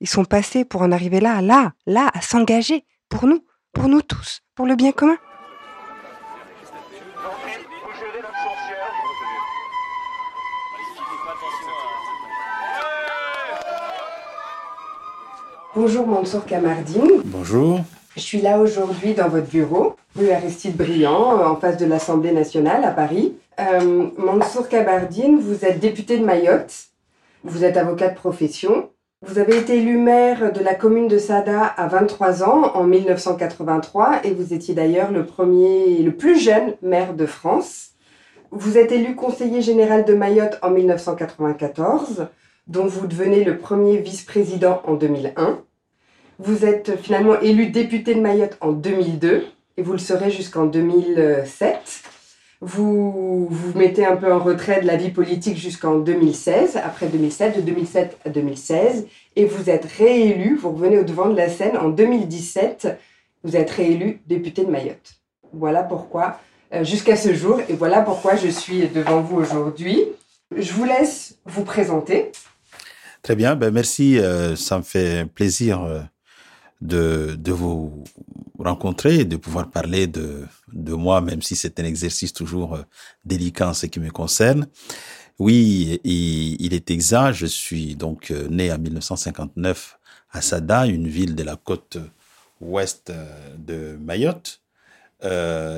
ils 0.00 0.08
sont 0.08 0.24
passés 0.24 0.64
pour 0.64 0.82
en 0.82 0.92
arriver 0.92 1.20
là, 1.20 1.40
là, 1.42 1.72
là, 1.86 2.10
à 2.14 2.20
s'engager, 2.20 2.84
pour 3.08 3.26
nous, 3.26 3.44
pour 3.72 3.88
nous 3.88 4.02
tous, 4.02 4.40
pour 4.54 4.66
le 4.66 4.76
bien 4.76 4.92
commun. 4.92 5.16
Bonjour 15.74 16.06
Mansour 16.06 16.44
Kamardine. 16.44 17.22
Bonjour. 17.24 17.80
Je 18.16 18.20
suis 18.20 18.40
là 18.40 18.58
aujourd'hui 18.58 19.14
dans 19.14 19.28
votre 19.28 19.46
bureau, 19.46 19.94
rue 20.16 20.30
Aristide 20.30 20.76
Briand, 20.76 21.40
en 21.40 21.54
face 21.54 21.76
de 21.76 21.86
l'Assemblée 21.86 22.32
nationale 22.32 22.82
à 22.84 22.90
Paris. 22.90 23.36
Euh, 23.60 24.08
Mansour 24.16 24.68
Kabardine, 24.68 25.38
vous 25.38 25.64
êtes 25.64 25.78
député 25.78 26.18
de 26.18 26.24
Mayotte, 26.24 26.74
vous 27.44 27.64
êtes 27.64 27.76
avocat 27.76 28.08
de 28.08 28.16
profession, 28.16 28.90
vous 29.26 29.38
avez 29.38 29.58
été 29.58 29.78
élu 29.78 29.98
maire 29.98 30.52
de 30.52 30.60
la 30.60 30.74
commune 30.74 31.08
de 31.08 31.18
Sada 31.18 31.64
à 31.64 31.88
23 31.88 32.44
ans 32.44 32.72
en 32.74 32.84
1983 32.84 34.20
et 34.24 34.30
vous 34.30 34.54
étiez 34.54 34.74
d'ailleurs 34.74 35.10
le 35.10 35.26
premier, 35.26 35.98
le 36.02 36.12
plus 36.14 36.38
jeune 36.38 36.74
maire 36.82 37.14
de 37.14 37.26
France. 37.26 37.90
Vous 38.52 38.78
êtes 38.78 38.92
élu 38.92 39.16
conseiller 39.16 39.60
général 39.60 40.04
de 40.04 40.14
Mayotte 40.14 40.58
en 40.62 40.70
1994, 40.70 42.28
dont 42.68 42.86
vous 42.86 43.08
devenez 43.08 43.42
le 43.42 43.58
premier 43.58 43.96
vice-président 43.98 44.82
en 44.84 44.94
2001. 44.94 45.62
Vous 46.38 46.64
êtes 46.64 46.96
finalement 46.96 47.40
élu 47.40 47.66
député 47.66 48.14
de 48.14 48.20
Mayotte 48.20 48.56
en 48.60 48.70
2002 48.70 49.44
et 49.76 49.82
vous 49.82 49.92
le 49.92 49.98
serez 49.98 50.30
jusqu'en 50.30 50.66
2007. 50.66 52.07
Vous 52.60 53.46
vous 53.46 53.78
mettez 53.78 54.04
un 54.04 54.16
peu 54.16 54.32
en 54.32 54.40
retrait 54.40 54.80
de 54.80 54.86
la 54.86 54.96
vie 54.96 55.10
politique 55.10 55.56
jusqu'en 55.56 55.98
2016, 55.98 56.76
après 56.82 57.06
2007, 57.06 57.56
de 57.56 57.60
2007 57.60 58.18
à 58.24 58.30
2016, 58.30 59.06
et 59.36 59.44
vous 59.44 59.70
êtes 59.70 59.84
réélu, 59.84 60.56
vous 60.56 60.72
revenez 60.72 60.98
au 60.98 61.04
devant 61.04 61.28
de 61.28 61.36
la 61.36 61.48
scène 61.48 61.76
en 61.76 61.88
2017, 61.88 62.98
vous 63.44 63.54
êtes 63.54 63.70
réélu 63.70 64.22
député 64.26 64.64
de 64.64 64.70
Mayotte. 64.70 65.20
Voilà 65.52 65.84
pourquoi, 65.84 66.40
euh, 66.74 66.82
jusqu'à 66.82 67.14
ce 67.14 67.32
jour, 67.32 67.60
et 67.68 67.74
voilà 67.74 68.02
pourquoi 68.02 68.34
je 68.34 68.48
suis 68.48 68.88
devant 68.88 69.20
vous 69.20 69.36
aujourd'hui. 69.36 70.02
Je 70.56 70.72
vous 70.72 70.84
laisse 70.84 71.38
vous 71.44 71.62
présenter. 71.62 72.32
Très 73.22 73.36
bien, 73.36 73.54
ben 73.54 73.72
merci, 73.72 74.18
euh, 74.18 74.56
ça 74.56 74.78
me 74.78 74.82
fait 74.82 75.26
plaisir. 75.32 76.08
De, 76.80 77.34
de 77.36 77.50
vous 77.50 78.04
rencontrer 78.58 79.24
de 79.24 79.36
pouvoir 79.36 79.70
parler 79.70 80.06
de, 80.06 80.44
de 80.72 80.92
moi, 80.94 81.20
même 81.20 81.42
si 81.42 81.56
c'est 81.56 81.78
un 81.80 81.84
exercice 81.84 82.32
toujours 82.32 82.74
euh, 82.74 82.82
délicat 83.24 83.68
en 83.68 83.74
ce 83.74 83.86
qui 83.86 84.00
me 84.00 84.10
concerne. 84.10 84.66
Oui, 85.38 86.00
il 86.02 86.74
est 86.74 86.90
exact, 86.90 87.32
je 87.34 87.46
suis 87.46 87.94
donc 87.94 88.32
euh, 88.32 88.48
né 88.48 88.72
en 88.72 88.78
1959 88.78 89.98
à 90.30 90.40
Sada, 90.40 90.86
une 90.86 91.06
ville 91.06 91.36
de 91.36 91.44
la 91.44 91.56
côte 91.56 91.98
ouest 92.60 93.10
euh, 93.10 93.56
de 93.56 93.96
Mayotte, 94.00 94.60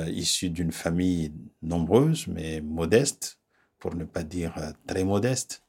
issu 0.07 0.49
d'une 0.49 0.71
famille 0.71 1.31
nombreuse 1.63 2.27
mais 2.27 2.61
modeste, 2.61 3.37
pour 3.79 3.95
ne 3.95 4.05
pas 4.05 4.23
dire 4.23 4.53
très 4.85 5.03
modeste. 5.03 5.63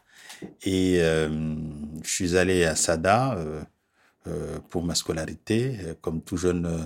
Et 0.65 0.99
je 0.99 2.11
suis 2.11 2.37
allé 2.37 2.65
à 2.65 2.77
Sada 2.77 3.39
pour 4.71 4.85
ma 4.85 4.95
scolarité. 4.95 5.79
Comme 6.01 6.23
tout 6.23 6.37
jeune 6.37 6.67
euh, 6.67 6.85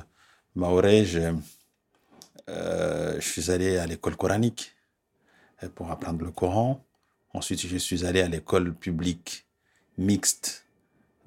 maoré, 0.54 1.04
je, 1.04 1.34
euh, 2.48 3.20
je 3.20 3.28
suis 3.28 3.50
allé 3.50 3.78
à 3.78 3.86
l'école 3.86 4.16
coranique 4.16 4.74
pour 5.74 5.90
apprendre 5.90 6.24
le 6.24 6.30
Coran. 6.30 6.84
Ensuite, 7.32 7.66
je 7.66 7.76
suis 7.76 8.04
allé 8.04 8.20
à 8.20 8.28
l'école 8.28 8.74
publique 8.74 9.46
mixte 9.98 10.64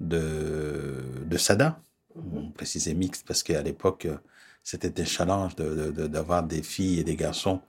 de, 0.00 1.02
de 1.24 1.36
Sada. 1.36 1.80
On 2.16 2.50
précisait 2.50 2.94
mixte 2.94 3.26
parce 3.26 3.42
qu'à 3.42 3.62
l'époque, 3.62 4.08
c'était 4.62 5.00
un 5.00 5.04
challenge 5.04 5.54
d'avoir 5.56 6.42
de, 6.42 6.48
de, 6.48 6.56
des 6.56 6.62
filles 6.62 7.00
et 7.00 7.04
des 7.04 7.16
garçons 7.16 7.60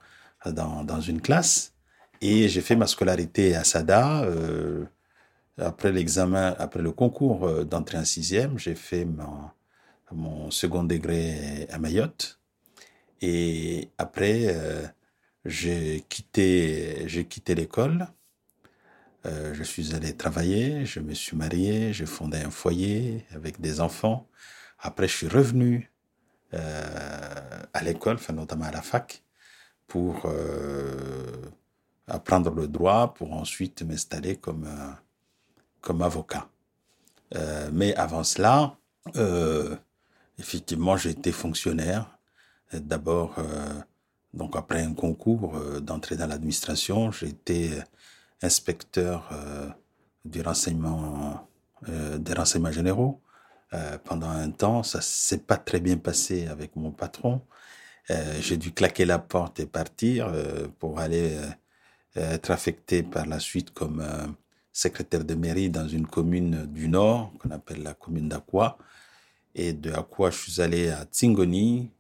dans, 0.46 0.84
dans 0.84 1.02
une 1.02 1.22
classe. 1.22 1.74
Et 2.22 2.48
j'ai 2.50 2.62
fait 2.62 2.76
ma 2.76 2.88
scolarité 2.88 3.56
à 3.56 3.64
Sada. 3.64 4.24
Euh, 4.24 4.86
après 5.58 5.92
l'examen, 5.92 6.56
après 6.58 6.82
le 6.82 6.92
concours 6.92 7.46
euh, 7.46 7.64
d'entrée 7.64 7.98
en 7.98 8.06
sixième, 8.06 8.58
j'ai 8.58 8.76
fait 8.76 9.06
mon, 9.06 10.52
second 10.52 10.84
degré 10.84 11.68
à 11.70 11.78
Mayotte. 11.80 12.40
Et 13.22 13.90
après, 13.98 14.48
euh, 14.48 14.86
j'ai 15.46 16.04
quitté, 16.10 17.08
l'école. 17.56 18.08
Euh, 19.26 19.54
je 19.54 19.64
suis 19.64 19.94
allé 19.96 20.16
travailler, 20.18 20.86
je 20.86 21.00
me 21.00 21.14
suis 21.14 21.38
marié, 21.38 21.94
j'ai 21.94 22.06
fondé 22.06 22.40
un 22.40 22.50
foyer 22.50 23.26
avec 23.34 23.62
des 23.62 23.80
enfants. 23.80 24.28
Après, 24.80 25.08
je 25.08 25.16
suis 25.16 25.28
revenu 25.28 25.92
à 26.54 27.84
l'école, 27.84 28.16
enfin, 28.16 28.34
notamment 28.34 28.66
à 28.66 28.72
la 28.72 28.82
fac, 28.82 29.24
pour 29.88 30.30
apprendre 32.08 32.54
le 32.54 32.68
droit, 32.68 33.14
pour 33.14 33.32
ensuite 33.34 33.84
m'installer 33.84 34.36
comme 34.36 34.68
comme 35.82 36.02
avocat. 36.02 36.48
Euh, 37.36 37.70
mais 37.74 37.96
avant 37.96 38.24
cela, 38.24 38.78
euh, 39.16 39.76
effectivement, 40.40 40.98
j'ai 40.98 41.12
été 41.12 41.32
fonctionnaire. 41.32 42.18
D'abord, 42.74 43.36
euh, 43.38 43.82
donc 44.34 44.56
après 44.56 44.82
un 44.82 44.94
concours 44.94 45.60
d'entrée 45.82 46.16
dans 46.16 46.28
l'administration, 46.28 47.12
j'ai 47.12 47.28
été 47.30 47.72
inspecteur 48.42 49.30
du 50.24 50.42
renseignement, 50.42 51.48
des 51.88 52.34
renseignements 52.34 52.72
généraux. 52.72 53.22
pendant 54.06 54.30
un 54.30 54.50
temps, 54.52 54.84
ça 54.84 55.02
s'est 55.02 55.40
pas 55.40 55.58
très 55.58 55.80
bien 55.82 55.98
passé 55.98 56.48
avec 56.48 56.76
mon 56.76 56.92
patron. 56.92 57.42
j'ai 58.40 58.58
dû 58.58 58.72
claquer 58.74 59.06
la 59.06 59.20
porte 59.20 59.60
et 59.60 59.66
partir 59.66 60.32
pour 60.80 61.00
aller 61.00 61.38
être 62.16 62.52
affecté 62.52 63.04
par 63.04 63.26
la 63.26 63.40
suite 63.40 63.72
comme 63.72 64.02
secrétaire 64.74 65.24
de 65.26 65.36
mairie 65.36 65.70
dans 65.70 65.88
une 65.88 66.08
commune 66.08 66.66
du 66.66 66.88
Nord, 66.88 67.34
qu'on 67.40 67.52
appelle 67.52 67.84
la 67.84 67.94
commune 67.94 68.30
d'Aqua. 68.30 68.78
Et 69.54 69.74
de 69.74 69.92
Aqua, 69.92 70.30
je 70.32 70.38
suis 70.38 70.62
allé 70.62 70.90
à 70.90 71.04
Tsingoni 71.04 71.92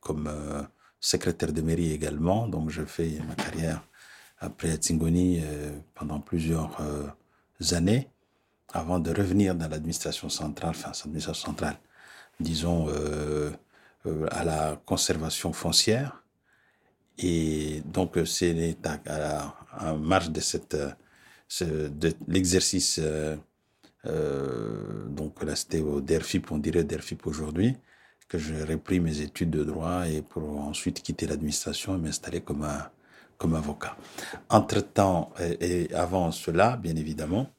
comme 0.00 0.28
euh, 0.28 0.62
secrétaire 1.00 1.52
de 1.52 1.62
mairie 1.62 1.92
également. 1.92 2.46
Donc, 2.46 2.70
je 2.70 2.82
fais 2.84 3.18
ma 3.26 3.34
carrière 3.34 3.82
après 4.38 4.70
à 4.70 4.76
Tsingoni 4.76 5.40
euh, 5.42 5.70
pendant 5.94 6.20
plusieurs 6.20 6.80
euh, 6.80 7.06
années 7.74 8.08
avant 8.72 9.00
de 9.00 9.10
revenir 9.12 9.54
dans 9.54 9.68
l'administration 9.68 10.28
centrale, 10.28 10.70
enfin, 10.70 10.92
l'administration 11.04 11.48
centrale, 11.48 11.76
disons, 12.38 12.86
euh, 12.88 13.50
à 14.30 14.44
la 14.44 14.80
conservation 14.86 15.52
foncière. 15.52 16.22
Et 17.18 17.82
donc, 17.84 18.16
c'est 18.24 18.76
en 19.78 19.96
marge 19.98 20.30
de 20.30 20.40
cette 20.40 20.76
de 21.60 22.12
l'exercice, 22.28 22.98
euh, 23.02 23.36
euh, 24.06 25.04
donc 25.08 25.42
là 25.42 25.56
c'était 25.56 25.80
au 25.80 26.00
DERFIP, 26.00 26.50
on 26.52 26.58
dirait 26.58 26.84
DERFIP 26.84 27.26
aujourd'hui, 27.26 27.76
que 28.28 28.38
j'ai 28.38 28.62
repris 28.62 29.00
mes 29.00 29.20
études 29.20 29.50
de 29.50 29.64
droit 29.64 30.06
et 30.08 30.22
pour 30.22 30.60
ensuite 30.60 31.02
quitter 31.02 31.26
l'administration 31.26 31.96
et 31.96 31.98
m'installer 31.98 32.40
comme, 32.40 32.62
un, 32.62 32.88
comme 33.38 33.54
avocat. 33.54 33.96
Entre-temps, 34.48 35.32
et, 35.40 35.82
et 35.86 35.94
avant 35.94 36.30
cela, 36.30 36.76
bien 36.76 36.94
évidemment, 36.94 37.50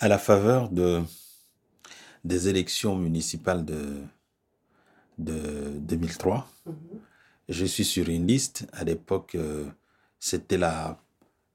à 0.00 0.08
la 0.08 0.18
faveur 0.18 0.70
de, 0.70 1.02
des 2.24 2.48
élections 2.48 2.96
municipales 2.96 3.64
de, 3.64 4.02
de 5.18 5.78
2003, 5.78 6.48
mm 6.66 6.70
-hmm. 6.72 6.76
je 7.48 7.64
suis 7.66 7.84
sur 7.84 8.08
une 8.08 8.26
liste. 8.26 8.66
À 8.72 8.82
l'époque, 8.84 9.34
euh, 9.36 9.66
c'était 10.18 10.58
la 10.58 10.98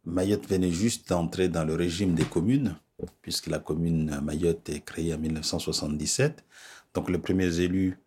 Mayotte 0.06 0.48
venait 0.48 0.72
juste 0.72 1.10
d'entrer 1.10 1.50
dans 1.50 1.63
le 1.63 1.75
régime 1.75 2.13
des 2.13 2.25
communes, 2.25 2.75
puisque 3.22 3.48
la 3.48 3.60
commune 3.60 4.19
Mayotte 4.22 4.69
est 4.69 4.81
créée 4.81 5.13
en 5.13 5.18
1977. 5.18 6.44
Donc 6.94 7.10
les 7.10 7.18
premiers 7.18 7.60
élus 7.60 7.98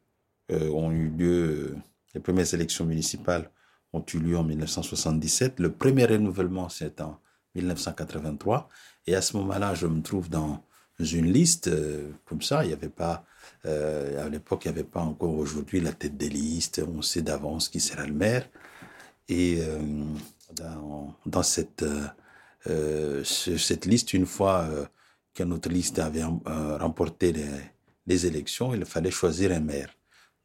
euh, 0.53 0.71
ont 0.71 0.91
eu 0.91 1.09
lieu, 1.09 1.77
les 2.15 2.21
premières 2.21 2.53
élections 2.55 2.85
municipales 2.85 3.51
ont 3.93 4.05
eu 4.15 4.19
lieu 4.19 4.37
en 4.37 4.45
1977. 4.45 5.61
Le 5.61 5.73
premier 5.73 6.07
renouvellement, 6.07 6.69
c'est 6.69 7.01
en 7.01 7.21
1983. 7.55 8.69
Et 9.07 9.15
à 9.15 9.23
ce 9.23 9.37
moment-là, 9.37 9.75
je 9.75 9.87
me 9.87 10.01
trouve 10.03 10.29
dans 10.29 10.63
une 10.99 11.33
liste 11.33 11.71
comme 12.25 12.43
ça. 12.43 12.65
Il 12.65 12.69
n'y 12.69 12.75
avait 12.75 12.89
pas, 12.89 13.25
à 13.65 14.29
l'époque, 14.29 14.65
il 14.65 14.69
n'y 14.69 14.79
avait 14.79 14.89
pas 14.89 15.01
encore 15.01 15.35
aujourd'hui 15.35 15.81
la 15.81 15.93
tête 15.93 16.17
des 16.17 16.29
listes. 16.29 16.83
On 16.87 17.03
sait 17.03 17.23
d'avance 17.23 17.69
qui 17.69 17.81
sera 17.81 18.07
le 18.07 18.13
maire. 18.13 18.49
Et 19.29 19.61
dans, 20.55 21.43
cette, 21.43 21.85
cette 22.65 23.87
liste, 23.87 24.13
une 24.15 24.27
fois 24.27 24.69
que 25.35 25.43
notre 25.45 25.69
liste 25.69 25.99
avait 25.99 26.25
remporté 26.25 27.33
les, 27.33 27.51
les 28.09 28.27
élections, 28.27 28.75
il 28.75 28.85
fallait 28.85 29.11
choisir 29.11 29.53
un 29.53 29.61
maire. 29.61 29.95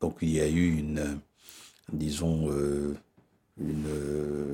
Donc 0.01 0.17
il 0.21 0.31
y 0.31 0.41
a 0.41 0.47
eu 0.47 0.77
une, 0.77 1.21
disons, 1.91 2.51
euh, 2.51 2.95
une, 3.57 3.87
euh, 3.87 4.53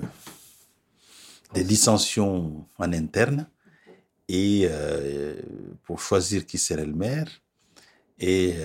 des 1.54 1.64
dissensions 1.64 2.68
en 2.78 2.94
interne 2.94 3.48
et 4.28 4.68
euh, 4.70 5.42
pour 5.84 6.00
choisir 6.00 6.46
qui 6.46 6.60
serait 6.60 6.86
le 6.86 6.94
maire 6.94 7.28
et 8.20 8.62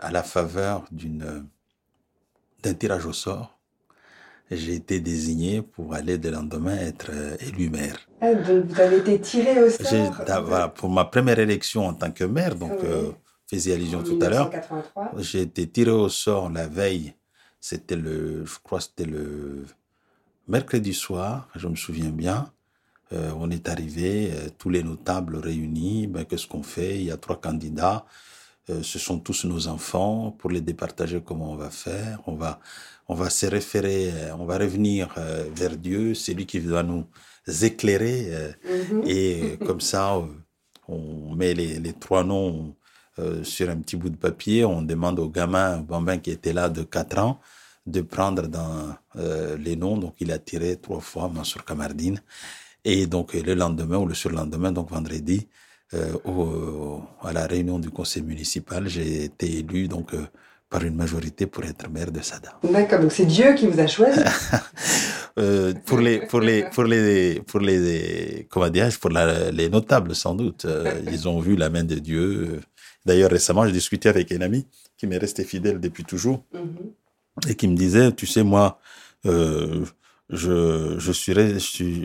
à 0.00 0.10
la 0.10 0.22
faveur 0.22 0.84
d'un 0.92 2.74
tirage 2.74 3.06
au 3.06 3.14
sort, 3.14 3.57
j'ai 4.50 4.74
été 4.74 5.00
désigné 5.00 5.62
pour 5.62 5.94
aller 5.94 6.18
le 6.18 6.30
lendemain 6.30 6.76
être 6.76 7.10
élu 7.40 7.70
maire. 7.70 7.98
Ah, 8.20 8.34
donc 8.34 8.66
vous 8.66 8.80
avez 8.80 8.98
été 8.98 9.20
tiré 9.20 9.62
au 9.62 9.70
sort. 9.70 10.14
Voilà, 10.44 10.68
pour 10.68 10.90
ma 10.90 11.04
première 11.04 11.38
élection 11.38 11.86
en 11.86 11.94
tant 11.94 12.10
que 12.10 12.24
maire, 12.24 12.54
donc 12.54 12.78
faisais 13.50 13.74
allusion 13.74 14.02
tout 14.02 14.18
à 14.22 14.28
l'heure. 14.28 14.50
J'ai 15.18 15.42
été 15.42 15.68
tiré 15.68 15.90
au 15.90 16.08
sort 16.08 16.50
la 16.50 16.66
veille. 16.66 17.14
C'était 17.60 17.96
le, 17.96 18.44
je 18.46 18.54
crois, 18.62 18.80
c'était 18.80 19.04
le 19.04 19.66
mercredi 20.46 20.94
soir, 20.94 21.48
je 21.56 21.66
me 21.68 21.76
souviens 21.76 22.10
bien. 22.10 22.50
Euh, 23.12 23.32
on 23.38 23.50
est 23.50 23.68
arrivé, 23.68 24.30
euh, 24.32 24.48
tous 24.58 24.70
les 24.70 24.82
notables 24.82 25.36
réunis. 25.36 26.06
Ben, 26.06 26.24
qu'est-ce 26.24 26.46
qu'on 26.46 26.62
fait? 26.62 26.96
Il 26.96 27.04
y 27.04 27.10
a 27.10 27.16
trois 27.16 27.40
candidats. 27.40 28.04
Euh, 28.70 28.82
ce 28.82 28.98
sont 28.98 29.18
tous 29.18 29.44
nos 29.46 29.66
enfants. 29.66 30.30
Pour 30.38 30.50
les 30.50 30.60
départager, 30.60 31.22
comment 31.24 31.52
on 31.52 31.56
va 31.56 31.70
faire? 31.70 32.20
On 32.26 32.34
va, 32.34 32.60
on 33.08 33.14
va 33.14 33.30
se 33.30 33.46
référer, 33.46 34.12
on 34.38 34.44
va 34.44 34.58
revenir 34.58 35.08
vers 35.56 35.76
Dieu. 35.76 36.14
C'est 36.14 36.34
lui 36.34 36.46
qui 36.46 36.58
va 36.58 36.82
nous 36.82 37.06
éclairer. 37.62 38.54
Mhm. 38.64 39.02
Et 39.06 39.58
comme 39.66 39.80
ça, 39.80 40.20
on 40.86 41.34
met 41.34 41.54
les, 41.54 41.78
les 41.78 41.92
trois 41.94 42.24
noms 42.24 42.74
euh, 43.18 43.42
sur 43.42 43.68
un 43.68 43.76
petit 43.78 43.96
bout 43.96 44.10
de 44.10 44.16
papier, 44.16 44.64
on 44.64 44.82
demande 44.82 45.18
au 45.18 45.28
gamin, 45.28 45.78
Bambin 45.78 46.18
qui 46.18 46.30
était 46.30 46.52
là 46.52 46.68
de 46.68 46.82
4 46.82 47.18
ans, 47.18 47.40
de 47.86 48.00
prendre 48.00 48.46
dans 48.46 48.94
euh, 49.16 49.56
les 49.56 49.74
noms. 49.74 49.96
Donc 49.96 50.14
il 50.20 50.30
a 50.30 50.38
tiré 50.38 50.76
trois 50.76 51.00
fois 51.00 51.28
Mansour 51.28 51.64
Kamardine. 51.64 52.20
Et 52.84 53.06
donc 53.06 53.34
le 53.34 53.54
lendemain 53.54 53.98
ou 53.98 54.06
le 54.06 54.14
surlendemain, 54.14 54.70
donc 54.70 54.90
vendredi, 54.90 55.48
euh, 55.94 56.12
au, 56.24 57.02
à 57.22 57.32
la 57.32 57.46
réunion 57.46 57.78
du 57.80 57.90
conseil 57.90 58.22
municipal, 58.22 58.86
j'ai 58.88 59.24
été 59.24 59.58
élu 59.58 59.88
donc 59.88 60.14
par 60.70 60.84
une 60.84 60.94
majorité 60.94 61.46
pour 61.46 61.64
être 61.64 61.88
maire 61.90 62.12
de 62.12 62.20
Sada. 62.20 62.58
D'accord, 62.62 63.00
donc 63.00 63.12
c'est 63.12 63.24
Dieu 63.24 63.54
qui 63.54 63.66
vous 63.66 63.80
a 63.80 63.86
choisi. 63.86 64.20
euh, 65.38 65.72
pour 65.86 65.98
les 65.98 66.26
pour 66.26 66.40
les 66.40 66.64
pour 66.64 66.84
les 66.84 67.40
pour 67.46 67.60
les 67.60 68.46
comment 68.50 68.68
dire 68.68 68.88
pour 69.00 69.10
les 69.10 69.68
notables 69.68 70.14
sans 70.14 70.34
doute, 70.34 70.66
ils 71.10 71.28
ont 71.28 71.40
vu 71.40 71.56
la 71.56 71.70
main 71.70 71.84
de 71.84 71.96
Dieu. 71.96 72.60
D'ailleurs, 73.06 73.30
récemment, 73.30 73.64
j'ai 73.66 73.72
discuté 73.72 74.08
avec 74.08 74.30
un 74.32 74.42
ami 74.42 74.66
qui 74.98 75.06
m'est 75.06 75.16
resté 75.16 75.44
fidèle 75.44 75.80
depuis 75.80 76.04
toujours 76.04 76.44
mm-hmm. 76.52 77.50
et 77.50 77.54
qui 77.54 77.66
me 77.68 77.76
disait, 77.76 78.12
tu 78.12 78.26
sais, 78.26 78.42
moi, 78.42 78.78
euh, 79.26 79.84
je, 80.28 80.96
je, 80.98 81.12
suis, 81.12 81.32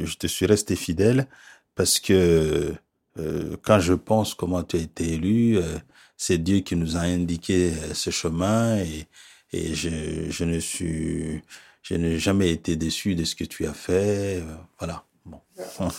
je, 0.06 0.18
te 0.18 0.28
suis 0.28 0.46
resté 0.46 0.76
fidèle 0.76 1.28
parce 1.76 2.00
que 2.00 2.74
euh, 3.20 3.58
quand 3.62 3.80
je 3.80 3.94
pense 3.94 4.34
comment 4.34 4.64
tu 4.64 4.78
as 4.78 4.80
été 4.80 5.14
élu, 5.14 5.58
euh, 5.58 5.78
c'est 6.26 6.38
Dieu 6.38 6.60
qui 6.60 6.78
nous 6.78 6.96
a 6.96 7.02
indiqué 7.02 7.72
euh, 7.72 7.94
ce 7.94 8.10
chemin 8.10 8.78
et, 8.78 9.08
et 9.52 9.74
je, 9.74 9.90
je 10.30 10.46
ne 10.46 10.58
suis, 10.58 11.42
je 11.82 11.96
n'ai 11.96 12.18
jamais 12.18 12.50
été 12.50 12.78
déçu 12.78 13.14
de 13.14 13.26
ce 13.26 13.36
que 13.36 13.44
tu 13.44 13.66
as 13.66 13.74
fait. 13.74 14.38
Euh, 14.38 14.56
voilà. 14.80 15.04
Bon. 15.26 15.42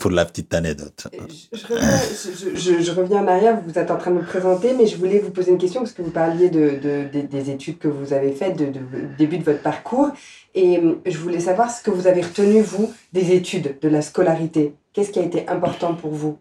pour 0.00 0.10
la 0.10 0.24
petite 0.24 0.52
anecdote. 0.52 1.06
Je, 1.52 2.90
reviens, 2.90 3.22
en 3.22 3.28
arrière, 3.28 3.60
vous 3.64 3.78
êtes 3.78 3.90
en 3.92 3.96
train 3.96 4.10
de 4.10 4.16
me 4.16 4.24
présenter, 4.24 4.74
mais 4.74 4.88
je 4.88 4.96
voulais 4.96 5.20
vous 5.20 5.30
poser 5.30 5.52
une 5.52 5.58
question 5.58 5.82
parce 5.82 5.92
que 5.92 6.02
vous 6.02 6.10
parliez 6.10 6.50
de, 6.50 7.08
des 7.08 7.50
études 7.50 7.78
que 7.78 7.88
vous 7.88 8.12
avez 8.12 8.32
faites, 8.32 8.56
de, 8.56 8.72
début 9.16 9.38
de 9.38 9.44
votre 9.44 9.62
parcours, 9.62 10.10
et 10.56 10.78
euh, 10.78 11.00
je 11.06 11.18
voulais 11.18 11.40
savoir 11.40 11.70
ce 11.70 11.82
que 11.82 11.92
vous 11.92 12.08
avez 12.08 12.22
retenu, 12.22 12.60
vous, 12.60 12.92
des 13.12 13.32
études, 13.32 13.76
de 13.80 13.88
la 13.88 14.02
scolarité. 14.02 14.74
Qu'est-ce 14.92 15.12
qui 15.12 15.20
a 15.20 15.22
été 15.22 15.48
important 15.48 15.94
pour 15.94 16.10
vous? 16.10 16.36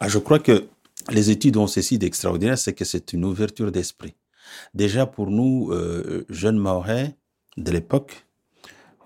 Ah, 0.00 0.08
Je 0.08 0.18
crois 0.18 0.38
que 0.38 0.68
les 1.10 1.30
études 1.30 1.56
ont 1.56 1.66
ceci 1.66 1.98
d'extraordinaire, 1.98 2.58
c'est 2.58 2.72
que 2.72 2.84
c'est 2.84 3.12
une 3.12 3.24
ouverture 3.24 3.70
d'esprit. 3.70 4.14
Déjà 4.74 5.06
pour 5.06 5.30
nous, 5.30 5.70
euh, 5.72 6.24
jeunes 6.28 6.58
Maorais 6.58 7.16
de 7.56 7.70
l'époque, 7.70 8.26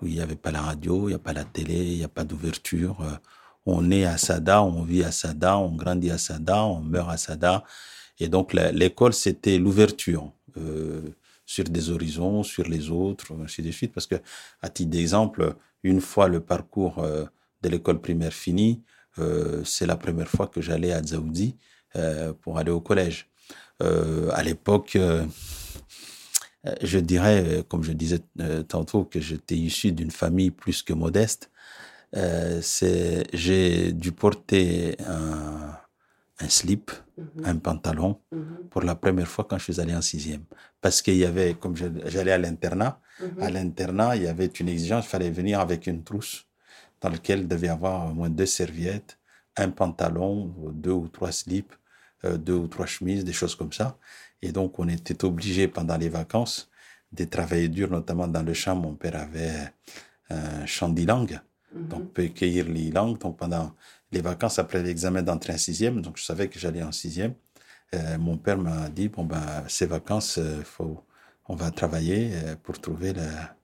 où 0.01 0.07
il 0.07 0.13
n'y 0.13 0.21
avait 0.21 0.35
pas 0.35 0.51
la 0.51 0.61
radio, 0.61 1.07
il 1.07 1.11
n'y 1.11 1.15
a 1.15 1.19
pas 1.19 1.33
la 1.33 1.43
télé, 1.43 1.75
il 1.75 1.97
n'y 1.97 2.03
a 2.03 2.09
pas 2.09 2.23
d'ouverture. 2.23 3.01
Euh, 3.01 3.15
on 3.65 3.91
est 3.91 4.05
à 4.05 4.17
Sada, 4.17 4.63
on 4.63 4.81
vit 4.83 5.03
à 5.03 5.11
Sada, 5.11 5.57
on 5.57 5.75
grandit 5.75 6.09
à 6.09 6.17
Sada, 6.17 6.65
on 6.65 6.81
meurt 6.81 7.09
à 7.09 7.17
Sada. 7.17 7.63
Et 8.19 8.27
donc 8.27 8.53
l'école, 8.53 9.13
c'était 9.13 9.57
l'ouverture 9.57 10.31
euh, 10.57 11.01
sur 11.45 11.65
des 11.65 11.89
horizons, 11.89 12.43
sur 12.43 12.67
les 12.67 12.89
autres, 12.89 13.33
ainsi 13.43 13.61
de 13.61 13.71
suite. 13.71 13.93
Parce 13.93 14.07
que, 14.07 14.15
à 14.61 14.69
titre 14.69 14.91
d'exemple, 14.91 15.55
une 15.83 16.01
fois 16.01 16.27
le 16.27 16.39
parcours 16.39 17.03
de 17.61 17.69
l'école 17.69 17.99
primaire 17.99 18.33
fini, 18.33 18.81
c'est 19.63 19.85
la 19.85 19.97
première 19.97 20.29
fois 20.29 20.47
que 20.47 20.61
j'allais 20.61 20.93
à 20.93 21.01
Dzaoudi 21.01 21.57
euh, 21.95 22.33
pour 22.33 22.57
aller 22.57 22.71
au 22.71 22.81
collège. 22.81 23.27
à 23.79 24.43
l'époque, 24.43 24.97
euh, 26.67 26.75
je 26.83 26.99
dirais, 26.99 27.43
euh, 27.45 27.63
comme 27.63 27.83
je 27.83 27.91
disais 27.91 28.19
euh, 28.39 28.63
tantôt, 28.63 29.03
que 29.05 29.19
j'étais 29.19 29.55
issu 29.55 29.91
d'une 29.91 30.11
famille 30.11 30.51
plus 30.51 30.83
que 30.83 30.93
modeste. 30.93 31.49
j'ai 32.13 33.93
dû 33.93 34.11
porter 34.11 34.95
un, 35.07 35.73
un 36.39 36.49
slip, 36.49 36.91
mhm. 37.17 37.45
un 37.45 37.57
pantalon, 37.57 38.19
mhm. 38.31 38.67
pour 38.69 38.81
la 38.83 38.95
première 38.95 39.27
fois 39.27 39.45
quand 39.49 39.57
je 39.57 39.71
suis 39.71 39.81
allé 39.81 39.95
en 39.95 40.01
sixième. 40.01 40.43
Parce 40.81 41.01
qu'il 41.01 41.17
y 41.17 41.25
avait, 41.25 41.55
comme 41.55 41.75
j'allais 41.75 42.31
à 42.31 42.37
l'internat, 42.37 42.99
mhm. 43.19 43.41
à 43.41 43.49
l'internat, 43.49 44.15
il 44.17 44.23
y 44.23 44.27
avait 44.27 44.47
une 44.47 44.69
exigence, 44.69 45.05
il 45.05 45.09
fallait 45.09 45.31
venir 45.31 45.59
avec 45.59 45.87
une 45.87 46.03
trousse 46.03 46.45
dans 47.01 47.09
laquelle 47.09 47.39
il 47.41 47.47
devait 47.47 47.69
avoir 47.69 48.11
au 48.11 48.13
moins 48.13 48.29
deux 48.29 48.45
serviettes, 48.45 49.17
un 49.57 49.69
pantalon, 49.69 50.53
deux 50.73 50.91
ou 50.91 51.07
trois 51.07 51.31
slips, 51.31 51.73
deux 52.23 52.53
ou 52.53 52.67
trois 52.67 52.85
chemises, 52.85 53.25
des 53.25 53.33
choses 53.33 53.55
comme 53.55 53.73
ça. 53.73 53.97
Et 54.41 54.51
donc, 54.51 54.79
on 54.79 54.87
était 54.87 55.23
obligé 55.25 55.67
pendant 55.67 55.97
les 55.97 56.09
vacances 56.09 56.69
de 57.11 57.25
travailler 57.25 57.67
dur, 57.67 57.89
notamment 57.89 58.27
dans 58.27 58.43
le 58.43 58.53
champ. 58.53 58.75
Mon 58.75 58.95
père 58.95 59.15
avait 59.15 59.71
un 60.29 60.65
champ 60.65 60.89
d'ilang, 60.89 61.27
mhm. 61.73 61.87
donc 61.87 62.13
peut 62.13 62.27
cueillir 62.27 62.65
l'ilang. 62.69 63.17
Donc, 63.17 63.37
pendant 63.37 63.73
les 64.11 64.21
vacances, 64.21 64.59
après 64.59 64.81
l'examen 64.81 65.21
d'entrée 65.21 65.53
en 65.53 65.57
sixième, 65.57 66.01
donc 66.01 66.17
je 66.17 66.23
savais 66.23 66.47
que 66.47 66.59
j'allais 66.59 66.83
en 66.83 66.91
sixième, 66.91 67.33
euh, 67.93 68.17
mon 68.17 68.37
père 68.37 68.57
m'a 68.57 68.89
dit, 68.89 69.09
bon, 69.09 69.25
ben, 69.25 69.63
ces 69.67 69.85
vacances, 69.85 70.37
euh, 70.37 70.61
faut, 70.63 71.03
on 71.47 71.55
va 71.55 71.71
travailler 71.71 72.31
euh, 72.33 72.55
pour 72.55 72.79
trouver 72.79 73.13
la, 73.13 73.55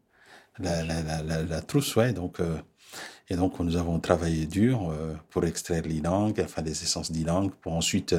la, 0.60 0.84
la, 0.84 1.24
la, 1.24 1.44
la 1.44 1.62
trousse, 1.62 1.96
ouais. 1.96 2.12
Donc, 2.13 2.39
euh, 2.39 2.58
et 3.29 3.36
donc, 3.36 3.60
nous 3.60 3.75
avons 3.75 4.00
travaillé 4.00 4.46
dur 4.46 4.89
euh, 4.89 5.13
pour 5.29 5.44
extraire 5.46 5.84
l'ilang, 5.84 6.34
enfin, 6.39 6.62
les 6.62 6.72
essences 6.72 7.12
d'ilang, 7.12 7.50
pour 7.50 7.74
ensuite 7.74 8.15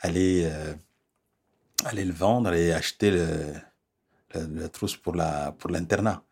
aller 0.00 0.50
aller 1.84 2.04
le 2.04 2.12
vendre 2.12 2.52
et 2.54 2.72
acheter 2.72 3.10
le, 3.10 3.52
la, 4.34 4.68
trousse 4.68 4.96
pour 4.96 5.14
la 5.14 5.52
pour 5.58 5.70
l'internat. 5.70 6.22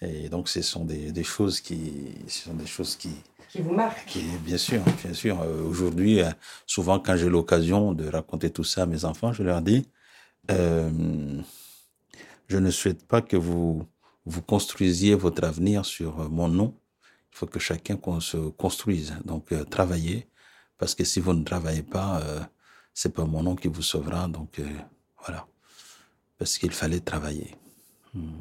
Et 0.00 0.28
donc 0.28 0.48
ce 0.48 0.60
sont 0.62 0.84
des, 0.84 1.10
des, 1.10 1.24
choses 1.24 1.60
qui 1.60 2.14
ce 2.28 2.44
sont 2.44 2.54
des 2.54 2.66
choses 2.66 2.96
qui 2.96 3.10
qui 3.48 3.62
vous 3.62 3.72
marquent. 3.72 4.04
Qui, 4.06 4.22
bien 4.44 4.58
sûr, 4.58 4.82
bien 5.02 5.14
sûr. 5.14 5.40
Euh, 5.40 5.62
aujourd'hui, 5.62 6.20
euh, 6.20 6.30
souvent 6.66 6.98
quand 6.98 7.16
j'ai 7.16 7.28
l'occasion 7.28 7.92
de 7.92 8.08
raconter 8.08 8.50
tout 8.50 8.64
ça 8.64 8.82
à 8.82 8.86
mes 8.86 9.04
enfants, 9.04 9.32
je 9.32 9.42
leur 9.42 9.62
dis 9.62 9.88
euh, 10.50 11.42
je 12.48 12.58
ne 12.58 12.70
souhaite 12.70 13.06
pas 13.06 13.22
que 13.22 13.36
vous 13.36 13.86
vous 14.24 14.42
construisiez 14.42 15.14
votre 15.14 15.44
avenir 15.44 15.84
sur 15.84 16.20
euh, 16.20 16.28
mon 16.28 16.48
nom. 16.48 16.74
Il 17.36 17.40
faut 17.40 17.46
que 17.46 17.58
chacun 17.60 17.98
se 18.20 18.38
construise. 18.56 19.14
Donc 19.26 19.52
travaillez 19.68 20.26
parce 20.78 20.94
que 20.94 21.04
si 21.04 21.20
vous 21.20 21.34
ne 21.34 21.44
travaillez 21.44 21.82
pas 21.82 22.22
c'est 22.96 23.12
pas 23.12 23.26
mon 23.26 23.42
nom 23.42 23.54
qui 23.54 23.68
vous 23.68 23.82
sauvera. 23.82 24.26
Donc 24.26 24.58
euh, 24.58 24.64
voilà, 25.22 25.46
parce 26.38 26.58
qu'il 26.58 26.72
fallait 26.72 27.00
travailler. 27.00 27.54
Hmm. 28.14 28.40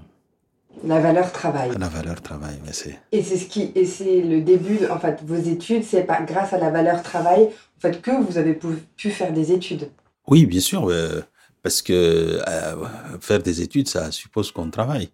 La 0.83 0.99
valeur 0.99 1.31
travail. 1.31 1.71
La 1.77 1.89
valeur 1.89 2.21
travail, 2.21 2.59
mais 2.65 2.73
c'est. 2.73 2.99
Et 3.11 3.21
c'est 3.21 3.37
ce 3.37 3.45
qui, 3.47 3.71
et 3.75 3.85
c'est 3.85 4.21
le 4.21 4.41
début, 4.41 4.87
en 4.89 4.99
fait, 4.99 5.21
vos 5.23 5.35
études, 5.35 5.83
c'est 5.83 6.03
pas 6.03 6.21
grâce 6.21 6.53
à 6.53 6.57
la 6.57 6.69
valeur 6.69 7.01
travail, 7.03 7.43
en 7.43 7.79
fait, 7.79 8.01
que 8.01 8.11
vous 8.11 8.37
avez 8.37 8.53
pu, 8.53 9.09
faire 9.09 9.31
des 9.31 9.51
études. 9.51 9.89
Oui, 10.27 10.45
bien 10.45 10.59
sûr, 10.59 10.89
euh, 10.89 11.21
parce 11.61 11.81
que 11.81 12.41
euh, 12.47 12.85
faire 13.19 13.41
des 13.41 13.61
études, 13.61 13.87
ça 13.87 14.11
suppose 14.11 14.51
qu'on 14.51 14.69
travaille. 14.69 15.09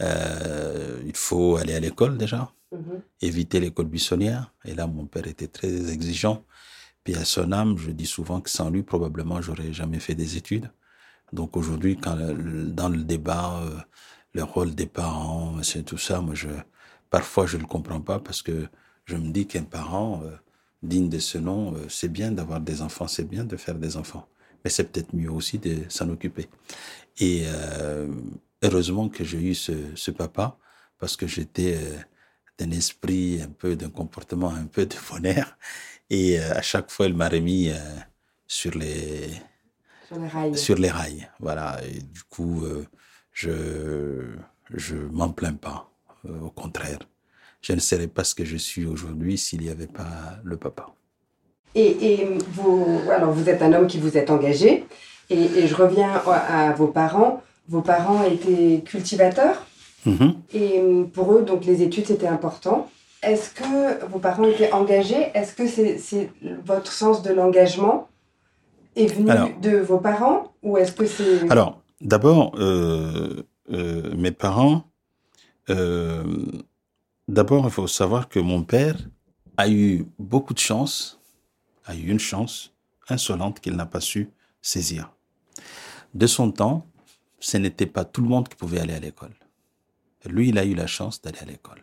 il 0.00 1.16
faut 1.16 1.56
aller 1.56 1.74
à 1.74 1.80
l'école 1.80 2.18
déjà, 2.18 2.50
mhm. 2.72 3.02
éviter 3.20 3.60
l'école 3.60 3.86
buissonnière. 3.86 4.52
Et 4.64 4.74
là, 4.74 4.86
mon 4.86 5.06
père 5.06 5.26
était 5.26 5.48
très 5.48 5.92
exigeant 5.92 6.44
Puis 7.04 7.14
à 7.14 7.24
son 7.24 7.52
âme, 7.52 7.78
je 7.78 7.90
dis 7.90 8.06
souvent 8.06 8.40
que 8.40 8.50
sans 8.50 8.70
lui, 8.70 8.82
probablement, 8.82 9.40
j'aurais 9.40 9.72
jamais 9.72 10.00
fait 10.00 10.14
des 10.14 10.36
études. 10.36 10.70
Donc 11.32 11.56
aujourd'hui, 11.56 11.96
quand 11.96 12.16
dans 12.16 12.88
le 12.88 13.02
débat, 13.02 13.60
euh, 13.62 13.78
le 14.32 14.44
rôle 14.44 14.74
des 14.74 14.86
parents, 14.86 15.62
c'est 15.62 15.84
tout 15.84 15.98
ça, 15.98 16.20
moi, 16.20 16.34
je, 16.34 16.48
parfois, 17.10 17.46
je 17.46 17.56
ne 17.56 17.62
le 17.62 17.68
comprends 17.68 18.00
pas 18.00 18.20
parce 18.20 18.42
que 18.42 18.68
je 19.04 19.16
me 19.16 19.30
dis 19.30 19.46
qu'un 19.46 19.64
parent 19.64 20.22
euh, 20.24 20.36
digne 20.82 21.08
de 21.08 21.18
ce 21.18 21.38
nom, 21.38 21.74
euh, 21.74 21.86
c'est 21.88 22.08
bien 22.08 22.32
d'avoir 22.32 22.60
des 22.60 22.82
enfants, 22.82 23.08
c'est 23.08 23.28
bien 23.28 23.44
de 23.44 23.56
faire 23.56 23.76
des 23.76 23.96
enfants. 23.96 24.28
Mais 24.64 24.70
c'est 24.70 24.84
peut-être 24.90 25.14
mieux 25.14 25.30
aussi 25.30 25.58
de 25.58 25.84
s'en 25.88 26.08
occuper. 26.10 26.48
Et 27.18 27.44
heureusement 28.62 29.08
que 29.08 29.22
j'ai 29.22 29.38
eu 29.38 29.54
ce, 29.54 29.72
ce, 29.94 30.10
papa 30.10 30.58
parce 30.98 31.16
que 31.16 31.26
j'étais 31.28 31.78
d'un 32.58 32.70
esprit, 32.70 33.40
un 33.42 33.48
peu 33.48 33.76
d'un 33.76 33.90
comportement 33.90 34.50
un 34.50 34.66
peu 34.66 34.86
de 34.86 34.96
bonheur. 35.10 35.56
Et 36.08 36.38
à 36.38 36.62
chaque 36.62 36.90
fois, 36.90 37.06
il 37.06 37.14
m'a 37.14 37.28
remis 37.28 37.70
sur 38.46 38.76
les 38.78 39.30
sur 40.06 40.18
les 40.18 40.28
rails. 40.28 40.56
Sur 40.56 40.76
les 40.76 40.90
rails, 40.90 41.28
voilà. 41.40 41.78
Et 41.84 42.00
du 42.00 42.22
coup, 42.30 42.64
euh, 42.64 42.86
je 43.32 44.36
je 44.72 44.94
m'en 44.96 45.30
plains 45.30 45.54
pas. 45.54 45.90
Euh, 46.26 46.40
au 46.40 46.50
contraire, 46.50 47.00
je 47.60 47.72
ne 47.72 47.80
serais 47.80 48.06
pas 48.06 48.22
ce 48.22 48.34
que 48.34 48.44
je 48.44 48.56
suis 48.56 48.86
aujourd'hui 48.86 49.36
s'il 49.36 49.62
n'y 49.62 49.68
avait 49.68 49.88
pas 49.88 50.38
le 50.44 50.56
papa. 50.56 50.86
Et, 51.74 52.12
et, 52.12 52.38
vous, 52.52 53.02
alors 53.10 53.32
vous 53.32 53.48
êtes 53.48 53.60
un 53.62 53.72
homme 53.72 53.86
qui 53.86 53.98
vous 53.98 54.16
êtes 54.16 54.30
engagé. 54.30 54.86
Et, 55.28 55.42
et 55.42 55.66
je 55.66 55.74
reviens 55.74 56.22
à, 56.26 56.72
vos 56.72 56.86
parents. 56.86 57.42
Vos 57.68 57.82
parents 57.82 58.22
étaient 58.22 58.82
cultivateurs? 58.84 59.65
Mm-hmm. 60.06 60.34
Et 60.54 60.82
pour 61.12 61.32
eux, 61.32 61.42
donc 61.42 61.64
les 61.64 61.82
études 61.82 62.06
c'était 62.06 62.28
important. 62.28 62.88
Est-ce 63.22 63.50
que 63.50 64.04
vos 64.06 64.18
parents 64.18 64.44
étaient 64.44 64.72
engagés? 64.72 65.30
Est-ce 65.34 65.54
que 65.54 65.66
c'est 65.66 66.30
votre 66.64 66.92
sens 66.92 67.22
de 67.22 67.32
l'engagement 67.32 68.08
est 68.94 69.06
venu 69.06 69.32
de 69.60 69.78
vos 69.78 69.98
parents? 69.98 70.52
Ou 70.62 70.78
est-ce 70.78 70.92
que 70.92 71.06
c'est... 71.06 71.50
Alors, 71.50 71.82
d'abord, 72.00 72.52
euh, 72.58 73.42
euh, 73.72 74.14
mes 74.16 74.32
parents, 74.32 74.84
euh, 75.70 76.24
d'abord, 77.26 77.64
il 77.64 77.70
faut 77.70 77.86
savoir 77.86 78.28
que 78.28 78.38
mon 78.38 78.62
père 78.62 78.96
a 79.56 79.68
eu 79.68 80.06
beaucoup 80.18 80.54
de 80.54 80.58
chance, 80.58 81.18
a 81.84 81.96
eu 81.96 82.08
une 82.08 82.20
chance 82.20 82.74
insolente 83.08 83.60
qu'il 83.60 83.74
n'a 83.74 83.86
pas 83.86 84.00
su 84.00 84.30
saisir. 84.60 85.10
De 86.14 86.26
son 86.26 86.50
temps, 86.50 86.86
ce 87.40 87.56
n'était 87.56 87.86
pas 87.86 88.04
tout 88.04 88.22
le 88.22 88.28
monde 88.28 88.48
qui 88.48 88.56
pouvait 88.56 88.80
aller 88.80 88.94
à 88.94 89.00
l'école. 89.00 89.34
Lui, 90.28 90.48
il 90.48 90.58
a 90.58 90.64
eu 90.64 90.74
la 90.74 90.86
chance 90.86 91.20
d'aller 91.22 91.38
à 91.38 91.44
l'école. 91.44 91.82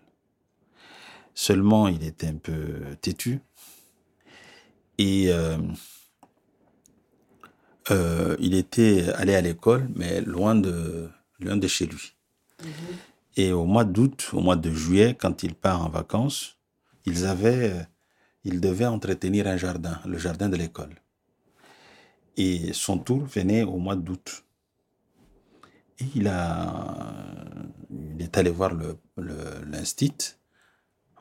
Seulement, 1.34 1.88
il 1.88 2.04
était 2.04 2.28
un 2.28 2.36
peu 2.36 2.96
têtu. 3.02 3.40
Et 4.98 5.32
euh, 7.92 8.36
il 8.40 8.54
était 8.54 9.10
allé 9.14 9.36
à 9.36 9.42
l'école, 9.42 9.90
mais 9.96 10.22
loin 10.22 10.56
de, 10.56 11.10
loin 11.40 11.58
de 11.58 11.68
chez 11.68 11.86
lui. 11.86 12.14
Mhm. 12.62 12.70
Et 13.36 13.52
au 13.52 13.66
mois 13.66 13.84
d'août, 13.84 14.30
au 14.34 14.42
mois 14.42 14.56
de 14.56 14.72
juillet, 14.72 15.16
quand 15.20 15.44
il 15.44 15.56
part 15.56 15.84
en 15.84 15.90
vacances, 15.90 16.58
ils 17.06 17.26
avaient, 17.26 17.88
il 18.44 18.62
devait 18.62 18.86
entretenir 18.86 19.48
un 19.48 19.58
jardin, 19.58 20.00
le 20.06 20.18
jardin 20.18 20.50
de 20.50 20.56
l'école. 20.56 20.96
Et 22.38 22.74
son 22.74 23.00
tour 23.00 23.26
venait 23.26 23.64
au 23.64 23.78
mois 23.78 23.96
d'août. 23.96 24.46
Et 26.00 26.06
il 26.16 26.28
a, 26.28 27.23
il 28.16 28.22
est 28.22 28.38
allé 28.38 28.50
voir 28.50 28.74
le, 28.74 28.98
l'instit, 29.68 30.36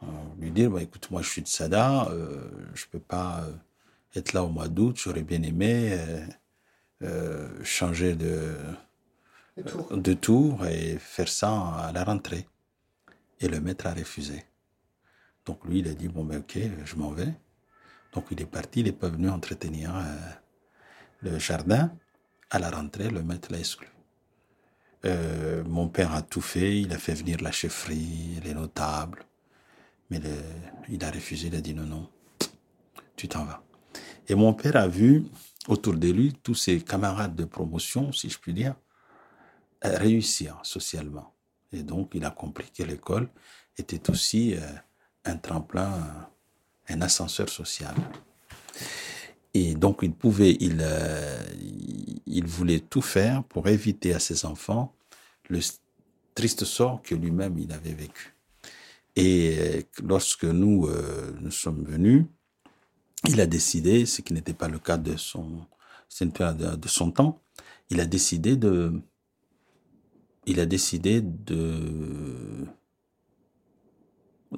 euh, 0.02 0.06
lui 0.38 0.50
dire, 0.50 0.70
bah, 0.70 0.82
écoute, 0.82 1.10
moi 1.10 1.22
je 1.22 1.28
suis 1.28 1.42
de 1.42 1.48
Sada, 1.48 2.08
euh, 2.10 2.50
je 2.74 2.86
peux 2.86 2.98
pas 3.00 3.44
être 4.14 4.32
là 4.32 4.42
au 4.44 4.48
mois 4.48 4.68
d'août, 4.68 4.96
j'aurais 4.98 5.22
bien 5.22 5.42
aimé. 5.42 5.98
Euh, 7.02 7.48
changer 7.64 8.14
de, 8.14 8.54
de 9.90 10.14
tour. 10.14 10.64
et 10.66 10.98
faire 10.98 11.28
ça 11.28 11.50
à 11.78 11.92
la 11.92 12.04
rentrée. 12.04 12.46
Et 13.40 13.48
le 13.48 13.60
maître 13.60 13.86
a 13.86 13.94
refusé. 13.94 14.44
Donc 15.44 15.64
lui, 15.64 15.80
il 15.80 15.88
a 15.88 15.94
dit, 15.94 16.06
bon 16.06 16.24
ben 16.24 16.38
ok, 16.38 16.58
je 16.84 16.96
m'en 16.96 17.10
vais. 17.10 17.34
Donc 18.12 18.26
il 18.30 18.40
est 18.40 18.46
parti, 18.46 18.80
il 18.80 18.86
n'est 18.86 18.92
pas 18.92 19.08
venu 19.08 19.28
entretenir 19.28 19.96
euh, 19.96 20.02
le 21.22 21.38
jardin. 21.40 21.92
À 22.50 22.60
la 22.60 22.70
rentrée, 22.70 23.10
le 23.10 23.22
maître 23.22 23.50
l'a 23.50 23.58
exclu. 23.58 23.88
Euh, 25.04 25.64
mon 25.64 25.88
père 25.88 26.14
a 26.14 26.22
tout 26.22 26.40
fait, 26.40 26.80
il 26.80 26.92
a 26.92 26.98
fait 26.98 27.14
venir 27.14 27.40
la 27.40 27.52
chefferie, 27.52 28.40
les 28.44 28.54
notables. 28.54 29.24
Mais 30.10 30.20
il 30.88 31.02
a 31.04 31.10
refusé, 31.10 31.48
il 31.48 31.56
a 31.56 31.60
dit 31.60 31.74
non, 31.74 31.86
non, 31.86 32.08
tu 33.16 33.28
t'en 33.28 33.44
vas. 33.44 33.62
Et 34.28 34.34
mon 34.34 34.54
père 34.54 34.76
a 34.76 34.86
vu 34.86 35.24
autour 35.68 35.94
de 35.94 36.10
lui 36.10 36.32
tous 36.42 36.54
ses 36.54 36.80
camarades 36.80 37.34
de 37.34 37.44
promotion, 37.44 38.12
si 38.12 38.28
je 38.28 38.38
puis 38.38 38.52
dire, 38.52 38.74
euh, 39.84 39.96
réussir 39.96 40.60
socialement. 40.62 41.34
Et 41.72 41.82
donc, 41.82 42.12
il 42.14 42.24
a 42.24 42.30
compris 42.30 42.70
que 42.70 42.82
l'école 42.82 43.28
était 43.76 44.10
aussi 44.10 44.54
euh, 44.54 44.60
un 45.24 45.36
tremplin, 45.36 46.28
un 46.88 47.00
ascenseur 47.00 47.48
social. 47.48 47.94
Et 49.54 49.74
donc, 49.74 50.00
il 50.02 50.12
pouvait, 50.12 50.56
il, 50.60 50.78
euh, 50.80 51.42
il 52.26 52.46
voulait 52.46 52.80
tout 52.80 53.02
faire 53.02 53.44
pour 53.44 53.68
éviter 53.68 54.14
à 54.14 54.18
ses 54.18 54.46
enfants 54.46 54.94
le 55.48 55.60
triste 56.34 56.64
sort 56.64 57.02
que 57.02 57.14
lui-même 57.14 57.58
il 57.58 57.72
avait 57.72 57.92
vécu. 57.92 58.34
Et 59.16 59.86
lorsque 60.02 60.44
nous, 60.44 60.88
nous 61.42 61.50
sommes 61.50 61.84
venus, 61.84 62.24
il 63.28 63.40
a 63.40 63.46
décidé, 63.46 64.06
ce 64.06 64.22
qui 64.22 64.32
n'était 64.32 64.54
pas 64.54 64.68
le 64.68 64.78
cas 64.78 64.96
de 64.96 65.16
son, 65.16 65.66
de 66.20 66.88
son 66.88 67.10
temps, 67.10 67.42
il 67.90 68.00
a 68.00 68.06
décidé 68.06 68.56
de, 68.56 69.02
il 70.46 70.60
a 70.60 70.66
décidé 70.66 71.20
de, 71.20 72.66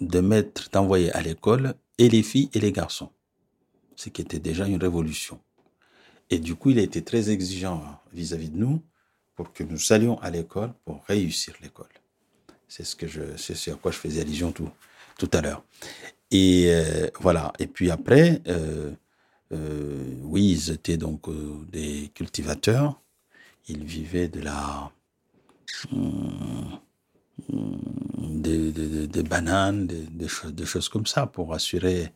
de 0.01 0.21
mettre, 0.21 0.71
d'envoyer 0.71 1.13
à 1.13 1.21
l'école 1.21 1.75
et 1.99 2.09
les 2.09 2.23
filles 2.23 2.51
et 2.55 2.61
les 2.61 2.73
garçons. 2.73 3.11
Ce 3.97 4.09
qui 4.09 4.23
était 4.23 4.39
déjà 4.39 4.67
une 4.67 4.81
révolution. 4.81 5.41
Et 6.31 6.39
du 6.39 6.55
coup, 6.55 6.71
il 6.71 6.79
a 6.79 6.83
été 6.83 7.03
très 7.03 7.31
exigeant 7.31 8.01
vis-à-vis 8.13 8.51
de 8.51 8.59
nous 8.59 8.83
pour 9.35 9.53
que 9.53 9.63
nous 9.65 9.93
allions 9.93 10.19
à 10.21 10.31
l'école 10.31 10.73
pour 10.85 11.05
réussir 11.05 11.55
l'école. 11.63 11.89
C'est 12.69 12.85
ce 12.85 12.97
que 12.97 13.07
je, 13.07 13.37
ce 13.37 13.71
à 13.71 13.75
quoi 13.75 13.93
je 13.93 13.99
faisais 13.99 14.21
allusion 14.21 14.53
tout, 14.53 14.71
tout 15.19 15.31
à 15.33 15.41
l'heure. 15.41 15.65
Et 16.31 16.67
euh, 16.69 17.09
voilà. 17.21 17.53
Et 17.59 17.67
puis 17.67 17.91
après, 17.91 18.43
euh, 18.49 18.93
euh, 19.53 20.17
oui, 20.23 20.53
ils 20.53 20.71
étaient 20.71 20.97
donc 20.97 21.29
des 21.71 22.11
cultivateurs. 22.15 23.01
Ils 23.69 23.85
vivaient 23.85 24.29
de 24.29 24.41
la 24.41 24.91
des, 27.51 28.73
des, 28.73 29.07
des, 29.07 29.23
bananes, 29.23 29.87
des 29.87 30.67
choses 30.67 30.89
comme 30.89 31.07
ça 31.07 31.27
pour 31.27 31.53
assurer 31.53 32.13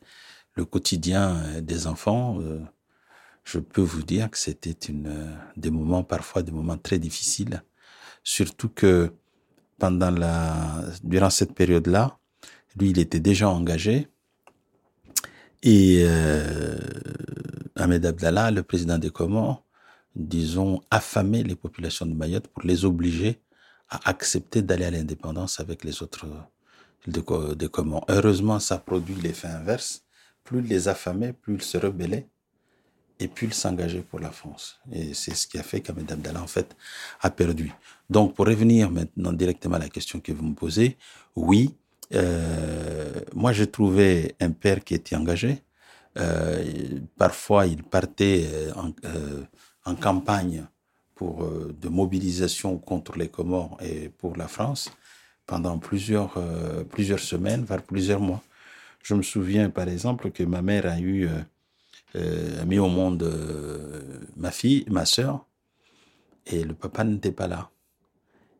le 0.59 0.65
quotidien 0.65 1.23
des 1.61 1.81
enfants. 1.87 2.25
je 3.51 3.59
peux 3.59 3.81
vous 3.93 4.03
dire 4.03 4.25
que 4.31 4.37
c'était 4.37 4.79
une 4.91 5.11
des 5.63 5.71
moments 5.71 6.03
parfois 6.15 6.41
des 6.43 6.51
moments 6.59 6.77
très 6.87 6.99
difficiles, 7.07 7.63
surtout 8.23 8.69
que 8.81 9.11
pendant 9.79 10.11
la 10.11 10.83
durant 11.03 11.31
cette 11.39 11.53
période-là, 11.61 12.19
lui, 12.77 12.91
il 12.91 12.99
était 12.99 13.19
déjà 13.19 13.49
engagé. 13.49 14.07
Et 15.63 16.03
euh, 16.05 16.77
Ahmed 17.75 18.05
Abdallah, 18.05 18.51
le 18.51 18.63
président 18.63 18.97
des 18.97 19.09
Comores, 19.09 19.63
disons, 20.15 20.81
affamait 20.91 21.43
les 21.43 21.55
populations 21.55 22.05
de 22.05 22.13
Mayotte 22.13 22.47
pour 22.47 22.63
les 22.63 22.85
obliger 22.85 23.41
à 23.89 24.09
accepter 24.09 24.61
d'aller 24.61 24.85
à 24.85 24.91
l'indépendance 24.91 25.59
avec 25.59 25.83
les 25.83 26.01
autres 26.03 26.25
îles 27.07 27.13
des 27.57 27.69
Comores. 27.69 28.05
Heureusement, 28.07 28.59
ça 28.59 28.77
produit 28.77 29.15
l'effet 29.15 29.47
inverse. 29.47 30.03
Plus 30.49 30.61
il 30.61 30.67
les 30.67 30.87
affamait, 30.87 31.31
plus 31.31 31.53
ils 31.53 31.61
se 31.61 31.77
rebellaient 31.77 32.25
et 33.19 33.27
plus 33.27 33.45
ils 33.45 33.53
s'engageaient 33.53 34.01
pour 34.01 34.19
la 34.19 34.31
France. 34.31 34.79
Et 34.91 35.13
c'est 35.13 35.35
ce 35.35 35.45
qui 35.45 35.59
a 35.59 35.63
fait 35.63 35.79
qu'Ahmed 35.79 36.11
Abdallah, 36.11 36.41
en 36.41 36.47
fait, 36.47 36.75
a 37.21 37.29
perdu. 37.29 37.71
Donc, 38.09 38.33
pour 38.33 38.47
revenir 38.47 38.89
maintenant 38.89 39.31
directement 39.31 39.75
à 39.75 39.79
la 39.79 39.89
question 39.89 40.19
que 40.19 40.31
vous 40.31 40.43
me 40.43 40.55
posez, 40.55 40.97
oui, 41.35 41.75
euh, 42.15 43.13
moi, 43.35 43.53
j'ai 43.53 43.67
trouvé 43.67 44.33
un 44.39 44.49
père 44.49 44.83
qui 44.83 44.95
était 44.95 45.15
engagé. 45.15 45.61
Euh, 46.17 46.65
parfois, 47.15 47.67
il 47.67 47.83
partait 47.83 48.47
euh, 48.51 49.43
en, 49.85 49.95
campagne 49.97 50.65
pour 51.13 51.47
de 51.47 51.89
mobilisation 51.89 52.79
contre 52.79 53.19
les 53.19 53.27
Comores 53.27 53.77
et 53.83 54.09
pour 54.09 54.35
la 54.35 54.47
France 54.47 54.91
pendant 55.45 55.77
plusieurs 55.77 56.35
plusieurs 56.89 57.19
semaines, 57.19 57.65
voire 57.65 57.83
plusieurs 57.83 58.19
mois. 58.19 58.41
Je 59.03 59.13
me 59.13 59.21
souviens, 59.21 59.69
par 59.69 59.87
exemple, 59.87 60.31
que 60.31 60.43
ma 60.43 60.61
mère 60.61 60.85
a 60.85 60.99
eu 60.99 61.27
a 62.15 62.65
mis 62.65 62.79
au 62.79 62.89
monde 62.89 63.23
ma 64.35 64.51
fille, 64.51 64.85
ma 64.89 65.05
sœur, 65.05 65.45
et 66.45 66.63
le 66.63 66.73
papa 66.73 67.03
n'était 67.03 67.31
pas 67.31 67.47
là. 67.47 67.69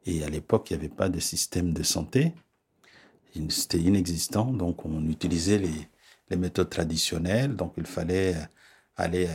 Et 0.05 0.23
à 0.23 0.29
l'époque, 0.29 0.69
il 0.69 0.77
n'y 0.77 0.85
avait 0.85 0.95
pas 0.95 1.09
de 1.09 1.19
système 1.19 1.73
de 1.73 1.83
santé 1.83 2.33
c'était 3.49 3.79
inexistant, 3.79 4.51
donc 4.51 4.85
on 4.85 5.07
utilisait 5.07 5.59
les, 5.59 5.87
les 6.29 6.37
méthodes 6.37 6.69
traditionnelles. 6.69 7.55
Donc, 7.55 7.73
il 7.77 7.85
fallait 7.85 8.35
aller 8.97 9.27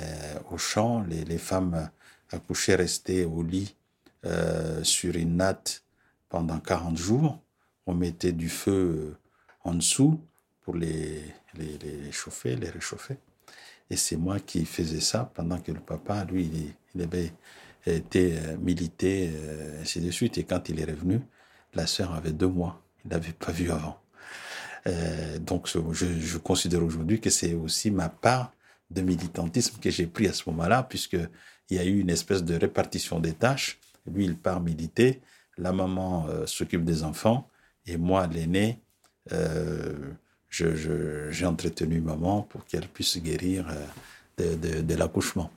au 0.51 0.59
champ. 0.59 1.03
Les, 1.03 1.25
les 1.25 1.39
femmes 1.39 1.91
accouchées 2.31 2.75
restaient 2.75 3.25
au 3.25 3.43
lit 3.43 3.75
sur 4.83 5.15
une 5.17 5.37
natte 5.37 5.85
pendant 6.29 6.59
40 6.59 6.97
jours. 6.97 7.41
On 7.87 7.95
mettait 7.95 8.33
du 8.33 8.49
feu 8.49 9.17
en 9.63 9.75
dessous 9.75 10.21
pour 10.64 10.75
les, 10.75 11.23
les, 11.54 11.78
les 11.78 12.12
chauffer, 12.12 12.56
les 12.56 12.71
réchauffer. 12.71 13.16
Et 13.90 13.97
c'est 13.97 14.16
moi 14.16 14.40
qui 14.40 14.64
faisais 14.64 15.00
ça 15.00 15.30
pendant 15.35 15.61
que 15.61 15.71
le 15.71 15.80
papa, 15.80 16.25
lui, 16.25 16.75
il, 16.94 17.02
avait 17.02 17.33
été 17.87 18.38
euh, 18.38 18.56
milité, 18.56 19.30
euh, 19.35 19.83
ainsi 19.83 20.00
de 20.00 20.11
suite. 20.11 20.38
Et 20.38 20.44
quand 20.44 20.68
il 20.71 20.80
est 20.80 20.85
revenu, 20.85 21.21
la 21.75 21.87
sœur 21.87 22.14
avait 22.14 22.33
deux 22.33 22.49
mois. 22.49 22.83
Il 23.04 23.11
l'avait 23.11 23.33
pas 23.33 23.52
vu 23.52 23.71
avant. 23.71 24.00
Euh, 24.87 25.38
donc, 25.38 25.68
je, 25.68 25.80
je 25.92 26.38
considère 26.38 26.83
aujourd'hui 26.83 27.21
que 27.21 27.30
c'est 27.30 27.54
aussi 27.54 27.90
ma 27.90 28.09
part 28.09 28.52
de 28.90 29.02
militantisme 29.02 29.78
que 29.80 29.90
j'ai 29.90 30.06
pris 30.06 30.28
à 30.28 30.33
ce 30.33 30.49
moment-là, 30.50 30.83
puisque 30.83 31.18
il 31.71 31.76
y 31.76 31.78
a 31.78 31.85
eu 31.85 32.00
une 32.00 32.11
espèce 32.11 32.42
de 32.42 32.54
répartition 32.54 33.21
des 33.21 33.33
tâches. 33.33 33.78
Lui, 34.06 34.25
il 34.25 34.37
part 34.37 34.61
militer, 34.61 35.21
la 35.56 35.73
maman 35.73 36.28
s'occupe 36.47 36.85
des 36.85 37.02
enfants, 37.02 37.49
et 37.87 37.97
moi, 37.97 38.26
l'aîné, 38.26 38.83
euh, 39.33 40.12
j'ai 41.31 41.47
entretenu 41.47 42.01
maman 42.01 42.43
pour 42.43 42.65
qu'elle 42.67 42.87
puisse 42.87 43.19
guérir 43.19 43.67
euh, 44.41 44.57
de, 44.57 44.81
de, 44.83 44.95
l'accouchement. 44.95 45.51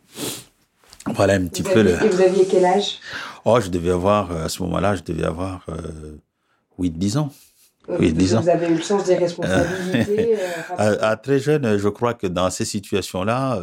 Voilà 1.06 1.34
un 1.34 1.48
petit 1.48 1.64
peu 1.64 1.82
le... 1.82 1.92
Et 2.04 2.10
vous 2.10 2.22
aviez 2.22 2.46
quel 2.46 2.66
âge? 2.66 3.00
Oh, 3.46 3.60
je 3.60 3.70
devais 3.70 3.92
avoir, 3.92 4.32
euh, 4.32 4.46
à 4.46 4.50
ce 4.50 4.62
moment-là, 4.64 4.96
je 4.96 5.04
devais 5.04 5.26
avoir 5.26 5.66
euh, 5.70 6.18
8-10 6.80 7.18
ans. 7.18 7.34
Oui, 7.88 8.12
vous, 8.12 8.42
vous 8.42 8.50
avez 8.50 8.68
eu 8.68 8.76
le 8.76 8.82
sens 8.82 9.06
des 9.06 9.16
responsabilités 9.16 10.36
à, 10.78 11.16
très 11.16 11.40
jeune, 11.40 11.78
je 11.78 11.88
crois 11.88 12.14
que 12.14 12.28
dans 12.28 12.50
ces 12.50 12.66
situations-là, 12.66 13.62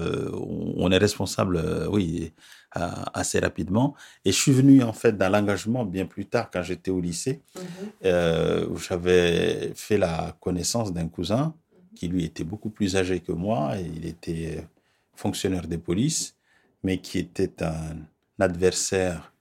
on 0.78 0.90
est 0.90 0.96
responsable, 0.96 1.62
oui, 1.90 2.32
assez 2.74 3.38
rapidement. 3.38 3.94
Et 4.24 4.32
je 4.32 4.36
suis 4.36 4.52
venu 4.52 4.82
en 4.82 4.92
fait 4.92 5.16
dans 5.16 5.28
l'engagement 5.28 5.84
bien 5.84 6.06
plus 6.06 6.26
tard 6.26 6.50
quand 6.50 6.62
j'étais 6.62 6.90
au 6.90 7.00
lycée, 7.00 7.40
mhm. 7.54 7.62
euh, 8.04 8.66
où 8.68 8.76
j'avais 8.76 9.72
fait 9.74 9.98
la 9.98 10.36
connaissance 10.40 10.92
d'un 10.92 11.08
cousin 11.08 11.54
qui 11.94 12.08
lui 12.08 12.24
était 12.24 12.44
beaucoup 12.44 12.70
plus 12.70 12.96
âgé 12.96 13.20
que 13.20 13.32
moi. 13.32 13.78
Et 13.78 13.84
il 13.96 14.06
était 14.06 14.66
fonctionnaire 15.14 15.68
de 15.68 15.76
police, 15.76 16.34
mais 16.82 16.98
qui 16.98 17.18
était 17.18 17.62
un 17.62 17.96
adversaire 18.40 19.32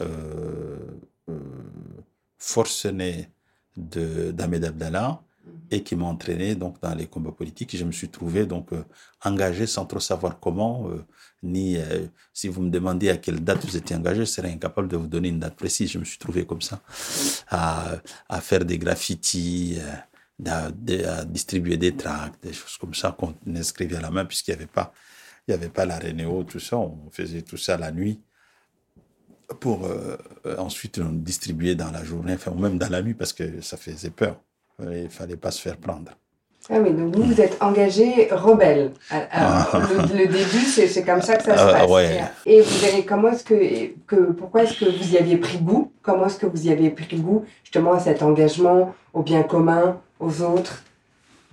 euh, 0.00 0.78
euh, 1.28 1.38
forcené 2.38 3.28
d'Ahmed 3.76 4.64
Abdallah 4.64 5.20
et 5.70 5.82
qui 5.82 5.96
m'a 5.96 6.06
entraîné 6.06 6.54
donc 6.54 6.80
dans 6.80 6.94
les 6.94 7.06
combats 7.06 7.32
politiques. 7.32 7.74
Et 7.74 7.78
je 7.78 7.84
me 7.84 7.92
suis 7.92 8.08
trouvé 8.08 8.46
donc 8.46 8.72
euh, 8.72 8.84
engagé 9.24 9.66
sans 9.66 9.86
trop 9.86 10.00
savoir 10.00 10.40
comment, 10.40 10.88
euh, 10.88 11.04
ni 11.42 11.76
euh, 11.76 12.06
si 12.32 12.48
vous 12.48 12.62
me 12.62 12.70
demandiez 12.70 13.10
à 13.10 13.16
quelle 13.16 13.42
date 13.42 13.64
vous 13.64 13.76
étiez 13.76 13.96
engagé, 13.96 14.20
je 14.20 14.24
serais 14.24 14.50
incapable 14.50 14.88
de 14.88 14.96
vous 14.96 15.06
donner 15.06 15.28
une 15.28 15.38
date 15.38 15.56
précise. 15.56 15.90
Je 15.90 15.98
me 15.98 16.04
suis 16.04 16.18
trouvé 16.18 16.46
comme 16.46 16.62
ça 16.62 16.80
à, 17.48 17.92
à 18.28 18.40
faire 18.40 18.64
des 18.64 18.78
graffitis, 18.78 19.78
à, 20.46 20.70
distribuer 21.24 21.76
des 21.76 21.96
tracts, 21.96 22.42
des 22.42 22.52
choses 22.52 22.76
comme 22.76 22.94
ça 22.94 23.16
qu'on 23.18 23.34
inscrivait 23.54 23.96
à 23.96 24.00
la 24.00 24.10
main 24.10 24.24
puisqu'il 24.24 24.52
n'y 24.52 24.56
avait 24.56 24.66
pas, 24.66 24.92
il 25.46 25.52
y 25.52 25.54
avait 25.54 25.68
pas 25.68 25.86
la 25.86 25.98
Renéo, 25.98 26.44
tout 26.44 26.60
ça. 26.60 26.76
On 26.76 27.10
faisait 27.10 27.42
tout 27.42 27.56
ça 27.56 27.76
la 27.76 27.92
nuit 27.92 28.20
pour 29.60 29.88
ensuite 30.58 31.00
distribuer 31.00 31.74
dans 31.74 31.90
la 31.90 32.04
journée, 32.04 32.34
enfin, 32.34 32.50
ou 32.52 32.58
même 32.58 32.78
dans 32.78 32.90
la 32.90 33.02
nuit 33.02 33.14
parce 33.14 33.32
que 33.32 33.60
ça 33.62 33.76
faisait 33.76 34.10
peur. 34.10 34.40
Il 34.80 35.08
fallait 35.10 35.36
pas 35.36 35.50
se 35.50 35.60
faire 35.60 35.76
prendre. 35.78 36.12
Ah 36.70 36.80
oui, 36.80 36.92
donc 36.92 37.16
vous, 37.16 37.22
vous 37.22 37.40
êtes 37.40 37.56
engagé 37.62 38.28
rebelle. 38.30 38.92
Ah. 39.10 39.66
le, 40.14 40.26
début, 40.26 40.64
c'est 40.66 41.02
comme 41.02 41.22
ça 41.22 41.36
que 41.36 41.44
ça 41.44 41.56
se 41.56 41.62
ah, 41.62 41.86
passe. 41.86 42.30
Et 42.44 42.60
vous 42.60 42.84
avez, 42.84 43.04
comment 43.04 43.28
est-ce 43.30 43.44
que, 43.44 43.86
que, 44.06 44.32
pourquoi 44.32 44.64
est-ce 44.64 44.78
que 44.78 44.84
vous 44.84 45.14
y 45.14 45.16
aviez 45.16 45.38
pris 45.38 45.58
goût? 45.58 45.92
Comment 46.02 46.26
est-ce 46.26 46.38
que 46.38 46.46
vous 46.46 46.66
y 46.66 46.70
avez 46.70 46.90
pris 46.90 47.16
goût, 47.16 47.44
justement, 47.64 47.94
à 47.94 48.00
cet 48.00 48.22
engagement 48.22 48.94
au 49.14 49.22
bien 49.22 49.42
commun, 49.42 49.98
aux 50.20 50.42
autres? 50.42 50.82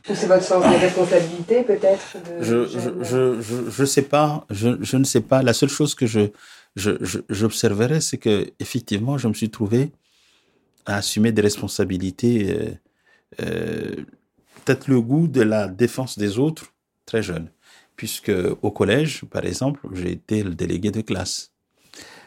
C'est 0.04 0.28
votre 0.28 0.44
sens 0.44 0.64
des 0.70 0.78
responsabilités, 0.78 1.64
peut-être 1.64 2.18
Je 2.40 2.68
je, 2.68 3.04
je, 3.42 3.70
je, 3.70 3.86
sais 3.86 4.04
pas. 4.04 4.46
Je, 4.52 4.78
je 4.82 4.98
ne 4.98 5.04
sais 5.04 5.22
pas. 5.22 5.42
La 5.42 5.54
seule 5.54 5.70
chose 5.70 5.96
que 5.96 6.06
je, 6.06 6.30
j'observerais, 7.30 8.02
c'est 8.02 8.18
que 8.18 8.52
effectivement, 8.60 9.18
je 9.18 9.28
me 9.28 9.34
suis 9.34 9.50
trouvé 9.50 9.92
à 10.86 10.98
assumer 10.98 11.32
des 11.32 11.42
responsabilités 11.42 12.52
euh, 12.52 12.70
euh, 13.42 13.96
peut-être 14.66 14.88
le 14.88 15.00
goût 15.00 15.28
de 15.28 15.42
la 15.42 15.68
défense 15.68 16.18
des 16.18 16.40
autres 16.40 16.74
très 17.06 17.22
jeune, 17.22 17.50
puisque 17.96 18.32
au 18.62 18.72
collège, 18.72 19.24
par 19.26 19.46
exemple, 19.46 19.88
j'ai 19.94 20.12
été 20.12 20.44
le 20.44 20.56
délégué 20.56 20.92
de 20.92 21.02
classe, 21.02 21.52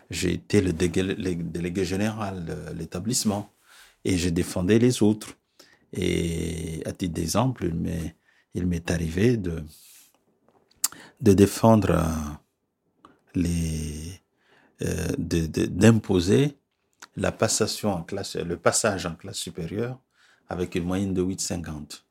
j'ai 0.09 0.35
été 0.35 0.61
le 0.61 0.73
délégué, 0.73 1.85
général 1.85 2.45
de 2.45 2.73
l'établissement, 2.79 3.53
et 4.05 4.17
je 4.17 4.29
défendais 4.31 4.79
les 4.79 5.03
autres. 5.03 5.37
Et 5.93 6.83
à 6.87 6.93
titre 6.93 7.15
d'exemple, 7.15 7.71
il 8.55 8.67
m'est 8.67 8.91
arrivé 8.91 9.37
de, 9.37 9.65
défendre 11.21 11.91
euh, 11.91 12.05
les, 13.35 14.21
euh, 14.83 15.09
d'imposer 15.19 16.57
la 17.17 17.33
passation 17.33 17.93
en 17.93 18.03
classe, 18.03 18.37
le 18.37 18.57
passage 18.57 19.07
en 19.07 19.15
classe 19.17 19.39
supérieure 19.39 19.99
avec 20.49 20.75
une 20.77 20.85
moyenne 20.85 21.13
de 21.13 21.23
8,50. 21.23 22.03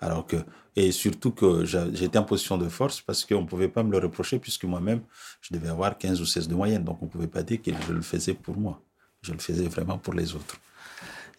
Alors 0.00 0.26
que, 0.26 0.36
et 0.76 0.92
surtout 0.92 1.32
que 1.32 1.64
j'étais 1.64 2.18
en 2.18 2.24
position 2.24 2.56
de 2.56 2.68
force 2.68 3.00
parce 3.00 3.24
qu'on 3.24 3.42
ne 3.42 3.46
pouvait 3.46 3.68
pas 3.68 3.82
me 3.82 3.90
le 3.92 3.98
reprocher 3.98 4.38
puisque 4.38 4.64
moi-même, 4.64 5.02
je 5.42 5.52
devais 5.52 5.68
avoir 5.68 5.98
15 5.98 6.20
ou 6.20 6.26
16 6.26 6.48
de 6.48 6.54
moyenne. 6.54 6.84
Donc 6.84 7.02
on 7.02 7.06
ne 7.06 7.10
pouvait 7.10 7.26
pas 7.26 7.42
dire 7.42 7.60
que 7.60 7.70
je 7.86 7.92
le 7.92 8.02
faisais 8.02 8.34
pour 8.34 8.56
moi. 8.56 8.80
Je 9.22 9.32
le 9.32 9.38
faisais 9.38 9.68
vraiment 9.68 9.98
pour 9.98 10.14
les 10.14 10.34
autres. 10.34 10.56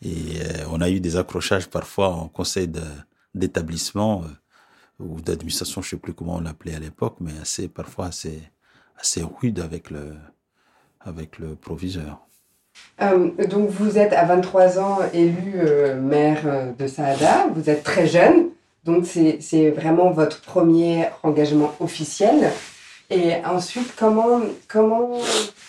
Et 0.04 0.42
euh, 0.42 0.66
on 0.72 0.82
a 0.82 0.90
eu 0.90 1.00
des 1.00 1.16
accrochages 1.16 1.68
parfois 1.68 2.10
en 2.10 2.28
conseil 2.28 2.70
d'établissement 3.36 4.24
euh, 4.24 5.04
ou 5.04 5.22
d'administration, 5.22 5.82
je 5.82 5.88
ne 5.88 5.90
sais 5.92 5.98
plus 5.98 6.14
comment 6.14 6.36
on 6.36 6.42
l'appelait 6.42 6.76
à 6.76 6.80
l'époque, 6.80 7.18
mais 7.20 7.34
assez, 7.42 7.68
parfois 7.68 8.08
assez, 8.08 8.42
assez 9.00 9.24
rude 9.24 9.60
avec 9.60 9.90
le, 9.90 10.16
avec 11.00 11.40
le 11.40 11.56
proviseur. 11.56 12.20
Euh, 13.02 13.32
donc 13.48 13.70
vous 13.70 13.98
êtes 13.98 14.14
à 14.14 14.26
23 14.26 14.80
ans 14.80 15.00
élu 15.14 15.56
maire 16.02 16.74
de 16.78 16.88
Saada, 16.88 17.48
vous 17.54 17.70
êtes 17.70 17.84
très 17.84 18.08
jeune, 18.08 18.51
donc 18.84 19.06
c'est 19.06 19.70
vraiment 19.70 20.12
votre 20.12 20.42
premier 20.42 21.06
engagement 21.24 21.74
officiel. 21.80 22.52
Et 23.10 23.36
ensuite, 23.46 23.94
comment, 23.98 24.42
comment 24.68 25.18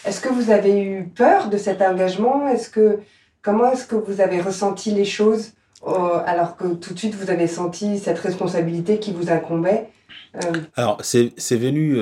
est-ce 0.05 0.21
que 0.21 0.29
vous 0.29 0.51
avez 0.51 0.81
eu 0.81 1.05
peur 1.05 1.49
de 1.49 1.59
cet 1.59 1.83
engagement? 1.83 2.49
Est-ce 2.49 2.71
que 2.71 3.01
comment 3.43 3.73
est-ce 3.73 3.87
que 3.87 3.97
vous 3.97 4.21
avez 4.21 4.41
ressenti 4.41 4.93
les 4.93 5.05
choses 5.05 5.53
alors 5.85 6.57
que 6.57 6.75
tout 6.75 6.95
de 6.95 6.99
suite 6.99 7.17
vous 7.17 7.31
avez 7.31 7.49
senti 7.49 7.99
cette 7.99 8.21
responsabilité 8.21 9.01
qui 9.01 9.13
vous 9.13 9.31
incombait? 9.31 9.89
Alors 10.77 10.99
c'est 11.03 11.57
venu, 11.57 11.97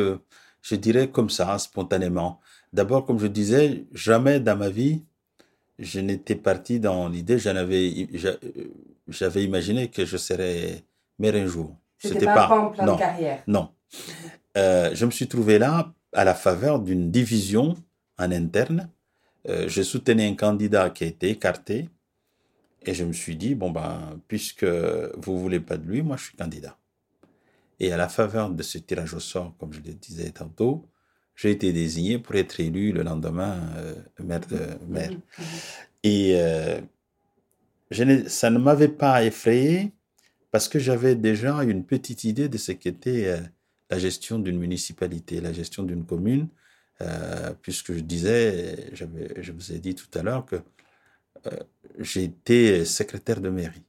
je 0.61 0.75
dirais 0.75 1.09
comme 1.09 1.31
ça, 1.31 1.59
spontanément. 1.59 2.41
D'abord, 2.73 3.07
comme 3.07 3.19
je 3.19 3.27
disais, 3.27 3.87
jamais 3.93 4.39
dans 4.39 4.57
ma 4.57 4.69
vie, 4.69 5.03
je 5.79 5.99
n'étais 6.01 6.37
parti 6.37 6.79
dans 6.79 7.09
l'idée, 7.09 7.39
j'avais 7.39 7.89
imaginé 9.43 9.89
que 9.89 10.05
je 10.05 10.19
serais 10.19 10.85
maire 11.21 11.37
un 11.37 11.47
jour. 11.47 11.77
C'était 11.99 12.25
pas, 12.25 12.49
pas 12.49 12.59
en 12.59 12.71
plan 12.71 12.87
non, 12.87 12.95
de 12.95 12.99
carrière. 12.99 13.43
Non. 13.47 13.71
Euh, 14.57 14.91
je 14.95 15.07
me 15.07 15.11
suis 15.11 15.29
trouvé 15.29 15.59
là 15.59 15.93
à 16.13 16.25
la 16.25 16.35
faveur 16.35 16.81
d'une 16.81 17.11
division 17.11 17.77
en 18.19 18.33
interne. 18.33 18.91
Euh, 19.49 19.69
je 19.69 19.83
soutenais 19.83 20.27
un 20.27 20.35
candidat 20.35 20.91
qui 20.91 21.05
a 21.05 21.07
été 21.07 21.31
écarté 21.31 21.89
et 22.83 22.95
je 22.95 23.05
me 23.05 23.13
suis 23.13 23.37
dit, 23.37 23.55
bon 23.55 23.71
ben, 23.71 24.19
puisque 24.27 24.65
vous 24.65 25.39
voulez 25.39 25.61
pas 25.61 25.77
de 25.77 25.87
lui, 25.87 26.03
moi 26.03 26.17
je 26.17 26.25
suis 26.25 26.37
candidat. 26.37 26.77
Et 27.79 27.93
à 27.93 27.97
la 27.97 28.09
faveur 28.09 28.51
de 28.51 28.63
ce 28.63 28.79
tirage 28.79 29.15
au 29.15 29.21
sort, 29.21 29.55
comme 29.59 29.73
je 29.73 29.81
le 29.81 29.93
disais 29.93 30.31
tantôt, 30.31 30.87
j'ai 31.35 31.51
été 31.51 31.73
désigné 31.73 32.19
pour 32.19 32.35
être 32.35 32.61
élu 32.61 32.93
le 32.93 33.03
lendemain 33.03 33.59
euh, 33.77 33.95
maire. 34.23 34.41
De, 34.41 34.59
maire. 34.87 35.13
Et 36.03 36.35
euh, 36.37 36.81
je 37.91 38.29
ça 38.29 38.51
ne 38.51 38.59
m'avait 38.59 38.89
pas 38.89 39.25
effrayé 39.25 39.93
parce 40.51 40.69
que 40.69 40.79
j'avais 40.79 41.15
déjà 41.15 41.63
une 41.63 41.85
petite 41.85 42.25
idée 42.25 42.49
de 42.49 42.59
ce 42.59 42.73
qu'était 42.73 43.27
euh, 43.27 43.41
la 43.91 43.99
gestion 43.99 44.39
d'une 44.39 44.59
municipalité, 44.59 45.41
la 45.41 45.53
gestion 45.53 45.83
d'une 45.85 46.05
commune, 46.05 46.49
euh, 47.01 47.53
puisque 47.63 47.93
je 47.95 48.01
disais, 48.01 48.91
je 48.95 49.53
vous 49.53 49.73
ai 49.73 49.79
dit 49.79 49.95
tout 49.95 50.19
à 50.19 50.23
l'heure 50.23 50.45
que 50.45 50.57
euh, 51.47 52.05
été 52.17 52.85
secrétaire 52.85 53.41
de 53.41 53.49
mairie. 53.49 53.85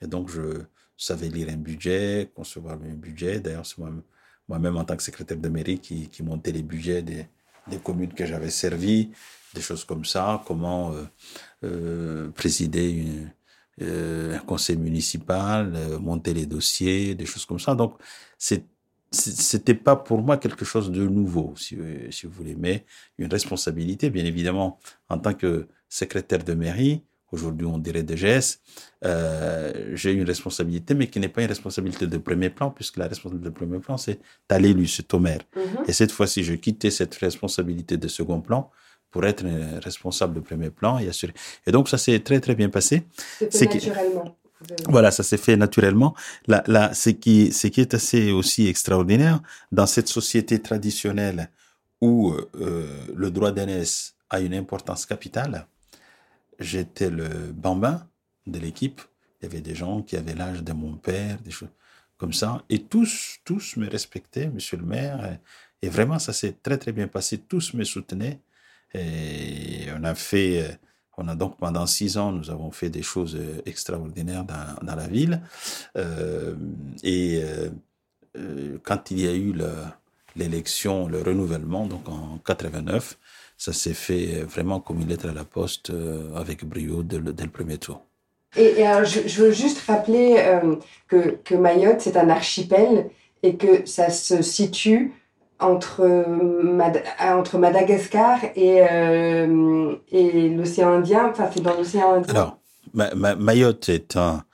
Et 0.00 0.06
donc, 0.06 0.30
je 0.30 0.62
savais 0.96 1.28
lire 1.28 1.48
un 1.50 1.56
budget, 1.56 2.30
concevoir 2.34 2.74
un 2.82 2.94
budget. 2.94 3.40
D'ailleurs, 3.40 3.66
c'est 3.66 3.78
moi-même 3.78 4.02
moi-même 4.48 4.78
en 4.78 4.84
tant 4.84 4.96
que 4.96 5.02
secrétaire 5.02 5.36
de 5.36 5.48
mairie 5.50 5.78
qui, 5.78 6.08
qui 6.08 6.22
montait 6.22 6.52
les 6.52 6.62
budgets 6.62 7.02
des, 7.02 7.26
des 7.66 7.76
communes 7.76 8.14
que 8.14 8.24
j'avais 8.24 8.48
servies, 8.48 9.10
des 9.54 9.60
choses 9.60 9.84
comme 9.84 10.06
ça, 10.06 10.42
comment 10.46 10.94
présider 12.34 12.88
une, 12.88 13.30
un 13.80 14.38
conseil 14.38 14.76
municipal, 14.76 15.72
euh, 15.74 15.98
monter 15.98 16.34
les 16.34 16.46
dossiers, 16.46 17.14
des 17.14 17.26
choses 17.26 17.44
comme 17.44 17.58
ça. 17.58 17.74
Donc, 17.74 17.94
c'est 18.38 18.64
c'était 19.10 19.74
pas 19.74 19.96
pour 19.96 20.20
moi 20.20 20.36
quelque 20.36 20.66
chose 20.66 20.90
de 20.90 21.08
nouveau, 21.08 21.54
si, 21.56 21.78
si 22.10 22.26
vous 22.26 22.32
voulez, 22.32 22.54
mais 22.54 22.84
une 23.16 23.30
responsabilité, 23.30 24.10
bien 24.10 24.26
évidemment, 24.26 24.78
en 25.08 25.18
tant 25.18 25.32
que 25.32 25.66
secrétaire 25.88 26.44
de 26.44 26.52
mairie, 26.52 27.02
aujourd'hui 27.32 27.66
on 27.66 27.78
dirait 27.78 28.02
DGS, 28.02 28.60
euh, 29.04 29.92
j'ai 29.94 30.12
une 30.12 30.24
responsabilité, 30.24 30.94
mais 30.94 31.06
qui 31.06 31.20
n'est 31.20 31.28
pas 31.28 31.42
une 31.42 31.48
responsabilité 31.48 32.06
de 32.06 32.18
premier 32.18 32.50
plan, 32.50 32.70
puisque 32.70 32.96
la 32.98 33.08
responsabilité 33.08 33.50
de 33.50 33.54
premier 33.54 33.78
plan, 33.78 33.96
c'est 33.96 34.20
à 34.48 34.58
l'élu, 34.58 34.86
c'est 34.86 35.12
au 35.14 35.20
maire. 35.20 35.40
Et 35.86 35.92
cette 35.92 36.12
fois-ci, 36.12 36.44
je 36.44 36.54
quittais 36.54 36.90
cette 36.90 37.14
responsabilité 37.14 37.96
de 37.96 38.08
second 38.08 38.40
plan 38.40 38.70
pour 39.10 39.24
être 39.24 39.44
responsable 39.82 40.34
de 40.34 40.40
premier 40.40 40.70
plan 40.70 40.98
et 40.98 41.08
assurer. 41.08 41.34
Et 41.66 41.72
donc, 41.72 41.88
ça 41.88 41.98
s'est 41.98 42.18
très, 42.20 42.40
très 42.40 42.54
bien 42.54 42.68
passé. 42.68 43.04
C'est 43.50 43.72
naturellement. 43.72 44.36
Voilà, 44.88 45.10
ça 45.10 45.22
s'est 45.22 45.36
fait 45.36 45.56
naturellement. 45.56 46.14
Là, 46.46 46.64
là, 46.66 46.92
ce 46.92 47.10
qui, 47.10 47.52
ce 47.52 47.68
qui 47.68 47.80
est 47.80 47.94
assez 47.94 48.32
aussi 48.32 48.66
extraordinaire 48.66 49.40
dans 49.70 49.86
cette 49.86 50.08
société 50.08 50.60
traditionnelle 50.60 51.50
où 52.00 52.32
euh, 52.32 53.06
le 53.14 53.30
droit 53.30 53.52
d'aînesse 53.52 54.16
a 54.30 54.40
une 54.40 54.54
importance 54.54 55.06
capitale, 55.06 55.66
j'étais 56.58 57.10
le 57.10 57.28
bambin 57.52 58.06
de 58.46 58.58
l'équipe. 58.58 59.00
Il 59.40 59.44
y 59.44 59.48
avait 59.48 59.60
des 59.60 59.74
gens 59.74 60.02
qui 60.02 60.16
avaient 60.16 60.34
l'âge 60.34 60.62
de 60.62 60.72
mon 60.72 60.96
père, 60.96 61.38
des 61.40 61.50
choses 61.50 61.68
comme 62.16 62.32
ça. 62.32 62.64
Et 62.68 62.82
tous, 62.82 63.38
tous 63.44 63.76
me 63.76 63.88
respectaient, 63.88 64.48
monsieur 64.48 64.76
le 64.76 64.84
maire. 64.84 65.38
Et 65.82 65.88
vraiment, 65.88 66.18
ça 66.18 66.32
s'est 66.32 66.56
très, 66.60 66.78
très 66.78 66.92
bien 66.92 67.06
passé. 67.06 67.38
Tous 67.38 67.74
me 67.74 67.84
soutenaient. 67.84 68.40
Et 68.94 69.86
on 69.98 70.04
a 70.04 70.14
fait, 70.14 70.78
on 71.16 71.28
a 71.28 71.34
donc 71.34 71.58
pendant 71.58 71.86
six 71.86 72.16
ans, 72.16 72.32
nous 72.32 72.50
avons 72.50 72.70
fait 72.70 72.90
des 72.90 73.02
choses 73.02 73.38
extraordinaires 73.66 74.44
dans, 74.44 74.96
la 74.96 75.06
ville. 75.06 75.42
Euh, 75.96 76.54
et 77.02 77.42
euh, 78.38 78.78
quand 78.82 79.10
il 79.10 79.20
y 79.20 79.28
a 79.28 79.34
eu 79.34 79.54
l'élection, 80.36 81.08
le, 81.08 81.22
renouvellement, 81.22 81.86
donc 81.86 82.08
en 82.08 82.38
89, 82.44 83.18
ça 83.56 83.72
s'est 83.72 83.94
fait 83.94 84.42
vraiment 84.42 84.80
comme 84.80 85.00
une 85.00 85.08
lettre 85.08 85.28
à 85.28 85.32
la 85.32 85.44
poste 85.44 85.90
euh, 85.90 86.34
avec 86.36 86.64
brio 86.64 87.02
dès 87.02 87.18
le, 87.18 87.32
premier 87.50 87.78
tour. 87.78 88.02
Et, 88.56 88.84
je, 89.04 89.42
veux 89.42 89.52
juste 89.52 89.80
rappeler 89.86 90.36
euh, 90.38 90.76
que 91.08 91.54
Mayotte, 91.54 92.00
c'est 92.00 92.16
un 92.16 92.28
archipel 92.28 93.10
et 93.42 93.56
que 93.56 93.86
ça 93.86 94.10
se 94.10 94.42
situe 94.42 95.12
entre, 95.60 96.06
Mad 96.62 97.02
entre 97.20 97.58
Madagascar 97.58 98.38
et, 98.54 98.82
euh, 98.82 99.96
et 100.10 100.48
l'océan 100.50 100.94
Indien. 100.94 101.28
Enfin, 101.30 101.50
c'est 101.52 101.62
dans 101.62 101.74
l'océan 101.74 102.14
Indien. 102.14 102.34
Alors, 102.34 102.58
Ma 102.94 103.14
Ma 103.14 103.34
Mayotte 103.34 103.88
est 103.88 104.16
un. 104.16 104.44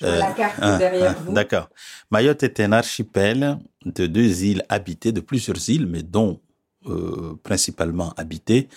Vois 0.00 0.16
la 0.16 0.32
carte 0.32 0.60
derrière 0.78 1.14
vous. 1.20 1.32
D'accord. 1.32 1.68
Mayotte 2.10 2.42
est 2.42 2.60
un 2.60 2.72
archipel 2.72 3.58
de 3.84 4.06
deux 4.06 4.44
îles 4.44 4.64
habitées, 4.68 5.12
de 5.12 5.20
plusieurs 5.20 5.68
îles, 5.68 5.86
mais 5.86 6.02
dont 6.02 6.40
euh, 6.86 7.38
principalement 7.42 8.14
habitées 8.16 8.68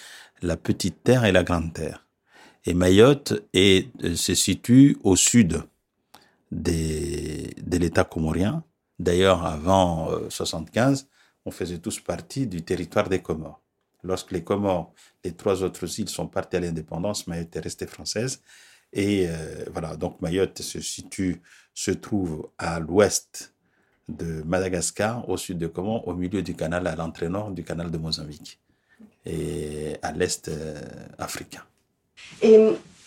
la 0.42 0.58
Petite 0.58 1.04
Terre 1.04 1.24
et 1.24 1.32
la 1.32 1.44
Grande 1.44 1.72
Terre. 1.74 2.06
Et 2.66 2.74
Mayotte 2.74 3.34
est, 3.54 3.88
se 4.16 4.36
situe 4.36 4.98
au 5.04 5.16
sud 5.16 5.64
des, 6.52 7.56
de 7.66 7.78
l'État 7.78 8.04
comorien. 8.04 8.64
D'ailleurs, 9.00 9.46
avant 9.46 10.12
euh, 10.12 10.30
75, 10.30 11.08
on 11.46 11.52
faisait 11.52 11.80
tous 11.80 12.00
partie 12.00 12.48
du 12.48 12.64
territoire 12.64 13.10
des 13.10 13.22
Comores. 13.22 13.62
Lorsque 14.04 14.32
les 14.32 14.44
Comores, 14.44 14.94
les 15.24 15.32
trois 15.32 15.64
autres 15.64 16.00
îles 16.00 16.10
sont 16.10 16.28
parties 16.28 16.58
à 16.58 16.60
l'indépendance, 16.60 17.28
Mayotte 17.28 17.56
est 17.56 17.60
restée 17.60 17.88
française. 17.88 18.42
Et 18.92 19.28
euh, 19.28 19.66
voilà, 19.72 19.96
donc 19.96 20.22
Mayotte 20.22 20.62
se 20.62 20.80
situe, 20.82 21.42
se 21.74 21.92
trouve 21.92 22.50
à 22.58 22.80
l'ouest 22.80 23.54
de 24.10 24.44
Madagascar, 24.44 25.28
au 25.30 25.38
sud 25.38 25.58
de 25.58 25.68
Comores, 25.68 26.08
au 26.08 26.14
milieu 26.14 26.42
du 26.42 26.56
canal, 26.56 26.86
à 26.88 26.96
l'entrée 26.96 27.30
nord 27.30 27.52
du 27.52 27.64
canal 27.64 27.90
de 27.90 27.98
Mozambique, 27.98 28.60
et 29.26 29.96
à 30.02 30.12
l'est 30.12 30.50
euh, 30.50 30.82
africain. 31.18 31.64
Et 32.42 32.60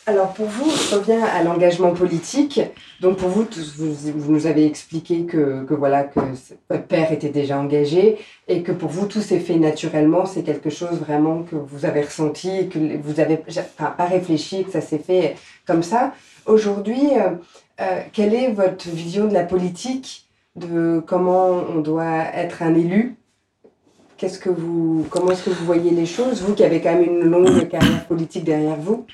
alors 0.07 0.33
pour 0.33 0.47
vous, 0.47 0.71
je 0.71 0.95
reviens 0.95 1.25
à 1.25 1.42
l'engagement 1.42 1.92
politique. 1.92 2.61
Donc 3.01 3.16
pour 3.16 3.29
vous, 3.29 3.47
vous, 3.77 4.33
nous 4.33 4.47
avez 4.47 4.64
expliqué 4.64 5.25
que, 5.25 5.64
que, 5.64 5.75
voilà 5.75 6.05
que 6.05 6.21
votre 6.71 6.85
père 6.85 7.11
était 7.11 7.29
déjà 7.29 7.59
engagé 7.59 8.19
et 8.47 8.62
que 8.62 8.71
pour 8.71 8.88
vous 8.88 9.07
tout 9.07 9.21
s'est 9.21 9.40
fait 9.40 9.57
naturellement. 9.57 10.25
C'est 10.25 10.45
quelque 10.45 10.71
chose 10.71 11.01
vraiment 11.01 11.42
que 11.42 11.57
vous 11.57 11.85
avez 11.85 12.03
ressenti, 12.03 12.69
que 12.69 12.79
vous 12.99 13.19
avez 13.19 13.42
enfin, 13.49 13.90
pas 13.97 14.07
réfléchi, 14.07 14.64
que 14.64 14.71
ça 14.71 14.81
s'est 14.81 15.01
fait 15.01 15.35
comme 15.66 15.83
ça. 15.83 16.14
Aujourd'hui, 16.47 17.11
euh, 17.16 17.31
euh, 17.81 18.01
quelle 18.12 18.33
est 18.33 18.53
votre 18.53 18.88
vision 18.88 19.27
de 19.27 19.35
la 19.35 19.42
politique, 19.42 20.29
de 20.55 21.03
comment 21.05 21.64
on 21.75 21.81
doit 21.81 22.27
être 22.33 22.62
un 22.62 22.77
élu? 22.77 23.16
Qu'est-ce 24.16 24.38
que 24.38 24.49
vous, 24.49 25.05
comment 25.11 25.33
est-ce 25.33 25.45
que 25.45 25.51
vous 25.51 25.66
voyez 25.66 25.90
les 25.90 26.07
choses, 26.07 26.42
vous 26.42 26.55
qui 26.55 26.64
avez 26.64 26.81
quand 26.81 26.95
même 26.95 27.03
une 27.03 27.25
longue 27.25 27.69
carrière 27.69 28.07
politique 28.07 28.45
derrière 28.45 28.77
vous? 28.77 29.05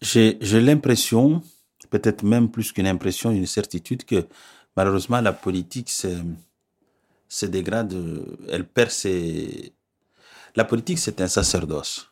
J'ai 0.00 0.60
l'impression, 0.60 1.42
peut-être 1.90 2.22
même 2.22 2.50
plus 2.50 2.72
qu'une 2.72 2.86
impression, 2.86 3.30
une 3.30 3.46
certitude 3.46 4.04
que 4.04 4.26
malheureusement 4.76 5.20
la 5.20 5.32
politique 5.32 5.90
se, 5.90 6.08
se 7.28 7.46
dégrade, 7.46 7.94
elle 8.48 8.66
perd 8.66 8.90
ses... 8.90 9.72
La 10.56 10.64
politique, 10.64 10.98
c'est 10.98 11.20
un 11.20 11.28
sacerdoce. 11.28 12.10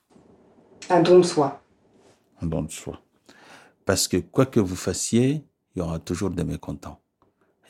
Un 0.90 1.02
don 1.02 1.18
de 1.18 1.24
soi. 1.24 1.62
Un 2.42 2.46
don 2.46 2.62
de 2.62 2.70
soi. 2.70 3.00
Parce 3.84 4.08
que 4.08 4.18
quoi 4.18 4.46
que 4.46 4.60
vous 4.60 4.76
fassiez, 4.76 5.44
il 5.74 5.78
y 5.78 5.82
aura 5.82 5.98
toujours 5.98 6.30
des 6.30 6.44
mécontents. 6.44 7.00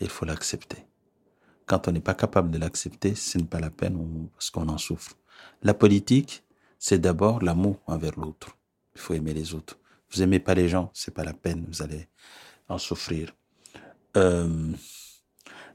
Et 0.00 0.05
il 0.05 0.11
faut 0.11 0.24
l'accepter. 0.24 0.85
Quand 1.66 1.88
on 1.88 1.92
n'est 1.92 2.00
pas 2.00 2.14
capable 2.14 2.50
de 2.50 2.59
l'accepter, 2.59 3.14
ce 3.14 3.38
n'est 3.38 3.44
pas 3.44 3.61
la 3.61 3.70
peine 3.70 3.96
on, 3.96 4.26
parce 4.29 4.50
qu'on 4.50 4.68
en 4.68 4.79
souffre. 4.79 5.12
La 5.62 5.74
politique, 5.74 6.44
c'est 6.79 6.98
d'abord 6.98 7.42
l'amour 7.42 7.76
envers 7.87 8.18
l'autre. 8.18 8.57
Il 8.94 9.00
faut 9.00 9.14
aimer 9.14 9.35
les 9.35 9.55
autres. 9.55 9.79
Vous 10.16 10.22
aimez 10.22 10.40
pas 10.40 10.55
les 10.55 10.66
gens, 10.66 10.90
c'est 10.94 11.12
pas 11.12 11.24
la 11.24 11.35
peine, 11.35 11.66
vous 11.68 11.83
allez 11.83 12.09
en 12.70 12.79
souffrir. 12.79 13.37
Euh, 14.16 14.72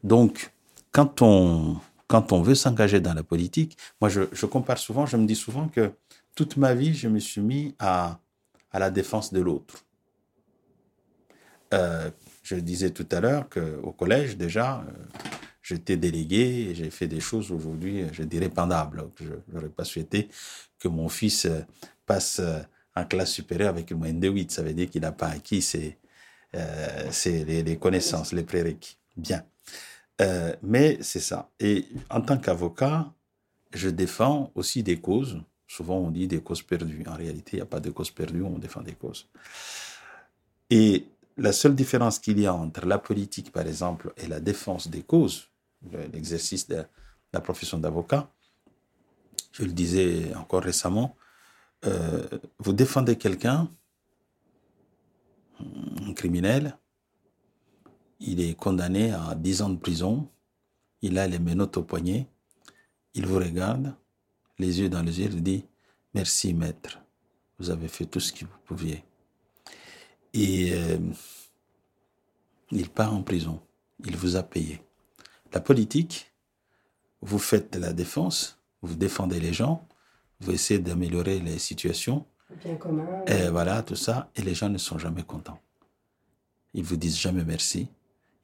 donc, 0.04 0.52
quand 0.92 1.22
on, 1.22 1.78
quand 2.08 2.32
on 2.32 2.42
veut 2.42 2.56
s'engager 2.56 3.00
dans 3.00 3.14
la 3.14 3.22
politique, 3.22 3.78
moi 4.02 4.10
je, 4.10 4.22
je, 4.32 4.48
compare 4.48 4.80
souvent, 4.80 5.06
je 5.06 5.16
me 5.16 5.28
dis 5.28 5.36
souvent 5.36 5.68
que 5.68 5.92
toute 6.34 6.58
ma 6.58 6.74
vie, 6.74 6.96
je 6.96 7.08
me 7.08 7.20
suis 7.20 7.40
mis 7.40 7.76
à, 7.78 8.20
à 8.72 8.80
la 8.80 8.90
défense 8.90 9.32
de 9.32 9.42
l'autre. 9.42 9.86
Euh, 11.76 12.10
je 12.42 12.56
disais 12.56 12.90
tout 12.90 13.08
à 13.12 13.20
l'heure 13.20 13.48
qu'au 13.48 13.92
collège, 13.92 14.38
déjà, 14.38 14.80
euh, 14.80 15.20
j'étais 15.62 15.98
délégué 15.98 16.70
et 16.72 16.74
j'ai 16.74 16.90
fait 16.90 17.08
des 17.08 17.20
choses 17.20 17.52
aujourd'hui, 17.52 18.06
je 18.12 18.24
dirais, 18.24 18.50
pendables. 18.50 19.08
Je 19.20 19.54
n'aurais 19.54 19.70
pas 19.70 19.84
souhaité 19.84 20.30
que 20.80 20.88
mon 20.88 21.10
fils 21.10 21.48
passe 22.08 22.42
en 22.96 23.06
classe 23.06 23.32
supérieure 23.32 23.70
avec 23.70 23.92
une 23.92 23.98
moyenne 23.98 24.20
de 24.20 24.30
8. 24.30 24.52
Ça 24.52 24.64
veut 24.64 24.74
dire 24.74 24.90
qu'il 24.90 25.02
n'a 25.02 25.12
pas 25.12 25.28
acquis 25.28 25.62
ses, 25.62 25.98
euh, 26.56 27.12
ses, 27.12 27.46
les, 27.46 27.78
connaissances, 27.78 28.34
les 28.34 28.44
prérequis. 28.44 28.98
Bien. 29.16 29.44
Euh, 30.22 30.56
mais 30.62 30.98
c'est 31.02 31.20
ça. 31.20 31.50
Et 31.60 31.88
en 32.10 32.22
tant 32.22 32.38
qu'avocat, 32.38 33.14
je 33.74 33.90
défends 33.90 34.52
aussi 34.56 34.84
des 34.84 35.00
causes. 35.00 35.42
Souvent, 35.68 35.98
on 35.98 36.12
dit 36.12 36.28
des 36.28 36.42
causes 36.42 36.62
perdues. 36.62 37.04
En 37.08 37.16
réalité, 37.16 37.52
il 37.54 37.56
n'y 37.58 37.62
a 37.62 37.66
pas 37.66 37.80
de 37.80 37.90
causes 37.90 38.12
perdues, 38.12 38.44
on 38.44 38.60
défend 38.60 38.82
des 38.82 38.94
causes. 38.94 39.28
Et 40.70 41.06
la 41.38 41.54
seule 41.54 41.76
différence 41.76 42.20
qu'il 42.20 42.40
y 42.40 42.46
a 42.46 42.54
entre 42.54 42.86
la 42.86 42.98
politique, 42.98 43.52
par 43.52 43.66
exemple, 43.66 44.14
et 44.18 44.28
la 44.28 44.40
défense 44.40 44.90
des 44.90 45.02
causes, 45.02 45.48
l'exercice 46.14 46.68
de 46.68 46.84
la 47.34 47.42
profession 47.42 47.78
d'avocat, 47.78 48.30
je 49.54 49.64
le 49.64 49.72
disais 49.72 50.34
encore 50.36 50.64
récemment, 50.64 51.16
euh, 51.86 52.28
vous 52.60 52.74
défendez 52.74 53.18
quelqu'un, 53.18 53.70
un 55.60 56.14
criminel, 56.14 56.78
il 58.20 58.40
est 58.40 58.54
condamné 58.54 59.12
à 59.12 59.36
10 59.36 59.62
ans 59.64 59.70
de 59.70 59.78
prison, 59.78 60.30
il 61.02 61.18
a 61.18 61.28
les 61.28 61.40
menottes 61.40 61.78
au 61.78 61.84
poignet, 61.84 62.28
il 63.14 63.26
vous 63.26 63.38
regarde, 63.40 63.96
les 64.60 64.80
yeux 64.80 64.90
dans 64.90 65.02
les 65.02 65.20
yeux, 65.20 65.30
il 65.32 65.42
dit 65.42 65.66
Merci, 66.14 66.54
maître, 66.54 67.00
vous 67.58 67.70
avez 67.70 67.88
fait 67.88 68.06
tout 68.06 68.20
ce 68.20 68.32
que 68.32 68.46
vous 68.46 68.60
pouviez. 68.66 69.04
Et 70.34 70.74
euh, 70.74 71.00
il 72.72 72.90
part 72.90 73.14
en 73.14 73.24
prison, 73.24 73.60
il 74.06 74.16
vous 74.16 74.36
a 74.36 74.44
payé. 74.44 74.82
La 75.54 75.60
politique, 75.62 76.32
vous 77.22 77.40
faites 77.40 77.74
de 77.74 77.80
la 77.80 77.94
défense, 77.94 78.60
vous 78.82 78.96
défendez 78.96 79.40
les 79.40 79.54
gens, 79.54 79.88
vous 80.42 80.52
essayez 80.52 80.80
d'améliorer 80.80 81.40
les 81.40 81.60
situations. 81.60 82.26
Bien 82.64 82.76
commun. 82.76 83.08
Et 83.28 83.48
voilà, 83.50 83.82
tout 83.84 83.96
ça, 83.96 84.30
et 84.36 84.42
les 84.42 84.54
gens 84.54 84.70
ne 84.70 84.78
sont 84.78 84.98
jamais 84.98 85.24
contents. 85.24 85.60
Ils 86.74 86.84
vous 86.84 86.98
disent 86.98 87.18
jamais 87.18 87.44
merci, 87.46 87.88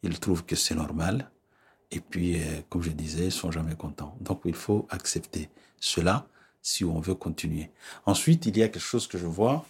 ils 0.03 0.19
trouvent 0.19 0.45
que 0.45 0.55
c'est 0.55 0.75
normal, 0.75 1.29
et 1.91 1.99
puis, 1.99 2.36
euh, 2.36 2.62
comme 2.69 2.81
je 2.81 2.89
disais, 2.91 3.25
ils 3.25 3.31
sont 3.31 3.51
jamais 3.51 3.75
contents. 3.75 4.17
Donc, 4.19 4.41
il 4.45 4.53
faut 4.53 4.86
accepter 4.89 5.49
cela 5.79 6.27
si 6.62 6.83
on 6.83 6.99
veut 6.99 7.15
continuer. 7.15 7.71
Ensuite, 8.05 8.45
il 8.45 8.57
y 8.57 8.63
a 8.63 8.67
quelque 8.67 8.81
chose 8.81 9.07
que 9.07 9.17
je 9.17 9.25
vois, 9.25 9.65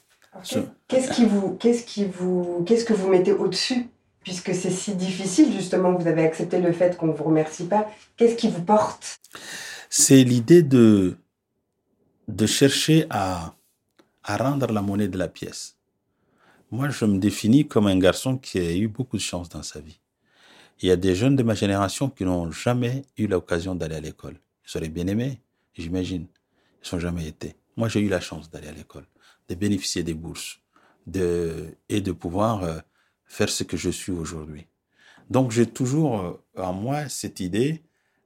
Qu'est-ce 0.87 1.11
qui 1.11 1.25
vous, 1.25 1.55
qu'est-ce 1.55 1.83
qui 1.83 2.05
vous, 2.05 2.63
qu'est-ce 2.65 2.85
que 2.85 2.93
vous 2.93 3.09
mettez 3.09 3.33
au-dessus? 3.33 3.87
Puisque 4.23 4.53
c'est 4.53 4.71
si 4.71 4.95
difficile 4.95 5.53
justement 5.53 5.95
que 5.95 6.01
vous 6.01 6.07
avez 6.07 6.23
accepté 6.23 6.59
le 6.59 6.73
fait 6.73 6.97
qu'on 6.97 7.11
vous 7.11 7.23
remercie 7.23 7.65
pas. 7.65 7.89
Qu'est-ce 8.17 8.35
qui 8.35 8.49
vous 8.49 8.61
porte? 8.61 9.19
C'est 9.89 10.23
l'idée 10.23 10.63
de 10.63 11.17
de 12.27 12.45
chercher 12.45 13.05
à 13.09 13.57
à 14.27 14.35
rendre 14.35 14.71
la 14.71 14.81
monnaie 14.81 15.07
de 15.07 15.17
la 15.17 15.29
pièce. 15.29 15.77
Moi, 16.69 16.89
je 16.89 17.05
me 17.05 17.17
définis 17.17 17.65
comme 17.65 17.87
un 17.87 17.97
garçon 17.97 18.37
qui 18.37 18.59
a 18.59 18.75
eu 18.75 18.89
beaucoup 18.89 19.15
de 19.15 19.21
chance 19.21 19.47
dans 19.47 19.63
sa 19.63 19.79
vie. 19.79 19.99
Il 20.81 20.89
y 20.89 20.91
a 20.91 20.97
des 20.97 21.15
jeunes 21.15 21.37
de 21.37 21.43
ma 21.43 21.55
génération 21.55 22.09
qui 22.09 22.25
n'ont 22.25 22.51
jamais 22.51 23.05
eu 23.17 23.25
l'occasion 23.27 23.73
d'aller 23.73 23.95
à 23.95 24.01
l'école. 24.01 24.37
Ils 24.67 24.77
auraient 24.77 24.89
bien 24.89 25.07
aimé, 25.07 25.39
j'imagine. 25.73 26.27
Ils 26.83 26.93
n'ont 26.93 26.99
jamais 26.99 27.25
été. 27.25 27.55
Moi, 27.77 27.87
j'ai 27.87 28.01
eu 28.01 28.09
la 28.09 28.19
chance 28.19 28.51
d'aller 28.51 28.67
à 28.67 28.73
l'école, 28.73 29.05
de 29.47 29.55
bénéficier 29.55 30.03
des 30.03 30.13
bourses, 30.13 30.59
de, 31.07 31.73
et 31.87 32.01
de 32.01 32.11
pouvoir 32.11 32.63
euh, 32.63 32.79
faire 33.25 33.49
ce 33.49 33.63
que 33.63 33.77
je 33.77 33.89
suis 33.89 34.11
aujourd'hui. 34.11 34.67
Donc, 35.29 35.51
j'ai 35.51 35.67
toujours 35.67 36.19
euh, 36.19 36.33
en 36.57 36.73
moi 36.73 37.07
cette 37.07 37.39
idée 37.39 37.81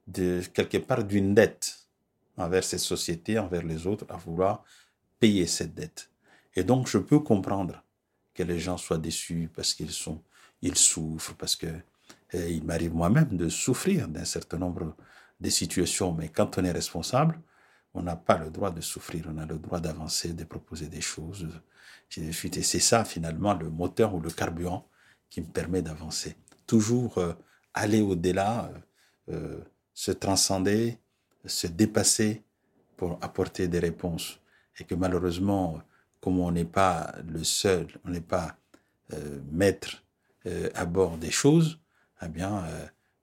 de, 0.08 0.42
quelque 0.52 0.80
part, 0.80 1.04
d'une 1.04 1.36
dette 1.36 1.81
envers 2.38 2.64
cette 2.64 2.80
société, 2.80 3.38
envers 3.40 3.64
les 3.64 3.88
autres, 3.88 4.06
à 4.10 4.18
vouloir 4.18 4.64
payer 5.20 5.46
cette 5.48 5.74
dette. 5.74 6.10
Et 6.56 6.64
donc, 6.64 6.88
je 6.88 6.98
peux 6.98 7.20
comprendre 7.20 7.84
que 8.34 8.44
les 8.44 8.60
gens 8.60 8.78
soient 8.78 8.98
déçus 8.98 9.50
parce 9.54 9.74
qu'ils 9.74 9.92
sont, 9.92 10.22
ils 10.62 10.78
souffrent, 10.78 11.36
parce 11.36 11.56
que 11.56 11.68
il 12.34 12.64
m'arrive 12.64 12.94
moi-même 12.94 13.36
de 13.36 13.50
souffrir 13.50 14.08
d'un 14.08 14.24
certain 14.24 14.58
nombre 14.58 14.96
de 15.42 15.50
situations. 15.50 16.14
Mais 16.14 16.30
quand 16.30 16.58
on 16.58 16.64
est 16.64 16.72
responsable, 16.72 17.42
on 17.94 18.04
n'a 18.04 18.16
pas 18.16 18.38
le 18.38 18.50
droit 18.50 18.72
de 18.72 18.82
souffrir, 18.82 19.26
on 19.28 19.38
a 19.38 19.46
le 19.46 19.58
droit 19.58 19.80
d'avancer, 19.80 20.34
de 20.34 20.44
proposer 20.46 20.88
des 20.88 21.02
choses. 21.02 21.48
Et 22.18 22.32
c'est 22.32 22.80
ça, 22.80 23.04
finalement, 23.06 23.54
le 23.54 23.70
moteur 23.70 24.14
ou 24.16 24.20
le 24.20 24.30
carburant 24.30 24.88
qui 25.30 25.42
me 25.42 25.48
permet 25.48 25.82
d'avancer. 25.82 26.36
Toujours 26.68 27.18
euh, 27.18 27.34
aller 27.74 28.02
au-delà, 28.02 28.72
euh, 29.30 29.34
euh, 29.34 29.64
se 29.94 30.12
transcender, 30.12 30.98
se 31.46 31.68
dépasser 31.68 32.44
pour 32.98 33.18
apporter 33.22 33.68
des 33.68 33.80
réponses. 33.80 34.40
Et 34.80 34.84
que 34.84 34.96
malheureusement, 34.96 35.82
comme 36.20 36.40
on 36.40 36.52
n'est 36.52 36.66
pas 36.66 37.16
le 37.28 37.44
seul, 37.44 37.88
on 38.06 38.10
n'est 38.10 38.22
pas 38.22 38.56
maître 39.52 40.04
à 40.76 40.86
bord 40.86 41.18
des 41.18 41.32
choses, 41.32 41.80
eh 42.22 42.28
bien, 42.30 42.64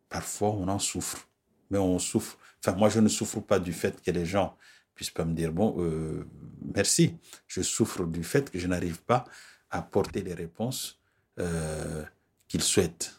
parfois 0.08 0.50
on 0.50 0.68
en 0.68 0.78
souffre 0.78 1.28
mais 1.70 1.78
on 1.78 1.98
souffre. 1.98 2.38
Enfin, 2.64 2.76
moi, 2.76 2.88
je 2.88 3.00
ne 3.00 3.08
souffre 3.08 3.40
pas 3.40 3.58
du 3.58 3.72
fait 3.72 4.00
que 4.02 4.10
les 4.10 4.26
gens 4.26 4.56
puissent 4.94 5.10
pas 5.10 5.24
me 5.24 5.34
dire 5.34 5.52
bon, 5.52 5.76
euh, 5.78 6.26
merci. 6.74 7.16
Je 7.46 7.62
souffre 7.62 8.04
du 8.04 8.24
fait 8.24 8.50
que 8.50 8.58
je 8.58 8.66
n'arrive 8.66 9.00
pas 9.02 9.24
à 9.70 9.82
porter 9.82 10.22
les 10.22 10.34
réponses 10.34 10.98
euh, 11.38 12.02
qu'ils 12.48 12.62
souhaitent 12.62 13.14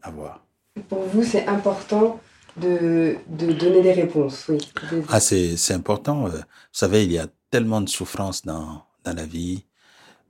avoir. 0.00 0.44
Pour 0.88 1.06
vous, 1.08 1.22
c'est 1.22 1.46
important 1.46 2.20
de, 2.56 3.16
de, 3.28 3.52
donner 3.52 3.82
des 3.82 3.92
réponses, 3.92 4.48
oui. 4.48 4.58
Ah, 5.08 5.20
c'est, 5.20 5.56
c'est 5.56 5.74
important. 5.74 6.26
Euh, 6.26 6.30
vous 6.30 6.42
savez, 6.72 7.04
il 7.04 7.12
y 7.12 7.18
a 7.18 7.26
tellement 7.50 7.80
de 7.80 7.88
souffrance 7.88 8.44
dans, 8.44 8.84
dans 9.04 9.14
la 9.14 9.26
vie. 9.26 9.64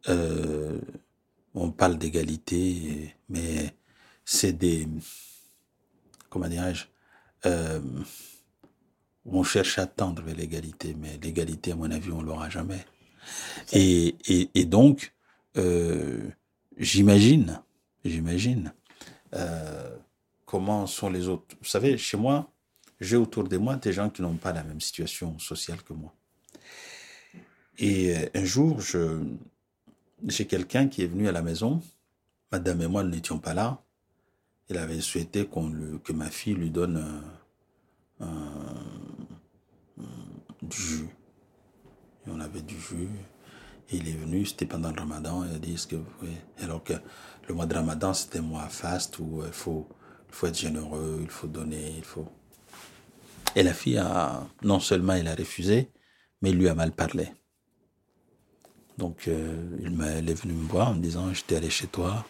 Euh, 0.09 0.79
on 1.55 1.71
parle 1.71 1.99
d'égalité, 1.99 3.15
mais 3.29 3.75
c'est 4.25 4.53
des, 4.53 4.89
comment 6.31 6.49
dirais-je, 6.49 6.85
euh, 7.47 7.81
on 9.27 9.43
cherche 9.43 9.79
à 9.79 9.87
tendre 9.87 10.23
vers 10.23 10.35
l'égalité, 10.35 10.97
mais 10.99 11.19
l'égalité, 11.23 11.73
à 11.73 11.77
mon 11.77 11.91
avis, 11.91 12.11
on 12.11 12.23
l'aura 12.23 12.49
jamais. 12.49 12.85
Et, 13.73 14.17
et, 14.27 14.51
et, 14.55 14.65
donc, 14.65 15.15
euh, 15.57 16.21
j'imagine, 16.77 17.61
j'imagine, 18.05 18.73
euh, 19.35 19.97
comment 20.53 20.87
sont 20.87 21.09
les 21.09 21.29
autres. 21.29 21.57
Vous 21.63 21.67
savez, 21.67 21.97
chez 21.97 22.19
moi, 22.19 22.53
j'ai 23.01 23.17
autour 23.17 23.45
de 23.45 23.57
moi 23.57 23.77
des 23.77 23.91
gens 23.91 24.11
qui 24.11 24.21
n'ont 24.21 24.37
pas 24.37 24.53
la 24.53 24.63
même 24.63 24.83
situation 24.83 25.39
sociale 25.39 25.83
que 25.83 25.95
moi. 25.95 26.13
Et 27.79 28.15
euh, 28.15 28.27
un 28.35 28.45
jour, 28.45 28.79
j'ai 28.83 30.47
quelqu'un 30.47 30.89
qui 30.89 31.05
est 31.05 31.07
venu 31.07 31.27
à 31.27 31.33
la 31.33 31.41
maison. 31.41 31.81
Madame 32.53 32.83
et 32.83 32.87
moi 32.87 33.03
n'étions 33.03 33.39
pas 33.39 33.55
là. 33.55 33.83
Il 34.69 34.77
avait 34.77 35.01
souhaité 35.01 35.49
que 36.05 36.13
ma 36.13 36.29
fille 36.29 36.53
lui 36.53 36.71
donne 36.71 36.99
euh, 38.21 38.27
euh, 39.99 40.05
du 40.61 40.77
jus. 40.77 41.09
Et 42.27 42.31
on 42.31 42.41
avait 42.41 42.61
du 42.61 42.79
jus. 42.79 43.09
Et 43.89 43.97
il 43.97 44.07
est 44.07 44.19
venu, 44.25 44.45
c'était 44.45 44.67
pendant 44.67 44.91
le 44.91 45.01
ramadan, 45.01 45.47
il 45.47 45.55
a 45.55 45.59
dit, 45.59 45.83
que, 45.89 45.97
alors 46.63 46.85
que 46.85 46.93
le 47.49 47.55
mois 47.55 47.65
de 47.65 47.75
ramadan, 47.75 48.13
c'était 48.13 48.41
un 48.41 48.43
mois 48.43 48.69
faste 48.69 49.19
où 49.19 49.43
il 49.47 49.53
faut, 49.53 49.89
il 50.33 50.35
faut 50.35 50.47
être 50.47 50.59
généreux, 50.59 51.19
il 51.21 51.29
faut 51.29 51.47
donner, 51.47 51.95
il 51.99 52.05
faut... 52.05 52.27
Et 53.55 53.63
la 53.63 53.75
fille 53.75 53.99
a, 53.99 54.49
non 54.63 54.81
seulement 54.81 55.13
il 55.13 55.29
a 55.29 55.35
refusé, 55.35 55.91
mais 56.41 56.51
il 56.51 56.57
lui 56.57 56.69
a 56.69 56.75
mal 56.75 56.91
parlé. 56.93 57.29
Donc, 58.97 59.29
euh, 59.29 59.77
il, 59.81 59.91
m'a, 59.91 60.07
elle 60.07 60.31
est 60.31 60.35
venue 60.35 60.55
me 60.55 60.67
voir 60.67 60.89
en 60.89 60.95
me 60.95 61.01
disant, 61.01 61.35
j'étais 61.35 61.57
allé 61.57 61.69
chez 61.69 61.87
toi, 61.87 62.27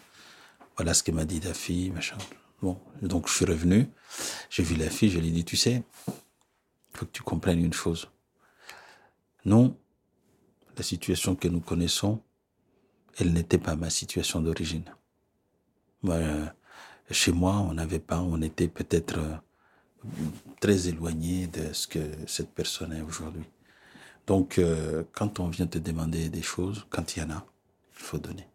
voilà 0.75 0.93
ce 0.93 1.01
que 1.01 1.11
m'a 1.11 1.23
dit 1.23 1.39
ta 1.39 1.53
fille, 1.53 1.91
machin. 1.91 2.17
Bon, 2.61 2.77
donc 3.01 3.29
je 3.29 3.33
suis 3.33 3.45
revenu, 3.45 3.89
j'ai 4.49 4.63
vu 4.63 4.75
la 4.75 4.89
fille, 4.89 5.09
je 5.09 5.19
lui 5.19 5.29
ai 5.29 5.31
dit, 5.31 5.45
tu 5.45 5.55
sais, 5.55 5.83
il 6.07 6.97
faut 6.97 7.05
que 7.05 7.11
tu 7.11 7.23
comprennes 7.23 7.63
une 7.63 7.73
chose. 7.73 8.09
Non, 9.45 9.77
la 10.75 10.83
situation 10.83 11.35
que 11.35 11.47
nous 11.47 11.61
connaissons, 11.61 12.21
elle 13.17 13.31
n'était 13.31 13.57
pas 13.57 13.77
ma 13.77 13.89
situation 13.89 14.41
d'origine. 14.41 14.85
Chez 17.13 17.31
moi, 17.31 17.55
on 17.69 17.73
n'avait 17.73 17.99
pas, 17.99 18.19
on 18.19 18.41
était 18.41 18.67
peut-être 18.67 19.19
euh, 19.19 19.35
très 20.59 20.87
éloigné 20.87 21.47
de 21.47 21.71
ce 21.73 21.87
que 21.87 21.99
cette 22.27 22.51
personne 22.53 22.93
est 22.93 23.01
aujourd'hui. 23.01 23.45
Donc, 24.27 24.57
euh, 24.57 25.03
quand 25.13 25.39
on 25.39 25.47
vient 25.47 25.67
te 25.67 25.77
demander 25.77 26.29
des 26.29 26.41
choses, 26.41 26.85
quand 26.89 27.15
il 27.15 27.21
y 27.21 27.25
en 27.25 27.29
a, 27.31 27.45
il 27.97 28.03
faut 28.03 28.17
donner 28.17 28.47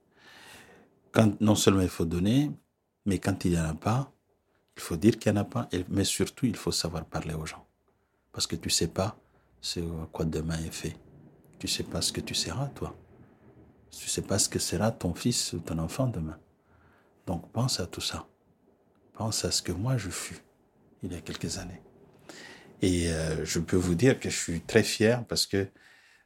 non 1.40 1.54
seulement 1.54 1.80
il 1.82 1.88
faut 1.88 2.04
donner, 2.04 2.50
mais 3.06 3.18
quand 3.18 3.44
il 3.44 3.52
n'y 3.52 3.58
en 3.58 3.64
a 3.64 3.74
pas, 3.74 4.12
il 4.76 4.82
faut 4.82 4.96
dire 4.96 5.18
qu'il 5.18 5.32
n'y 5.32 5.38
en 5.38 5.42
a 5.42 5.44
pas, 5.44 5.68
mais 5.88 6.04
surtout 6.04 6.46
il 6.46 6.56
faut 6.56 6.72
savoir 6.72 7.04
parler 7.04 7.34
aux 7.34 7.46
gens. 7.46 7.66
Parce 8.32 8.46
que 8.46 8.56
tu 8.56 8.68
ne 8.68 8.72
sais 8.72 8.88
pas 8.88 9.16
ce 9.60 9.80
quoi 10.12 10.24
demain 10.24 10.58
est 10.58 10.74
fait. 10.74 10.96
Tu 11.58 11.66
ne 11.66 11.70
sais 11.70 11.82
pas 11.82 12.00
ce 12.00 12.12
que 12.12 12.20
tu 12.20 12.34
seras, 12.34 12.68
toi. 12.68 12.94
Tu 13.90 14.04
ne 14.04 14.10
sais 14.10 14.22
pas 14.22 14.38
ce 14.38 14.48
que 14.48 14.58
sera 14.58 14.92
ton 14.92 15.14
fils 15.14 15.52
ou 15.54 15.58
ton 15.58 15.78
enfant 15.78 16.06
demain. 16.06 16.38
Donc 17.26 17.50
pense 17.50 17.80
à 17.80 17.86
tout 17.86 18.00
ça. 18.00 18.26
À 19.20 19.32
ce 19.32 19.62
que 19.62 19.72
moi 19.72 19.96
je 19.96 20.10
fus 20.10 20.38
il 21.02 21.12
y 21.12 21.16
a 21.16 21.20
quelques 21.20 21.58
années. 21.58 21.80
Et 22.82 23.08
euh, 23.08 23.44
je 23.44 23.58
peux 23.58 23.76
vous 23.76 23.94
dire 23.94 24.20
que 24.20 24.30
je 24.30 24.36
suis 24.36 24.60
très 24.60 24.82
fier 24.82 25.24
parce 25.24 25.46
que 25.46 25.66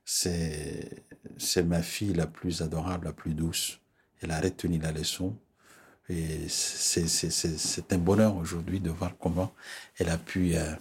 c'est 0.05 1.03
c'est 1.39 1.63
ma 1.63 1.83
fille 1.83 2.13
la 2.13 2.27
plus 2.27 2.63
adorable, 2.63 3.07
la 3.07 3.13
plus 3.13 3.35
douce 3.35 3.79
elle 4.23 4.31
a 4.31 4.41
retenu 4.41 4.79
la 4.79 4.93
leçon. 4.93 5.35
Et 6.09 6.49
c'est 6.49 7.93
un 7.93 7.99
bonheur 7.99 8.37
aujourd'hui 8.37 8.81
de 8.81 8.91
voir 8.91 9.13
comment 9.19 9.53
elle 9.99 10.09
a 10.09 10.19
pu, 10.19 10.55
euh, 10.55 10.73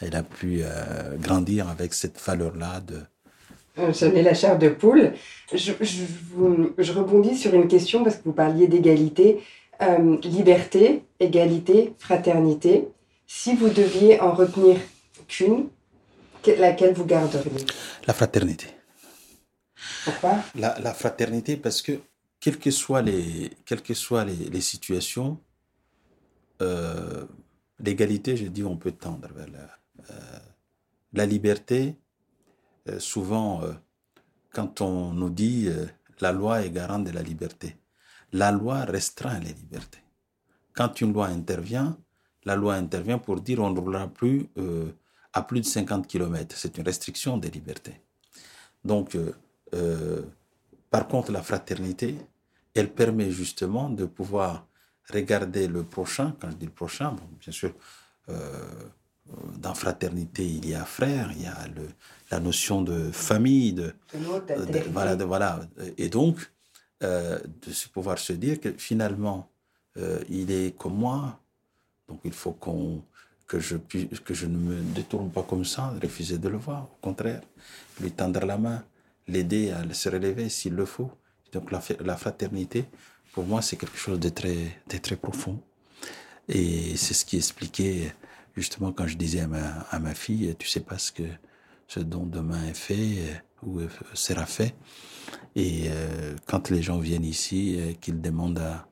elle 0.00 0.16
a 0.16 0.22
pu 0.22 0.60
euh, 0.62 1.16
grandir 1.18 1.68
avec 1.68 1.92
cette 1.92 2.20
valeur-là 2.20 2.80
de, 2.80 3.00
J'en 3.76 4.12
ai 4.12 4.22
la 4.22 4.34
chair 4.34 4.56
de 4.56 4.68
poule. 4.68 5.14
Je, 5.52 5.72
je, 5.80 6.92
rebondis 6.92 7.36
sur 7.36 7.52
une 7.54 7.66
question 7.66 8.04
parce 8.04 8.16
que 8.16 8.22
vous 8.24 8.32
parliez 8.32 8.68
d'égalité. 8.68 9.42
Euh, 9.82 10.18
liberté, 10.22 11.04
égalité, 11.18 11.94
fraternité. 11.98 12.88
Si 13.26 13.56
vous 13.56 13.68
deviez 13.68 14.20
en 14.20 14.32
retenir 14.32 14.78
qu'une, 15.26 15.68
laquelle 16.58 16.94
vous 16.94 17.04
garderiez? 17.04 17.64
La 18.06 18.14
fraternité. 18.14 18.68
Pourquoi? 20.04 20.36
La, 20.54 20.78
la, 20.78 20.94
fraternité 20.94 21.56
parce 21.56 21.82
que 21.82 21.98
quelles 22.38 22.58
que 22.58 22.70
soient 22.70 23.02
les, 23.02 23.50
quelles 23.64 23.82
que 23.82 23.94
soient 23.94 24.24
les, 24.24 24.36
les 24.36 24.60
situations, 24.60 25.40
euh, 26.62 27.24
l'égalité, 27.80 28.36
je 28.36 28.46
dis, 28.46 28.62
on 28.62 28.76
peut 28.76 28.92
tendre 28.92 29.28
vers 29.34 29.48
la, 29.48 30.10
euh, 30.10 30.38
la 31.12 31.26
liberté. 31.26 31.96
Souvent, 32.98 33.62
quand 34.52 34.82
on 34.82 35.14
nous 35.14 35.30
dit 35.30 35.70
la 36.20 36.32
loi 36.32 36.66
est 36.66 36.70
garante 36.70 37.04
de 37.04 37.12
la 37.12 37.22
liberté, 37.22 37.76
la 38.34 38.50
loi 38.52 38.84
restreint 38.84 39.38
les 39.38 39.52
libertés. 39.52 40.02
Quand 40.74 41.00
une 41.00 41.12
loi 41.12 41.26
intervient, 41.28 41.96
la 42.44 42.56
loi 42.56 42.74
intervient 42.74 43.18
pour 43.18 43.40
dire 43.40 43.60
on 43.60 43.70
ne 43.70 43.80
roulera 43.80 44.08
plus 44.08 44.48
à 45.32 45.42
plus 45.42 45.60
de 45.60 45.66
50 45.66 46.06
km. 46.06 46.54
C'est 46.56 46.76
une 46.76 46.84
restriction 46.84 47.38
des 47.38 47.48
libertés. 47.50 48.00
Donc, 48.84 49.16
par 50.90 51.08
contre, 51.08 51.32
la 51.32 51.42
fraternité, 51.42 52.16
elle 52.74 52.92
permet 52.92 53.30
justement 53.30 53.88
de 53.88 54.04
pouvoir 54.04 54.66
regarder 55.12 55.66
le 55.68 55.82
prochain, 55.84 56.34
quand 56.40 56.50
je 56.50 56.56
dis 56.56 56.66
le 56.66 56.72
prochain, 56.72 57.12
bon, 57.12 57.28
bien 57.40 57.52
sûr, 57.52 57.72
euh, 58.28 58.68
dans 59.58 59.74
fraternité, 59.74 60.44
il 60.44 60.68
y 60.68 60.74
a 60.74 60.84
frère, 60.84 61.30
il 61.32 61.42
y 61.42 61.46
a 61.46 61.66
le, 61.68 61.88
la 62.30 62.40
notion 62.40 62.82
de 62.82 63.10
famille, 63.10 63.72
de, 63.72 63.94
voilà, 64.90 65.16
de, 65.16 65.24
voilà. 65.24 65.60
Et 65.96 66.08
donc, 66.08 66.52
euh, 67.04 67.38
de 67.38 67.72
pouvoir 67.92 68.18
se 68.18 68.32
dire 68.32 68.60
que 68.60 68.70
finalement, 68.72 69.48
euh, 69.96 70.20
il 70.28 70.50
est 70.50 70.76
comme 70.76 70.96
moi, 70.96 71.38
donc 72.08 72.20
il 72.24 72.32
faut 72.32 72.52
qu'on 72.52 73.02
que 73.46 73.60
je 73.60 73.76
que 74.26 74.34
je 74.34 74.46
ne 74.46 74.56
me 74.56 74.80
détourne 74.98 75.30
pas 75.30 75.42
comme 75.42 75.64
ça, 75.64 75.94
refuser 76.02 76.38
de 76.38 76.48
le 76.48 76.56
voir, 76.66 76.84
au 76.94 76.98
contraire, 77.08 77.42
lui 78.00 78.10
tendre 78.10 78.44
la 78.44 78.56
main, 78.58 78.82
l'aider 79.28 79.70
à 79.70 79.80
se 79.92 80.08
relever 80.08 80.48
s'il 80.48 80.74
le 80.74 80.86
faut. 80.86 81.10
Donc 81.52 81.70
la, 81.70 81.80
la 82.00 82.16
fraternité, 82.16 82.86
pour 83.32 83.44
moi, 83.44 83.60
c'est 83.62 83.76
quelque 83.76 83.98
chose 83.98 84.18
de 84.18 84.30
très, 84.30 84.80
de 84.90 84.96
très 84.98 85.16
profond. 85.16 85.60
Et 86.48 86.96
c'est 86.96 87.14
ce 87.14 87.24
qui 87.24 87.36
expliquait 87.36 88.14
justement 88.56 88.92
quand 88.92 89.06
je 89.06 89.16
disais 89.16 89.40
à 89.40 89.46
ma, 89.46 89.66
à 89.90 89.98
ma 89.98 90.14
fille, 90.14 90.54
tu 90.58 90.68
sais 90.68 90.80
pas 90.80 90.98
ce 90.98 91.12
que 91.12 91.24
ce 91.86 92.00
dont 92.00 92.26
demain 92.26 92.64
est 92.66 92.80
fait 92.88 93.42
ou 93.62 93.80
sera 94.14 94.46
fait. 94.46 94.74
Et 95.56 95.84
euh, 95.88 96.34
quand 96.46 96.70
les 96.70 96.82
gens 96.82 96.98
viennent 96.98 97.24
ici, 97.24 97.76
euh, 97.78 97.92
qu'ils 98.00 98.20
demandent 98.20 98.58
à, 98.60 98.86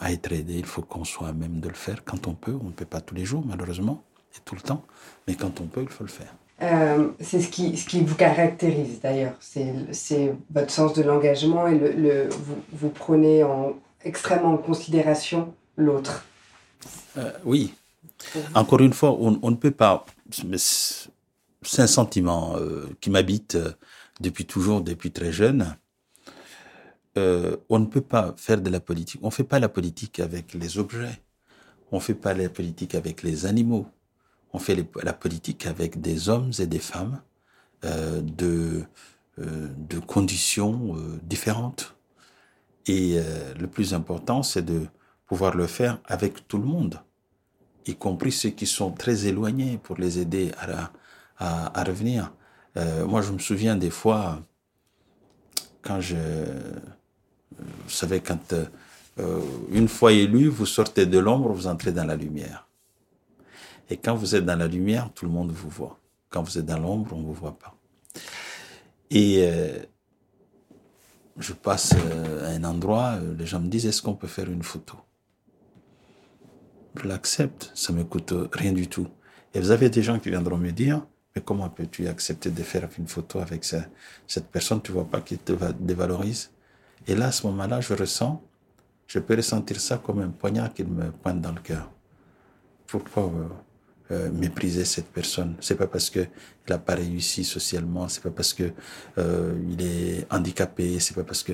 à 0.00 0.12
être 0.12 0.32
aidés, 0.32 0.58
il 0.58 0.66
faut 0.66 0.82
qu'on 0.82 1.04
soit 1.04 1.28
à 1.28 1.32
même 1.32 1.60
de 1.60 1.68
le 1.68 1.74
faire 1.74 2.04
quand 2.04 2.26
on 2.26 2.34
peut. 2.34 2.56
On 2.60 2.66
ne 2.66 2.72
peut 2.72 2.84
pas 2.84 3.00
tous 3.00 3.14
les 3.14 3.24
jours, 3.24 3.44
malheureusement, 3.46 4.02
et 4.36 4.40
tout 4.44 4.56
le 4.56 4.60
temps, 4.60 4.84
mais 5.26 5.34
quand 5.34 5.60
on 5.60 5.66
peut, 5.66 5.82
il 5.82 5.88
faut 5.88 6.04
le 6.04 6.10
faire. 6.10 6.34
Euh, 6.62 7.08
c'est 7.20 7.40
ce 7.40 7.48
qui, 7.48 7.76
ce 7.76 7.86
qui 7.86 8.00
vous 8.00 8.14
caractérise 8.14 9.00
d'ailleurs, 9.00 9.34
c'est 9.40 10.32
votre 10.50 10.70
sens 10.70 10.94
de 10.94 11.02
l'engagement 11.02 11.66
et 11.66 11.76
le, 11.76 11.92
le 11.92 12.28
vous, 12.28 12.56
vous, 12.72 12.88
prenez 12.90 13.42
en, 13.42 13.74
extrêmement 14.04 14.54
en 14.54 14.58
considération 14.58 15.52
l'autre. 15.76 16.24
Euh, 17.16 17.32
oui. 17.44 17.74
Encore 18.54 18.80
une 18.80 18.92
fois, 18.92 19.12
on, 19.12 19.38
on 19.42 19.50
ne 19.50 19.56
peut 19.56 19.72
pas. 19.72 20.04
C'est 20.30 21.82
un 21.82 21.86
sentiment 21.86 22.56
euh, 22.56 22.88
qui 23.00 23.10
m'habite 23.10 23.56
euh, 23.56 23.72
depuis 24.20 24.46
toujours, 24.46 24.80
depuis 24.80 25.10
très 25.10 25.32
jeune. 25.32 25.76
Euh, 27.16 27.56
on 27.68 27.78
ne 27.78 27.86
peut 27.86 28.00
pas 28.00 28.34
faire 28.36 28.60
de 28.60 28.70
la 28.70 28.80
politique. 28.80 29.20
On 29.22 29.26
ne 29.26 29.32
fait 29.32 29.44
pas 29.44 29.58
la 29.58 29.68
politique 29.68 30.20
avec 30.20 30.54
les 30.54 30.78
objets. 30.78 31.22
On 31.92 31.96
ne 31.96 32.02
fait 32.02 32.14
pas 32.14 32.34
la 32.34 32.48
politique 32.48 32.94
avec 32.94 33.22
les 33.22 33.46
animaux. 33.46 33.86
On 34.52 34.58
fait 34.58 34.76
la 35.02 35.12
politique 35.12 35.66
avec 35.66 36.00
des 36.00 36.28
hommes 36.28 36.52
et 36.58 36.66
des 36.66 36.78
femmes 36.78 37.20
euh, 37.84 38.20
de, 38.20 38.84
euh, 39.38 39.68
de 39.76 39.98
conditions 39.98 40.96
différentes. 41.22 41.94
Et 42.86 43.18
le 43.58 43.66
plus 43.66 43.94
important, 43.94 44.42
c'est 44.42 44.60
de 44.60 44.86
pouvoir 45.26 45.56
le 45.56 45.66
faire 45.66 46.00
avec 46.04 46.46
tout 46.46 46.58
le 46.58 46.66
monde, 46.66 47.00
y 47.86 47.96
compris 47.96 48.30
ceux 48.30 48.50
qui 48.50 48.66
sont 48.66 48.90
très 48.90 49.26
éloignés 49.26 49.78
pour 49.78 49.96
les 49.96 50.18
aider 50.18 50.52
à 51.38 51.84
revenir. 51.84 52.30
Euh, 52.76 53.06
moi, 53.06 53.22
je 53.22 53.32
me 53.32 53.38
souviens 53.38 53.76
des 53.76 53.90
fois, 53.90 54.40
quand 55.82 56.00
je, 56.00 56.16
vous 57.58 57.90
savez, 57.90 58.20
quand 58.20 58.52
euh, 58.52 59.40
une 59.70 59.88
fois 59.88 60.12
élu, 60.12 60.48
vous 60.48 60.66
sortez 60.66 61.06
de 61.06 61.18
l'ombre, 61.18 61.52
vous 61.52 61.66
entrez 61.66 61.92
dans 61.92 62.04
la 62.04 62.16
lumière. 62.16 62.66
Et 63.90 63.96
quand 63.96 64.14
vous 64.14 64.34
êtes 64.34 64.44
dans 64.44 64.56
la 64.56 64.66
lumière, 64.66 65.10
tout 65.14 65.26
le 65.26 65.30
monde 65.30 65.52
vous 65.52 65.68
voit. 65.68 65.98
Quand 66.30 66.42
vous 66.42 66.58
êtes 66.58 66.66
dans 66.66 66.78
l'ombre, 66.78 67.12
on 67.12 67.20
ne 67.20 67.26
vous 67.26 67.32
voit 67.32 67.58
pas. 67.58 67.76
Et 69.10 69.44
euh, 69.46 69.78
je 71.38 71.52
passe 71.52 71.94
euh, 71.94 72.46
à 72.46 72.56
un 72.56 72.64
endroit, 72.64 73.18
euh, 73.20 73.34
les 73.36 73.46
gens 73.46 73.60
me 73.60 73.68
disent, 73.68 73.86
est-ce 73.86 74.02
qu'on 74.02 74.14
peut 74.14 74.26
faire 74.26 74.50
une 74.50 74.62
photo? 74.62 74.96
Je 76.96 77.06
l'accepte, 77.06 77.70
ça 77.74 77.92
me 77.92 78.04
coûte 78.04 78.32
rien 78.52 78.72
du 78.72 78.88
tout. 78.88 79.08
Et 79.52 79.60
vous 79.60 79.70
avez 79.70 79.90
des 79.90 80.02
gens 80.02 80.18
qui 80.18 80.30
viendront 80.30 80.56
me 80.56 80.70
dire, 80.70 81.06
mais 81.34 81.42
comment 81.42 81.68
peux-tu 81.68 82.06
accepter 82.06 82.50
de 82.50 82.62
faire 82.62 82.88
une 82.96 83.08
photo 83.08 83.40
avec 83.40 83.64
cette 83.64 84.46
personne, 84.52 84.80
tu 84.80 84.92
vois 84.92 85.04
pas 85.04 85.20
qu'il 85.20 85.38
te 85.38 85.52
dévalorise. 85.80 86.50
Et 87.08 87.14
là, 87.16 87.26
à 87.26 87.32
ce 87.32 87.46
moment-là, 87.48 87.80
je 87.80 87.92
ressens, 87.92 88.40
je 89.08 89.18
peux 89.18 89.34
ressentir 89.34 89.80
ça 89.80 89.98
comme 89.98 90.20
un 90.20 90.28
poignard 90.28 90.72
qui 90.72 90.84
me 90.84 91.10
pointe 91.10 91.40
dans 91.40 91.52
le 91.52 91.60
cœur. 91.60 91.90
Pourquoi 92.86 93.24
euh, 93.24 93.48
euh, 94.12 94.30
mépriser 94.30 94.84
cette 94.84 95.08
personne? 95.08 95.56
C'est 95.60 95.74
pas 95.74 95.88
parce 95.88 96.08
que 96.08 96.20
il 96.68 96.72
a 96.72 96.78
pas 96.78 96.94
réussi 96.94 97.42
socialement, 97.42 98.06
c'est 98.08 98.22
pas 98.22 98.30
parce 98.30 98.54
que 98.54 98.72
euh, 99.18 99.54
il 99.68 99.82
est 99.82 100.32
handicapé, 100.32 101.00
c'est 101.00 101.14
pas 101.14 101.24
parce 101.24 101.42
que 101.42 101.52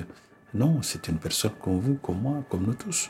non, 0.53 0.81
c'est 0.83 1.07
une 1.07 1.17
personne 1.17 1.53
comme 1.59 1.79
vous, 1.79 1.95
comme 1.95 2.21
moi, 2.21 2.43
comme 2.49 2.65
nous 2.65 2.75
tous, 2.75 3.09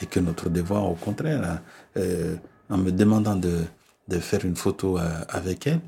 et 0.00 0.06
que 0.06 0.20
notre 0.20 0.50
devoir, 0.50 0.84
au 0.84 0.96
contraire, 0.96 1.62
euh, 1.96 2.36
en 2.68 2.76
me 2.76 2.92
demandant 2.92 3.36
de 3.36 3.64
de 4.10 4.18
faire 4.18 4.44
une 4.44 4.56
photo 4.56 4.98
euh, 4.98 5.08
avec 5.28 5.66
elle, 5.66 5.80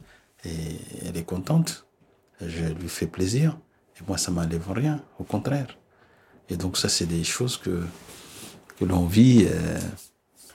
et 0.45 0.79
elle 1.07 1.17
est 1.17 1.25
contente, 1.25 1.87
je 2.41 2.65
lui 2.65 2.89
fais 2.89 3.07
plaisir, 3.07 3.59
et 3.99 4.05
moi 4.07 4.19
ça 4.19 4.31
m'enlève 4.31 4.71
rien, 4.71 5.03
au 5.19 5.25
contraire. 5.25 5.79
Et 6.49 6.57
donc 6.57 6.77
ça, 6.77 6.89
c'est 6.89 7.07
des 7.07 7.25
choses 7.25 7.57
que, 7.57 7.83
que 8.79 8.85
l'on 8.85 9.07
vit. 9.07 9.47
Euh, 9.49 9.79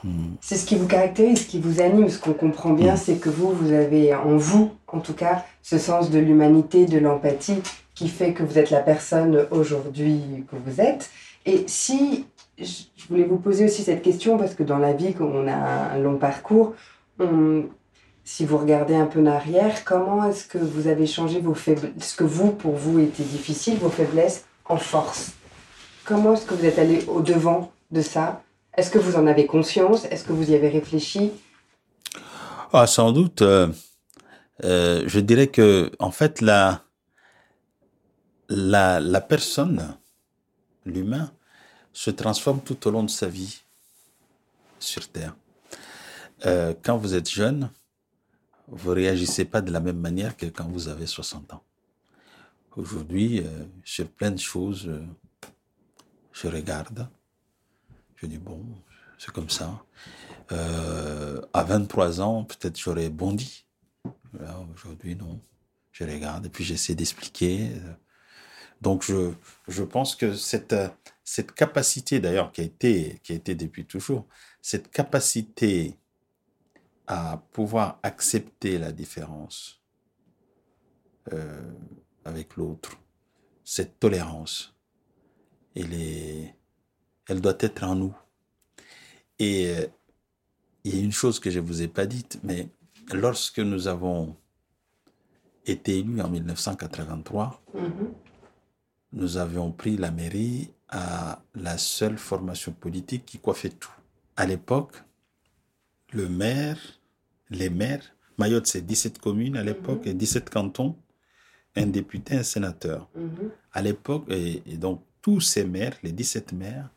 hmm. 0.03 0.35
C'est 0.41 0.57
ce 0.57 0.65
qui 0.65 0.75
vous 0.75 0.87
caractérise, 0.87 1.41
ce 1.41 1.47
qui 1.47 1.59
vous 1.59 1.81
anime. 1.81 2.09
Ce 2.09 2.19
qu'on 2.19 2.33
comprend 2.33 2.73
bien, 2.73 2.93
mmh. 2.93 2.97
c'est 2.97 3.15
que 3.15 3.29
vous, 3.29 3.51
vous 3.51 3.71
avez 3.71 4.13
en 4.13 4.37
vous, 4.37 4.71
en 4.87 4.99
tout 4.99 5.13
cas, 5.13 5.45
ce 5.63 5.77
sens 5.77 6.11
de 6.11 6.19
l'humanité, 6.19 6.85
de 6.85 6.99
l'empathie, 6.99 7.61
qui 7.95 8.09
fait 8.09 8.33
que 8.33 8.43
vous 8.43 8.59
êtes 8.59 8.69
la 8.69 8.81
personne 8.81 9.47
aujourd'hui 9.49 10.45
que 10.51 10.55
vous 10.55 10.81
êtes. 10.81 11.09
Et 11.45 11.63
si 11.67 12.25
je 12.59 13.07
voulais 13.09 13.23
vous 13.23 13.37
poser 13.37 13.65
aussi 13.65 13.83
cette 13.83 14.01
question, 14.01 14.37
parce 14.37 14.53
que 14.53 14.63
dans 14.63 14.77
la 14.77 14.93
vie, 14.93 15.13
quand 15.13 15.25
on 15.25 15.47
a 15.47 15.53
un 15.53 15.97
long 15.97 16.17
parcours, 16.17 16.73
on, 17.19 17.63
si 18.27 18.43
vous 18.43 18.57
regardez 18.57 18.93
un 18.93 19.05
peu 19.05 19.21
en 19.21 19.25
arrière, 19.25 19.85
comment 19.85 20.25
est-ce 20.25 20.45
que 20.45 20.57
vous 20.57 20.87
avez 20.87 21.07
changé 21.07 21.39
vos 21.39 21.53
faiblesses, 21.53 21.93
ce 22.11 22.13
que 22.13 22.25
vous, 22.25 22.51
pour 22.51 22.75
vous, 22.75 22.99
était 22.99 23.23
difficile, 23.23 23.77
vos 23.77 23.89
faiblesses, 23.89 24.43
en 24.65 24.75
force? 24.75 25.31
Comment 26.03 26.33
est-ce 26.33 26.45
que 26.45 26.53
vous 26.53 26.65
êtes 26.65 26.77
allé 26.77 27.05
au-devant 27.05 27.71
de 27.89 28.01
ça? 28.01 28.43
Est-ce 28.75 28.91
que 28.91 28.99
vous 28.99 29.15
en 29.15 29.27
avez 29.27 29.45
conscience? 29.45 30.03
Est-ce 30.11 30.25
que 30.25 30.33
vous 30.33 30.51
y 30.51 30.55
avez 30.55 30.67
réfléchi? 30.67 31.31
Ah, 32.73 32.85
Sans 32.85 33.13
doute. 33.13 33.41
Euh, 33.43 33.69
euh, 34.65 35.03
je 35.07 35.21
dirais 35.21 35.47
que, 35.47 35.89
en 35.99 36.11
fait, 36.11 36.41
la, 36.41 36.83
la, 38.49 38.99
la 38.99 39.21
personne, 39.21 39.95
l'humain, 40.85 41.31
se 41.93 42.11
transforme 42.11 42.59
tout 42.59 42.89
au 42.89 42.91
long 42.91 43.03
de 43.03 43.09
sa 43.09 43.27
vie 43.27 43.61
sur 44.79 45.07
Terre. 45.07 45.33
Euh, 46.45 46.73
quand 46.83 46.97
vous 46.97 47.15
êtes 47.15 47.29
jeune, 47.29 47.69
vous 48.67 48.91
réagissez 48.91 49.45
pas 49.45 49.61
de 49.61 49.71
la 49.71 49.79
même 49.79 49.99
manière 49.99 50.35
que 50.35 50.45
quand 50.45 50.67
vous 50.67 50.89
avez 50.89 51.07
60 51.07 51.53
ans. 51.53 51.63
Aujourd'hui, 52.75 53.39
euh, 53.39 53.65
sur 53.83 54.07
plein 54.09 54.31
de 54.31 54.39
choses, 54.39 54.87
euh, 54.87 55.03
je 56.33 56.47
regarde, 56.47 57.09
je 58.17 58.27
dis 58.27 58.37
bon, 58.37 58.63
c'est 59.17 59.31
comme 59.31 59.49
ça. 59.49 59.83
Euh, 60.51 61.41
à 61.53 61.63
23 61.63 62.21
ans, 62.21 62.43
peut-être 62.43 62.79
j'aurais 62.79 63.09
bondi. 63.09 63.65
Aujourd'hui, 64.75 65.15
non. 65.15 65.39
Je 65.91 66.03
regarde 66.03 66.45
et 66.45 66.49
puis 66.49 66.63
j'essaie 66.63 66.93
d'expliquer. 66.93 67.71
Donc, 68.81 69.03
je, 69.03 69.31
je 69.67 69.81
pense 69.81 70.15
que 70.15 70.35
cette, 70.35 70.75
cette 71.23 71.53
capacité, 71.53 72.19
d'ailleurs, 72.19 72.51
qui 72.51 72.69
qui 72.69 73.31
a 73.31 73.35
été 73.35 73.55
depuis 73.55 73.85
toujours, 73.85 74.27
cette 74.61 74.91
capacité 74.91 75.97
à 77.07 77.41
pouvoir 77.53 77.99
accepter 78.03 78.77
la 78.77 78.91
différence 78.91 79.81
euh, 81.33 81.71
avec 82.25 82.57
l'autre, 82.57 82.97
cette 83.63 83.99
tolérance, 83.99 84.75
elle, 85.75 85.93
est, 85.93 86.55
elle 87.27 87.41
doit 87.41 87.57
être 87.59 87.83
en 87.83 87.95
nous. 87.95 88.15
Et 89.39 89.69
euh, 89.69 89.87
il 90.83 90.95
y 90.95 90.99
a 90.99 91.03
une 91.03 91.11
chose 91.11 91.39
que 91.39 91.49
je 91.49 91.59
ne 91.59 91.65
vous 91.65 91.81
ai 91.81 91.87
pas 91.87 92.05
dite, 92.05 92.39
mais 92.43 92.69
lorsque 93.13 93.59
nous 93.59 93.87
avons 93.87 94.35
été 95.65 95.99
élus 95.99 96.21
en 96.21 96.29
1983, 96.29 97.61
mm 97.73 97.79
-hmm. 97.79 98.13
nous 99.13 99.37
avions 99.37 99.71
pris 99.71 99.97
la 99.97 100.11
mairie 100.11 100.71
à 100.89 101.41
la 101.55 101.77
seule 101.77 102.17
formation 102.17 102.71
politique 102.73 103.25
qui 103.25 103.39
coiffait 103.39 103.69
tout. 103.69 103.95
À 104.35 104.45
l'époque, 104.45 105.03
le 106.13 106.29
maire 106.29 106.79
les 107.49 107.69
maires. 107.69 108.03
Mayotte, 108.37 108.67
c'est 108.67 108.81
17 108.85 109.19
communes 109.19 109.57
à 109.57 109.63
l'époque 109.63 110.05
mm 110.05 110.09
-hmm. 110.09 110.11
et 110.11 110.13
17 110.13 110.49
cantons, 110.49 110.95
un 111.75 111.87
député, 111.87 112.35
un 112.37 112.43
sénateur. 112.43 113.09
Mm 113.15 113.27
-hmm. 113.27 113.49
À 113.71 113.81
l'époque, 113.81 114.25
et, 114.29 114.61
et, 114.65 114.77
donc 114.77 115.03
tous 115.21 115.41
ces 115.41 115.65
maires, 115.65 115.97
les 116.03 116.11
17 116.11 116.53
maires, 116.53 116.89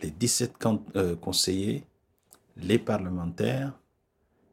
les 0.00 0.10
17 0.10 0.52
euh, 0.96 1.16
conseillers, 1.16 1.84
les 2.56 2.78
parlementaires, 2.78 3.72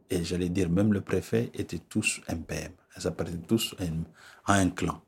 et 0.10 0.24
j'allais 0.24 0.50
dire 0.50 0.70
même 0.70 0.92
le 0.94 1.02
préfet, 1.02 1.50
étaient 1.54 1.84
tous 1.94 2.22
un 2.28 2.38
PM. 2.38 2.74
Ils 2.98 3.08
appartenaient 3.08 3.48
tous 3.48 3.76
à 3.80 3.84
un, 3.84 4.04
à 4.46 4.54
un 4.56 4.70
clan. 4.70 5.02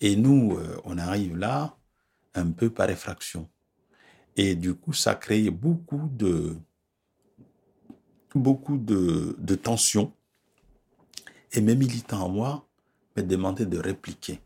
Et 0.00 0.16
nous, 0.16 0.56
euh, 0.56 0.80
on 0.84 0.98
arrive 0.98 1.36
là 1.36 1.76
un 2.34 2.50
peu 2.50 2.70
par 2.70 2.88
effraction. 2.90 3.48
Et 4.36 4.54
du 4.54 4.74
coup, 4.74 4.92
ça 4.92 5.12
a 5.12 5.14
créé 5.14 5.50
beaucoup 5.50 6.08
de, 6.12 6.56
beaucoup 8.38 8.78
de, 8.78 9.36
de 9.38 9.54
tensions. 9.54 10.12
Et 11.52 11.60
mes 11.60 11.74
militants 11.74 12.24
à 12.24 12.28
moi 12.28 12.66
me 13.16 13.22
demandaient 13.22 13.66
de 13.66 13.78
répliquer 13.78 14.40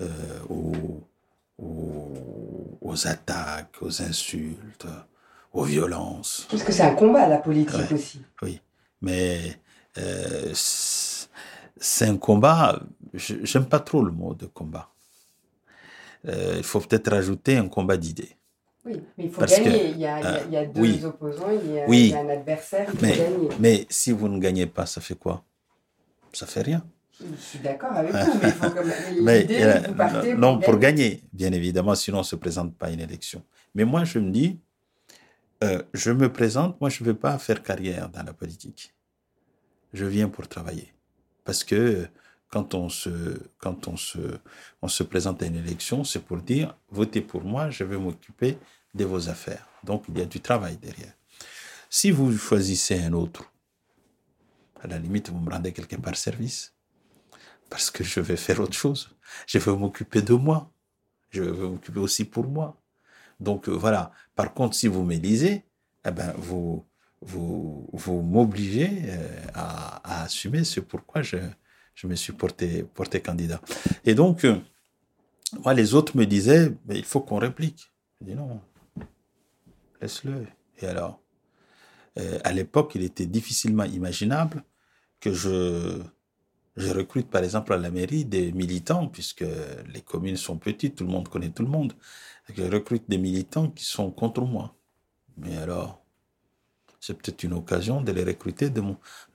euh, 0.00 0.40
aux, 0.48 1.02
aux, 1.58 2.78
aux, 2.80 3.06
attaques, 3.06 3.76
aux 3.82 4.00
insultes, 4.02 4.86
aux 5.52 5.64
violences. 5.64 6.46
Parce 6.50 6.62
que 6.62 6.72
c'est 6.72 6.82
un 6.82 6.94
combat, 6.94 7.28
la 7.28 7.38
politique 7.38 7.76
Ouais. 7.76 7.92
aussi. 7.92 8.22
Oui, 8.42 8.60
mais 9.02 9.60
euh, 9.98 10.52
c'est 10.54 12.06
un 12.06 12.16
combat. 12.16 12.80
J'aime 13.14 13.66
pas 13.66 13.80
trop 13.80 14.02
le 14.02 14.12
mot 14.12 14.34
de 14.34 14.46
combat. 14.46 14.90
Euh, 16.26 16.54
il 16.56 16.64
faut 16.64 16.80
peut-être 16.80 17.10
rajouter 17.10 17.56
un 17.56 17.68
combat 17.68 17.96
d'idées. 17.96 18.36
Oui, 18.88 19.02
mais 19.18 19.24
il 19.24 19.30
faut 19.30 19.40
Parce 19.40 19.56
que, 19.58 19.64
gagner. 19.64 19.90
il, 19.90 19.98
y 19.98 20.06
a, 20.06 20.44
il 20.44 20.54
y 20.54 20.66
deux 20.72 20.80
oui. 20.80 21.04
opposants, 21.04 21.50
il 21.50 21.72
y 21.72 21.78
a, 21.80 21.86
Oui. 21.88 21.98
il 22.06 22.10
y 22.10 22.14
a 22.14 22.20
un 22.20 22.28
adversaire, 22.28 22.88
il 22.92 22.98
faut 22.98 23.04
Mais- 23.06 23.16
gagner. 23.16 23.48
Mais 23.60 23.86
si 23.90 24.12
vous 24.12 24.28
ne 24.28 24.38
gagnez 24.38 24.66
pas, 24.66 24.86
ça 24.86 25.00
fait 25.00 25.14
quoi? 25.18 25.44
Ça 26.32 26.46
fait 26.46 26.62
rien. 26.62 26.84
Je 27.20 27.26
suis 27.40 27.58
d'accord 27.58 27.92
avec 27.92 28.12
vous, 28.14 28.38
mais 28.40 28.48
il 28.48 28.52
faut. 28.52 29.22
Mais 29.22 29.46
euh, 29.50 29.80
vous 29.88 29.94
partez 29.94 30.34
non, 30.34 30.58
pour 30.60 30.78
gagner. 30.78 31.08
gagner, 31.10 31.22
bien 31.32 31.52
évidemment, 31.52 31.94
sinon 31.94 32.18
on 32.18 32.20
ne 32.20 32.26
se 32.26 32.36
présente 32.36 32.76
pas 32.76 32.86
à 32.86 32.90
une 32.90 33.00
élection. 33.00 33.42
Mais 33.74 33.84
moi, 33.84 34.04
je 34.04 34.18
me 34.20 34.30
dis, 34.30 34.58
euh, 35.64 35.82
je 35.92 36.12
me 36.12 36.32
présente, 36.32 36.80
moi, 36.80 36.88
je 36.90 37.02
ne 37.02 37.08
veux 37.08 37.16
pas 37.16 37.36
faire 37.38 37.62
carrière 37.62 38.08
dans 38.08 38.22
la 38.22 38.32
politique. 38.32 38.94
Je 39.92 40.04
viens 40.04 40.28
pour 40.28 40.46
travailler. 40.48 40.92
Parce 41.44 41.64
que 41.64 41.74
euh, 41.74 42.06
quand 42.50 42.74
on 42.74 42.88
se, 42.88 43.10
quand 43.58 43.88
on 43.88 43.96
se, 43.96 44.18
on 44.80 44.88
se 44.88 45.02
présente 45.02 45.42
à 45.42 45.46
une 45.46 45.56
élection, 45.56 46.04
c'est 46.04 46.20
pour 46.22 46.38
dire, 46.38 46.76
votez 46.90 47.20
pour 47.20 47.42
moi, 47.42 47.68
je 47.70 47.82
vais 47.84 47.98
m'occuper 47.98 48.58
de 48.98 49.06
vos 49.06 49.28
affaires. 49.28 49.66
Donc, 49.84 50.04
il 50.08 50.18
y 50.18 50.22
a 50.22 50.26
du 50.26 50.40
travail 50.40 50.76
derrière. 50.76 51.14
Si 51.88 52.10
vous 52.10 52.36
choisissez 52.36 52.96
un 53.02 53.14
autre, 53.14 53.42
à 54.82 54.86
la 54.86 54.98
limite, 54.98 55.30
vous 55.30 55.38
me 55.38 55.50
rendez 55.50 55.72
quelque 55.72 55.96
part 55.96 56.16
service 56.16 56.74
parce 57.70 57.90
que 57.90 58.04
je 58.04 58.20
vais 58.20 58.36
faire 58.36 58.60
autre 58.60 58.74
chose. 58.74 59.10
Je 59.46 59.58
vais 59.58 59.76
m'occuper 59.76 60.22
de 60.22 60.34
moi. 60.34 60.70
Je 61.30 61.42
vais 61.42 61.68
m'occuper 61.68 62.00
aussi 62.00 62.24
pour 62.24 62.46
moi. 62.46 62.80
Donc 63.40 63.68
euh, 63.68 63.72
voilà. 63.72 64.12
Par 64.34 64.54
contre, 64.54 64.74
si 64.74 64.88
vous 64.88 65.02
m'élisez, 65.02 65.64
eh 66.06 66.10
ben 66.10 66.32
vous 66.36 66.84
vous 67.20 67.88
vous 67.92 68.22
m'obligez 68.22 68.90
euh, 69.04 69.28
à, 69.54 70.22
assumer 70.22 70.64
ce 70.64 70.80
pourquoi 70.80 71.22
je 71.22 71.38
je 71.94 72.06
me 72.06 72.14
suis 72.14 72.32
porté 72.32 72.82
porté 72.82 73.20
candidat. 73.20 73.60
Et 74.04 74.14
donc 74.14 74.44
euh, 74.44 74.60
moi 75.64 75.74
les 75.74 75.94
autres 75.94 76.16
me 76.16 76.24
disaient 76.26 76.72
il 76.90 77.04
faut 77.04 77.20
qu'on 77.20 77.38
réplique. 77.38 77.92
Je 78.20 78.26
dis 78.26 78.34
non. 78.34 78.60
Laisse-le. 80.00 80.46
Et 80.78 80.86
alors 80.86 81.20
Euh, 82.18 82.38
à 82.44 82.52
l'époque, 82.52 82.92
il 82.94 83.02
était 83.04 83.26
difficilement 83.26 83.84
imaginable 83.84 84.64
que 85.20 85.32
je 85.32 86.02
recrute 86.76 87.28
par 87.30 87.42
exemple 87.44 87.72
à 87.72 87.76
la 87.76 87.90
mairie 87.90 88.24
des 88.24 88.52
militants, 88.52 89.08
puisque 89.08 89.44
les 89.94 90.00
communes 90.02 90.36
sont 90.36 90.58
petites, 90.58 90.96
tout 90.96 91.04
le 91.04 91.10
monde 91.10 91.28
connaît 91.28 91.50
tout 91.50 91.62
le 91.62 91.68
monde. 91.68 91.92
Je 92.56 92.62
recrute 92.64 93.04
des 93.08 93.18
militants 93.18 93.70
qui 93.70 93.84
sont 93.84 94.10
contre 94.10 94.42
moi. 94.42 94.74
Mais 95.36 95.56
alors, 95.58 96.02
c'est 97.00 97.14
peut-être 97.14 97.42
une 97.44 97.54
occasion 97.54 98.00
de 98.02 98.12
les 98.12 98.24
recruter, 98.24 98.70
de 98.70 98.82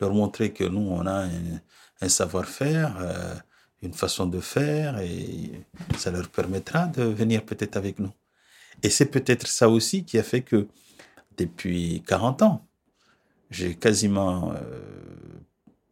leur 0.01 0.13
montrer 0.13 0.53
que 0.53 0.63
nous, 0.65 0.81
on 0.81 1.05
a 1.07 1.25
un, 1.25 1.61
un 2.01 2.09
savoir-faire, 2.09 2.97
euh, 2.99 3.35
une 3.81 3.93
façon 3.93 4.25
de 4.27 4.39
faire, 4.41 4.99
et 4.99 5.65
ça 5.97 6.11
leur 6.11 6.29
permettra 6.29 6.87
de 6.87 7.03
venir 7.03 7.45
peut-être 7.45 7.77
avec 7.77 7.99
nous. 7.99 8.11
Et 8.81 8.89
c'est 8.89 9.05
peut-être 9.05 9.47
ça 9.47 9.69
aussi 9.69 10.03
qui 10.03 10.17
a 10.17 10.23
fait 10.23 10.41
que 10.41 10.67
depuis 11.37 12.03
40 12.07 12.41
ans, 12.41 12.65
j'ai 13.49 13.75
quasiment 13.75 14.53
euh, 14.53 14.79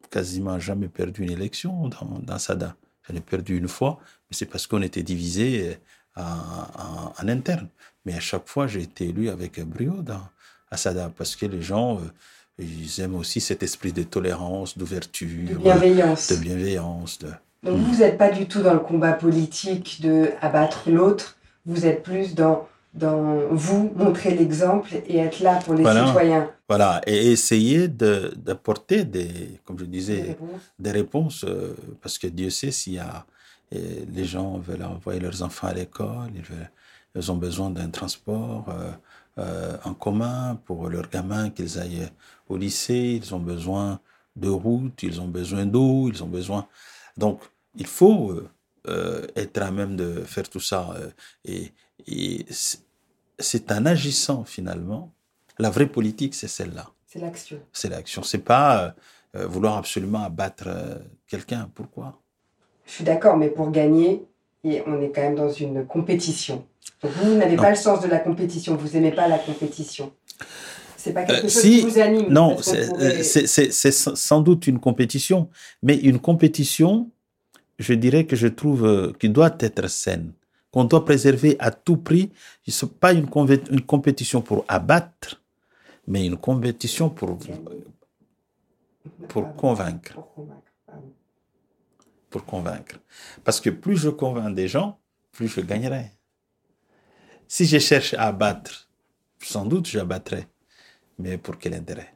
quasiment 0.09 0.59
jamais 0.59 0.87
perdu 0.87 1.23
une 1.23 1.31
élection 1.31 1.87
dans, 1.87 2.19
dans 2.21 2.37
SADA. 2.37 2.75
J'en 3.07 3.15
ai 3.15 3.21
perdu 3.21 3.57
une 3.57 3.67
fois, 3.67 3.99
mais 4.29 4.35
c'est 4.35 4.45
parce 4.45 4.67
qu'on 4.67 4.81
était 4.81 5.03
divisés 5.03 5.77
en, 6.15 7.13
en, 7.17 7.27
interne. 7.27 7.67
Mais 8.05 8.13
à 8.13 8.19
chaque 8.19 8.47
fois, 8.47 8.67
j'ai 8.67 8.81
été 8.81 9.09
élu 9.09 9.29
avec 9.29 9.59
brio 9.61 10.01
dans, 10.01 10.21
à 10.69 10.77
SADA, 10.77 11.11
parce 11.17 11.35
que 11.35 11.45
les 11.45 11.61
gens, 11.61 11.97
euh, 11.97 12.11
ils 12.59 13.01
aiment 13.01 13.15
aussi 13.15 13.41
cet 13.41 13.63
esprit 13.63 13.93
de 13.93 14.03
tolérance, 14.03 14.77
d'ouverture, 14.77 15.49
De 15.49 15.55
bienveillance. 15.55 16.31
de 16.31 16.35
bienveillance. 16.35 17.19
De... 17.19 17.29
Donc 17.63 17.79
vous 17.79 17.97
n'êtes 17.97 18.17
pas 18.17 18.29
du 18.29 18.47
tout 18.47 18.61
dans 18.61 18.73
le 18.73 18.79
combat 18.79 19.13
politique 19.13 20.01
de 20.01 20.31
abattre 20.41 20.89
l'autre, 20.89 21.37
vous 21.65 21.85
êtes 21.85 22.03
plus 22.03 22.35
dans, 22.35 22.67
dans 22.93 23.47
vous 23.51 23.91
montrer 23.95 24.35
l'exemple 24.35 24.89
et 25.07 25.17
être 25.17 25.39
là 25.39 25.59
pour 25.63 25.73
les 25.75 25.83
Voilà. 25.83 26.07
citoyens. 26.07 26.49
Voilà, 26.67 27.01
et 27.07 27.31
essayer 27.31 27.87
de- 27.87 28.33
d'apporter 28.35 29.03
des, 29.05 29.59
comme 29.65 29.77
je 29.79 29.85
Des 29.85 29.91
disais, 29.91 30.21
réponses. 30.21 30.61
des 30.79 30.91
réponses, 30.91 31.45
euh, 31.47 31.73
parce 32.01 32.17
que 32.17 32.27
Dieu 32.27 32.49
sait 32.49 32.71
s'il 32.71 32.93
y 32.93 32.99
a 32.99 33.25
euh, 33.73 33.77
les 34.13 34.25
gens 34.25 34.57
veulent 34.57 34.83
envoyer 34.83 35.21
leurs 35.21 35.41
enfants 35.43 35.67
à 35.67 35.73
l'école, 35.73 36.31
ils, 36.35 36.43
ils 37.15 37.31
ont 37.31 37.37
besoin 37.37 37.69
d'un 37.69 37.89
transport 37.89 38.65
euh, 38.69 38.91
euh, 39.37 39.77
en 39.85 39.93
commun 39.93 40.59
pour 40.65 40.89
leurs 40.89 41.09
gamins 41.09 41.49
qu'ils 41.49 41.79
aillent 41.79 42.09
au 42.49 42.57
lycée, 42.57 43.19
ils 43.23 43.33
ont 43.33 43.39
besoin 43.39 43.99
de 44.35 44.49
routes, 44.49 45.03
ils 45.03 45.21
ont 45.21 45.27
besoin 45.29 45.65
d'eau, 45.65 46.09
ils 46.09 46.21
ont 46.21 46.27
besoin. 46.27 46.67
Donc, 47.17 47.39
il 47.77 47.85
faut 47.87 48.33
euh, 48.87 49.25
être 49.37 49.61
à 49.61 49.71
même 49.71 49.95
de 49.95 50.23
faire 50.25 50.49
tout 50.49 50.59
ça. 50.59 50.89
euh, 50.97 51.09
et 51.45 51.71
et 52.07 52.45
c'est- 52.49 53.71
en 53.71 53.85
agissant 53.85 54.43
finalement. 54.43 55.11
La 55.59 55.69
vraie 55.69 55.87
politique, 55.87 56.33
c'est 56.35 56.47
celle-là 56.47 56.89
C'est 57.07 57.19
l'action. 57.19 57.57
c'est 57.73 57.89
l'action. 57.89 58.23
C'est 58.23 58.39
pas 58.39 58.83
euh, 58.83 58.91
euh, 59.41 59.47
vouloir 59.47 59.77
absolument 59.77 60.23
abattre 60.23 60.63
euh, 60.67 60.95
quelqu'un. 61.27 61.69
Pourquoi? 61.75 62.19
Je 62.85 62.91
suis 62.93 63.03
d'accord, 63.03 63.37
mais 63.37 63.49
pour 63.49 63.71
gagner, 63.71 64.23
et 64.63 64.81
on 64.87 65.01
est 65.01 65.11
quand 65.11 65.21
même 65.21 65.35
dans 65.35 65.51
une 65.51 65.85
compétition. 65.85 66.65
Donc 67.01 67.11
vous, 67.13 67.33
n'avez 67.35 67.55
pas 67.55 67.69
le 67.71 67.75
sens 67.75 68.01
de 68.01 68.07
la 68.07 68.19
compétition, 68.19 68.75
vous 68.75 68.89
n'aimez 68.89 69.11
pas 69.11 69.27
la 69.27 69.39
compétition. 69.39 70.11
C'est 70.97 71.13
pas 71.13 71.23
quelque 71.23 71.45
Euh, 71.45 71.49
chose 71.49 71.61
si, 71.61 71.79
qui 71.79 71.81
vous 71.89 71.99
anime. 71.99 72.27
Non, 72.29 72.57
c'est 72.61 72.87
pourrait- 72.89 73.23
sans 74.15 74.41
doute 74.41 74.67
une 74.67 74.79
compétition, 74.79 75.49
mais 75.81 75.95
une 75.97 76.19
compétition, 76.19 77.09
je 77.79 77.93
dirais 77.95 78.25
que 78.25 78.35
je 78.35 78.47
trouve 78.47 79.13
qui 79.19 79.29
doit 79.29 79.55
être 79.59 79.87
saine, 79.89 80.31
qu'on 80.71 80.85
doit 80.85 81.05
préserver 81.05 81.55
à 81.59 81.71
tout 81.71 81.97
prix. 81.97 82.31
Ce 82.67 82.85
n'est 82.85 82.91
pas 82.91 83.13
une, 83.13 83.29
compétition 83.85 84.41
pour 84.41 84.65
abattre, 84.67 85.41
mais 86.07 86.25
une 86.25 86.37
compétition 86.37 87.09
pour, 87.09 87.37
pour 89.27 89.55
convaincre. 89.55 90.17
Pour 92.29 92.45
convaincre. 92.45 92.97
Parce 93.43 93.59
que 93.59 93.69
plus 93.69 93.97
je 93.97 94.09
convainc 94.09 94.55
des 94.55 94.69
gens, 94.69 94.99
plus 95.33 95.49
je 95.49 95.61
gagnerai. 95.61 96.11
Si 97.47 97.65
je 97.65 97.79
cherche 97.79 98.13
à 98.13 98.27
abattre, 98.27 98.89
sans 99.39 99.65
doute 99.65 99.87
j'abattrai. 99.87 100.47
Mais 101.19 101.37
pour 101.37 101.57
quel 101.57 101.73
intérêt? 101.73 102.15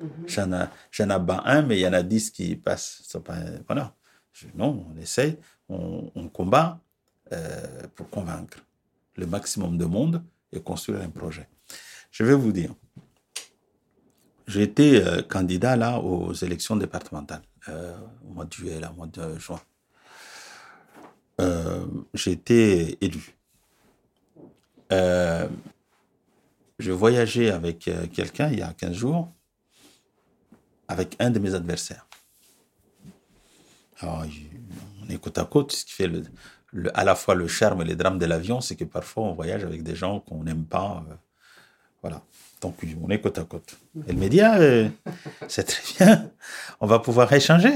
Mhm. 0.00 0.68
J'en 0.92 1.10
abats 1.10 1.42
un, 1.44 1.62
mais 1.62 1.78
il 1.78 1.80
y 1.80 1.86
en 1.86 1.92
a 1.92 2.02
dix 2.02 2.30
qui 2.30 2.54
passent. 2.56 3.02
Pas- 3.24 3.34
voilà. 3.66 3.94
Je- 4.32 4.46
non, 4.54 4.86
on 4.88 4.96
essaye, 4.96 5.36
on, 5.68 6.10
on 6.14 6.28
combat 6.28 6.80
euh, 7.32 7.86
pour 7.94 8.08
convaincre 8.10 8.58
le 9.16 9.26
maximum 9.26 9.76
de 9.78 9.84
monde 9.84 10.22
et 10.52 10.60
construire 10.60 11.00
un 11.02 11.08
projet. 11.10 11.48
Je 12.10 12.24
vais 12.24 12.34
vous 12.34 12.52
dire, 12.52 12.74
j'ai 14.46 14.62
été 14.62 15.04
euh, 15.04 15.22
candidat 15.22 15.76
là 15.76 16.00
aux 16.00 16.32
élections 16.32 16.76
départementales 16.76 17.42
euh, 17.68 17.96
au 18.28 18.32
mois 18.32 18.44
de 18.46 18.52
juillet, 18.52 18.80
au 18.90 18.94
mois 18.94 19.06
de 19.06 19.38
juin. 19.38 19.60
J'ai 22.14 22.32
été 22.32 22.98
élu. 23.02 23.34
Je 26.78 26.92
voyageais 26.92 27.50
avec 27.50 27.90
quelqu'un 28.12 28.48
il 28.50 28.58
y 28.58 28.62
a 28.62 28.72
15 28.74 28.92
jours, 28.94 29.32
avec 30.88 31.16
un 31.18 31.30
de 31.30 31.38
mes 31.38 31.54
adversaires. 31.54 32.06
Alors, 34.00 34.24
il- 34.26 34.50
on 35.02 35.08
est 35.08 35.18
côte 35.18 35.38
à 35.38 35.44
côte, 35.44 35.72
ce 35.72 35.84
qui 35.84 35.92
fait 35.92 36.06
le, 36.08 36.24
le- 36.72 36.96
à 36.98 37.04
la 37.04 37.14
fois 37.14 37.34
le 37.34 37.48
charme 37.48 37.82
et 37.82 37.84
les 37.84 37.96
drames 37.96 38.18
de 38.18 38.26
l'avion, 38.26 38.60
c'est 38.60 38.76
que 38.76 38.84
parfois 38.84 39.24
on 39.24 39.32
voyage 39.34 39.64
avec 39.64 39.82
des 39.82 39.94
gens 39.96 40.20
qu'on 40.20 40.44
n'aime 40.44 40.64
pas. 40.64 41.04
euh, 41.10 41.14
voilà. 42.02 42.22
Donc, 42.62 42.76
on 43.02 43.08
est 43.10 43.20
côte 43.20 43.38
à 43.38 43.44
côte. 43.44 43.76
Elle 44.06 44.16
me 44.16 44.28
dit, 44.28 44.40
ah, 44.40 44.58
euh, 44.58 44.88
c'est 45.48 45.64
très 45.64 45.82
bien, 46.04 46.30
on 46.80 46.86
va 46.86 46.98
pouvoir 46.98 47.32
échanger. 47.32 47.72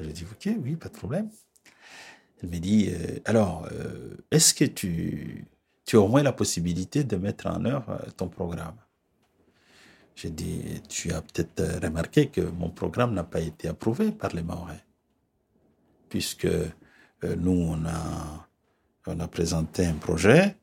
Je 0.00 0.06
dis, 0.10 0.24
ok, 0.30 0.54
oui, 0.62 0.76
pas 0.76 0.88
de 0.88 0.94
problème. 0.96 1.30
Elle 2.42 2.50
me 2.50 2.58
dit, 2.58 2.90
euh, 2.92 3.18
alors, 3.24 3.66
euh, 3.72 4.16
est-ce 4.30 4.54
que 4.54 4.64
tu, 4.64 5.46
tu 5.84 5.96
as 5.96 6.00
au 6.00 6.08
moins 6.08 6.22
la 6.22 6.32
possibilité 6.32 7.04
de 7.04 7.16
mettre 7.16 7.46
en 7.46 7.64
œuvre 7.64 7.90
euh, 7.90 8.10
ton 8.16 8.28
programme? 8.28 8.76
J'ai 10.16 10.30
dit, 10.30 10.80
tu 10.88 11.12
as 11.12 11.20
peut-être 11.22 11.82
remarqué 11.82 12.28
que 12.28 12.40
mon 12.40 12.70
programme 12.70 13.14
n'a 13.14 13.24
pas 13.24 13.40
été 13.40 13.68
approuvé 13.68 14.12
par 14.12 14.30
les 14.34 14.42
Maorais, 14.42 14.84
puisque 16.08 16.48
nous, 17.34 17.76
on 19.06 19.20
a, 19.20 19.28
présenté 19.28 19.86
un 19.86 19.94
projet, 19.94 20.56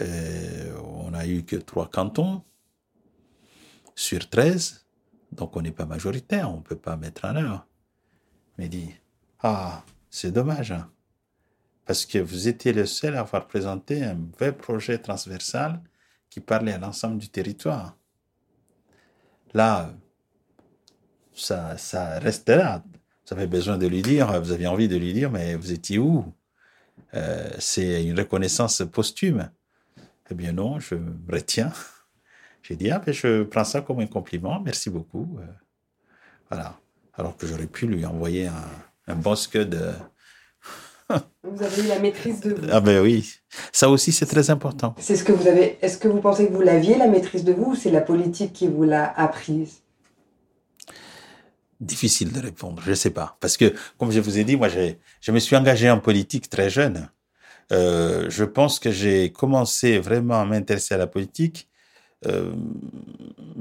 euh, 0.00 0.76
on 0.82 1.10
n'a 1.10 1.26
eu 1.26 1.44
que 1.44 1.56
trois 1.56 1.88
cantons, 1.88 2.42
sur 3.94 4.28
13, 4.28 4.86
donc 5.32 5.56
on 5.56 5.62
n'est 5.62 5.72
pas 5.72 5.86
majoritaire, 5.86 6.50
on 6.50 6.56
ne 6.56 6.62
peut 6.62 6.76
pas 6.76 6.96
mettre 6.96 7.24
en 7.24 7.36
œuvre. 7.36 7.66
Mais 8.58 8.68
dit, 8.68 8.90
ah, 9.40 9.84
c'est 10.10 10.32
dommage, 10.32 10.72
hein, 10.72 10.90
parce 11.84 12.06
que 12.06 12.18
vous 12.18 12.48
étiez 12.48 12.72
le 12.72 12.86
seul 12.86 13.16
à 13.16 13.20
avoir 13.20 13.46
présenté 13.46 14.04
un 14.04 14.18
vrai 14.38 14.56
projet 14.56 14.98
transversal 14.98 15.80
qui 16.30 16.40
parlait 16.40 16.72
à 16.72 16.78
l'ensemble 16.78 17.18
du 17.18 17.28
territoire. 17.28 17.96
Là, 19.52 19.92
ça, 21.34 21.76
ça 21.76 22.18
reste 22.18 22.48
là. 22.48 22.82
Vous 23.32 23.38
avez 23.38 23.46
besoin 23.46 23.78
de 23.78 23.86
lui 23.86 24.02
dire, 24.02 24.42
vous 24.42 24.52
aviez 24.52 24.66
envie 24.66 24.88
de 24.88 24.96
lui 24.96 25.14
dire, 25.14 25.30
mais 25.30 25.54
vous 25.54 25.72
étiez 25.72 25.96
où? 25.98 26.22
Euh, 27.14 27.48
C'est 27.58 28.04
une 28.04 28.18
reconnaissance 28.18 28.82
posthume. 28.92 29.50
Eh 30.30 30.34
bien 30.34 30.52
non, 30.52 30.78
je 30.80 30.96
me 30.96 31.14
retiens. 31.32 31.72
J'ai 32.62 32.76
dit, 32.76 32.90
ah, 32.90 32.98
ben, 33.04 33.14
je 33.14 33.44
prends 33.44 33.64
ça 33.64 33.80
comme 33.80 34.00
un 34.00 34.06
compliment, 34.06 34.60
merci 34.60 34.90
beaucoup. 34.90 35.38
Euh, 35.40 35.46
voilà. 36.50 36.78
Alors 37.14 37.34
que 37.38 37.46
j'aurais 37.46 37.66
pu 37.66 37.86
lui 37.86 38.04
envoyer 38.04 38.48
un, 38.48 38.68
un 39.08 39.14
bosque 39.14 39.56
de... 39.56 39.92
vous 41.42 41.62
avez 41.62 41.84
eu 41.84 41.86
la 41.86 42.00
maîtrise 42.00 42.40
de 42.40 42.52
vous. 42.52 42.66
Ah 42.70 42.80
ben 42.80 43.02
oui, 43.02 43.40
ça 43.72 43.88
aussi 43.88 44.12
c'est 44.12 44.26
très 44.26 44.50
important. 44.50 44.94
C'est 44.98 45.16
ce 45.16 45.24
que 45.24 45.32
vous 45.32 45.46
avez. 45.48 45.78
Est-ce 45.80 45.96
que 45.96 46.08
vous 46.08 46.20
pensez 46.20 46.48
que 46.48 46.52
vous 46.52 46.60
l'aviez 46.60 46.98
la 46.98 47.06
maîtrise 47.08 47.44
de 47.44 47.54
vous 47.54 47.72
ou 47.72 47.74
c'est 47.76 47.90
la 47.90 48.02
politique 48.02 48.52
qui 48.52 48.68
vous 48.68 48.84
l'a 48.84 49.10
apprise? 49.18 49.82
Difficile 51.82 52.30
de 52.30 52.38
répondre, 52.38 52.80
je 52.84 52.90
ne 52.90 52.94
sais 52.94 53.10
pas. 53.10 53.36
Parce 53.40 53.56
que, 53.56 53.74
comme 53.98 54.12
je 54.12 54.20
vous 54.20 54.38
ai 54.38 54.44
dit, 54.44 54.54
moi, 54.56 54.68
je 54.68 55.32
me 55.32 55.38
suis 55.40 55.56
engagé 55.56 55.90
en 55.90 55.98
politique 55.98 56.48
très 56.48 56.70
jeune. 56.70 57.08
Euh, 57.72 58.30
je 58.30 58.44
pense 58.44 58.78
que 58.78 58.92
j'ai 58.92 59.32
commencé 59.32 59.98
vraiment 59.98 60.40
à 60.40 60.44
m'intéresser 60.44 60.94
à 60.94 60.98
la 60.98 61.08
politique 61.08 61.68
euh, 62.26 62.52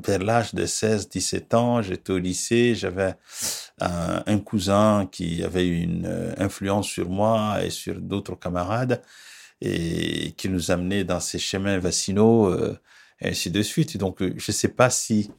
vers 0.03 0.19
l'âge 0.19 0.53
de 0.53 0.67
16-17 0.67 1.55
ans. 1.55 1.81
J'étais 1.81 2.11
au 2.11 2.19
lycée, 2.19 2.75
j'avais 2.75 3.15
un, 3.79 4.37
cousin 4.37 5.07
qui 5.11 5.43
avait 5.43 5.67
une 5.67 6.05
euh, 6.05 6.33
influence 6.37 6.87
sur 6.87 7.09
moi 7.09 7.63
et 7.63 7.71
sur 7.71 7.99
d'autres 7.99 8.35
camarades 8.35 9.01
et 9.61 10.33
qui 10.33 10.47
nous 10.47 10.69
amenait 10.69 11.05
dans 11.05 11.19
ces 11.19 11.39
chemins 11.39 11.79
vaccinaux 11.79 12.55
et 13.19 13.29
ainsi 13.29 13.49
de 13.49 13.63
suite. 13.63 13.97
Donc, 13.97 14.17
je 14.19 14.25
ne 14.33 14.53
sais 14.53 14.69
pas 14.69 14.91
si 14.91 15.31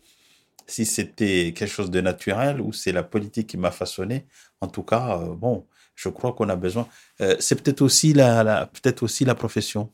si 0.67 0.85
c'était 0.85 1.53
quelque 1.57 1.71
chose 1.71 1.91
de 1.91 2.01
naturel 2.01 2.61
ou 2.61 2.73
c'est 2.73 2.93
la 2.93 3.03
politique 3.03 3.49
qui 3.49 3.57
m'a 3.57 3.71
façonné. 3.71 4.27
En 4.61 4.69
tout 4.69 4.83
cas, 4.83 5.19
euh, 5.19 5.35
bon, 5.35 5.67
je 5.95 6.09
crois 6.09 6.33
qu'on 6.33 6.49
a 6.49 6.57
besoin. 6.57 6.89
Euh, 7.21 7.37
c'est 7.41 7.61
peut-être 7.63 7.83
aussi 7.83 8.13
la, 8.13 8.43
la 8.43 8.67
peut-être 8.67 9.03
aussi 9.03 9.25
la 9.25 9.35
profession. 9.35 9.91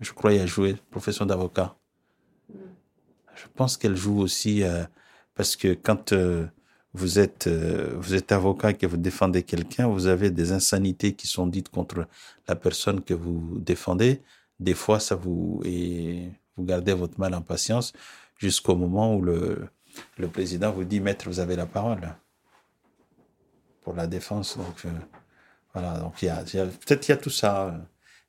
Je 0.00 0.12
crois 0.12 0.32
y 0.32 0.38
a 0.38 0.46
joué, 0.46 0.76
profession 0.90 1.26
d'avocat. 1.26 1.76
Mm. 2.48 2.58
Je 3.34 3.46
pense 3.54 3.76
qu'elle 3.76 3.96
joue 3.96 4.20
aussi 4.20 4.62
euh, 4.62 4.84
parce 5.34 5.56
que 5.56 5.74
quand 5.74 6.14
vous 6.94 7.18
êtes 7.18 7.48
vous 7.48 8.14
êtes 8.14 8.32
avocat 8.32 8.70
et 8.70 8.74
que 8.74 8.86
vous 8.86 8.96
défendez 8.96 9.42
quelqu'un, 9.42 9.86
vous 9.86 10.06
avez 10.06 10.30
des 10.30 10.52
insanités 10.52 11.14
qui 11.14 11.26
sont 11.26 11.46
dites 11.46 11.68
contre 11.68 12.06
la 12.48 12.56
personne 12.56 13.02
que 13.02 13.14
vous 13.14 13.58
défendez. 13.58 14.22
Des 14.60 14.74
fois, 14.74 14.98
ça 15.00 15.14
vous 15.14 15.60
et 15.64 16.30
vous 16.56 16.64
gardez 16.64 16.94
votre 16.94 17.20
mal 17.20 17.34
en 17.34 17.42
patience 17.42 17.92
jusqu'au 18.38 18.76
moment 18.76 19.14
où 19.14 19.22
le 19.22 19.68
le 20.18 20.28
président 20.28 20.72
vous 20.72 20.84
dit, 20.84 21.00
maître, 21.00 21.28
vous 21.28 21.40
avez 21.40 21.56
la 21.56 21.66
parole 21.66 22.14
pour 23.82 23.94
la 23.94 24.06
défense. 24.06 24.56
Donc, 24.56 24.84
euh, 24.84 24.90
voilà, 25.72 25.98
donc 25.98 26.20
il 26.22 26.26
y 26.26 26.28
a, 26.28 26.42
peut-être 26.42 27.08
il 27.08 27.10
y 27.10 27.14
a 27.14 27.16
tout 27.16 27.30
ça. 27.30 27.74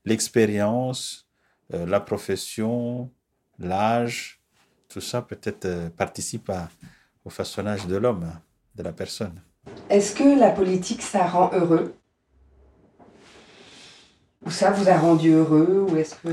L'expérience, 0.05 1.27
euh, 1.73 1.85
la 1.85 1.99
profession, 1.99 3.11
l'âge, 3.59 4.39
tout 4.87 5.01
ça 5.01 5.21
peut-être 5.21 5.65
euh, 5.65 5.89
participe 5.89 6.51
au 7.25 7.29
façonnage 7.29 7.87
de 7.87 7.95
l'homme, 7.97 8.31
de 8.75 8.83
la 8.83 8.93
personne. 8.93 9.41
Est-ce 9.89 10.15
que 10.15 10.39
la 10.39 10.51
politique, 10.51 11.01
ça 11.01 11.25
rend 11.27 11.51
heureux? 11.53 11.93
Ou 14.45 14.51
ça 14.51 14.71
vous 14.71 14.87
a 14.87 14.97
rendu 14.97 15.31
heureux? 15.31 15.87
Ou 15.89 15.97
est-ce 15.97 16.15
que... 16.15 16.29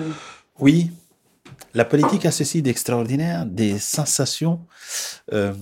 Oui, 0.58 0.92
la 1.74 1.84
politique 1.84 2.26
a 2.26 2.30
ceci 2.30 2.62
d'extraordinaire, 2.62 3.46
des 3.46 3.78
sensations, 3.78 4.60
euh, 5.32 5.54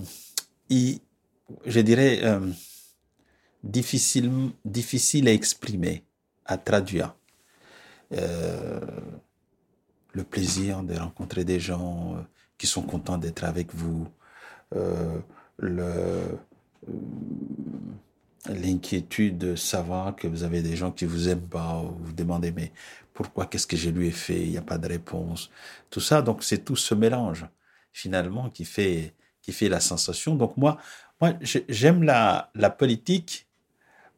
je 0.71 1.81
dirais, 1.81 2.21
euh, 2.23 2.41
difficiles 3.63 4.51
difficile 4.65 5.29
à 5.29 5.33
exprimer, 5.33 6.05
à 6.45 6.59
traduire. 6.59 7.15
Euh, 8.13 8.81
le 10.13 10.25
plaisir 10.25 10.83
de 10.83 10.95
rencontrer 10.95 11.45
des 11.45 11.59
gens 11.59 12.23
qui 12.59 12.67
sont 12.67 12.83
contents 12.83 13.17
d'être 13.17 13.45
avec 13.45 13.75
vous, 13.75 14.07
l'inquiétude 18.47 19.39
de 19.39 19.57
savoir 19.57 20.15
que 20.15 20.29
vous 20.29 20.43
avez 20.43 20.61
des 20.61 20.77
gens 20.77 20.91
qui 20.91 21.07
vous 21.07 21.31
aiment 21.31 21.49
pas, 21.49 21.79
ou 21.79 21.97
vous 22.05 22.13
demandez 22.13 22.53
mais 22.53 22.73
pourquoi, 23.15 23.47
qu'est-ce 23.47 23.67
que 23.67 23.77
je 23.77 23.91
lui 23.91 24.09
ai 24.09 24.11
fait, 24.11 24.43
il 24.43 24.51
n'y 24.51 24.59
a 24.59 24.63
pas 24.63 24.79
de 24.79 24.89
réponse, 24.89 25.51
tout 25.91 26.01
ça. 26.01 26.23
Donc 26.23 26.43
c'est 26.43 26.65
tout 26.65 26.77
ce 26.77 26.95
mélange 26.95 27.47
finalement 27.93 28.51
qui 28.51 28.65
fait 28.65 29.15
la 29.69 29.81
sensation. 29.81 30.35
Donc 30.35 30.57
moi, 30.57 30.79
moi 31.21 31.35
j'aime 31.41 32.03
la, 32.03 32.51
la 32.55 32.71
politique 32.71 33.47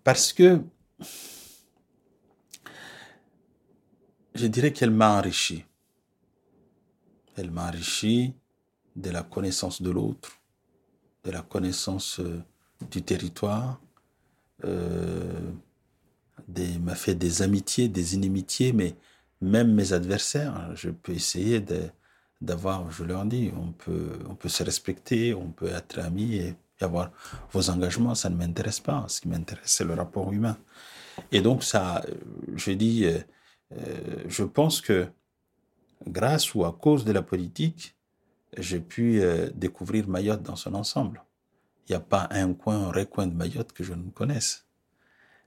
parce 0.05 0.32
que 0.32 0.61
je 4.34 4.47
dirais 4.47 4.72
qu'elle 4.72 4.90
m'a 4.90 5.18
enrichi. 5.18 5.64
Elle 7.36 7.51
m'a 7.51 7.68
enrichi 7.68 8.34
de 8.95 9.11
la 9.11 9.22
connaissance 9.22 9.82
de 9.82 9.90
l'autre, 9.90 10.38
de 11.24 11.30
la 11.30 11.42
connaissance 11.42 12.20
euh, 12.20 12.42
du 12.90 13.03
territoire, 13.03 13.80
euh, 14.64 15.51
m'a 16.80 16.95
fait 16.95 17.14
des 17.14 17.43
amitiés, 17.43 17.89
des 17.89 18.14
inimitiés, 18.14 18.72
mais 18.72 18.97
même 19.41 19.74
mes 19.74 19.93
adversaires, 19.93 20.70
je 20.74 20.91
peux 20.91 21.12
essayer 21.12 21.62
d'avoir, 22.41 22.91
je 22.91 23.05
leur 23.05 23.24
dis, 23.24 23.53
on 23.57 23.72
peut, 23.72 24.49
se 24.49 24.62
respecter, 24.62 25.35
on 25.35 25.51
peut 25.51 25.68
être 25.68 25.99
amis 25.99 26.37
et, 26.37 26.57
avoir 26.80 27.12
vos 27.51 27.70
engagements, 27.70 28.14
ça 28.14 28.28
ne 28.28 28.37
m'intéresse 28.37 28.80
pas. 28.80 29.07
Ce 29.09 29.20
qui 29.20 29.28
m'intéresse, 29.28 29.70
c'est 29.70 29.85
le 29.85 29.95
rapport 29.95 30.30
humain. 30.30 30.59
Et 31.32 31.41
donc, 31.41 31.64
ça, 31.64 32.05
je 32.57 32.72
dis, 32.72 33.07
euh, 33.07 33.18
euh, 33.72 34.24
je 34.28 34.45
pense 34.45 34.82
que 34.82 35.07
grâce 36.07 36.55
ou 36.55 36.64
à 36.64 36.72
cause 36.72 37.07
de 37.07 37.12
la 37.12 37.22
politique, 37.22 37.97
j'ai 38.59 38.80
pu 38.80 39.22
euh, 39.22 39.49
découvrir 39.55 40.09
Mayotte 40.09 40.43
dans 40.43 40.57
son 40.57 40.74
ensemble. 40.74 41.22
Il 41.89 41.93
n'y 41.93 41.97
a 41.97 42.01
pas 42.01 42.28
un 42.30 42.53
coin, 42.55 42.89
un 42.89 42.93
recoin 42.93 43.26
de 43.26 43.35
Mayotte 43.35 43.72
que 43.72 43.85
je 43.85 43.95
ne 43.95 44.11
connaisse. 44.11 44.64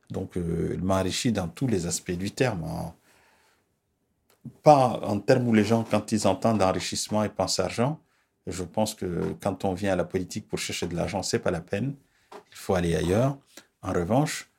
Donc, 0.09 0.37
euh, 0.37 0.71
il 0.73 0.83
m'a 0.83 0.99
enrichi 0.99 1.31
dans 1.31 1.47
tous 1.47 1.67
les 1.67 1.85
aspects 1.85 2.11
du 2.11 2.31
terme. 2.31 2.63
Hein. 2.63 2.93
Pas 4.63 4.99
en 5.03 5.19
termes 5.19 5.47
où 5.47 5.53
les 5.53 5.65
gens, 5.65 5.83
quand 5.83 6.11
ils 6.11 6.27
entendent 6.27 6.61
enrichissement, 6.61 7.23
ils 7.23 7.29
pensent 7.29 7.59
argent. 7.59 7.99
Je 8.45 8.63
pense 8.63 8.93
que 8.95 9.35
quand 9.41 9.65
on 9.65 9.73
vient 9.73 9.93
à 9.93 9.95
la 9.97 10.05
politique 10.05 10.47
pour 10.47 10.59
chercher 10.59 10.87
de 10.87 10.95
l'argent, 10.95 11.21
c'est 11.21 11.39
pas 11.39 11.51
la 11.51 11.59
peine. 11.59 11.95
Il 12.51 12.55
faut 12.55 12.75
aller 12.75 12.95
ailleurs. 12.95 13.37
En 13.81 13.91
revanche, 13.91 14.49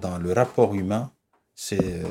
dans 0.00 0.16
le 0.18 0.32
rapport 0.32 0.74
humain, 0.74 1.12
c'est 1.54 2.02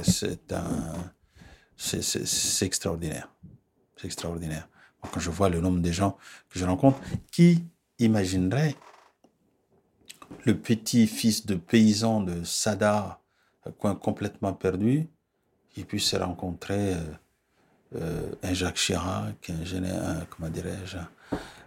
c'est 1.76 2.66
extraordinaire. 2.66 3.30
C'est 3.98 4.06
extraordinaire. 4.06 4.68
Quand 5.02 5.20
je 5.20 5.32
vois 5.32 5.50
le 5.50 5.60
nombre 5.60 5.82
de 5.82 5.92
gens 5.92 6.18
que 6.50 6.60
je 6.60 6.66
rencontre, 6.66 7.00
qui 7.32 7.64
imaginerait 8.00 8.76
le 10.46 10.58
petit-fils 10.58 11.46
de 11.46 11.56
paysan 11.56 12.22
de 12.22 12.44
Sada, 12.44 13.22
coin 13.78 13.96
complètement 13.96 14.54
perdu, 14.54 15.08
qui 15.70 15.84
puisse 15.84 16.14
rencontrer 16.16 16.94
euh, 16.94 17.00
euh, 17.96 18.32
un 18.44 18.54
Jacques 18.54 18.76
Chirac, 18.76 19.50
un, 19.50 20.26
comment 20.30 20.50
dirais-je, 20.50 20.98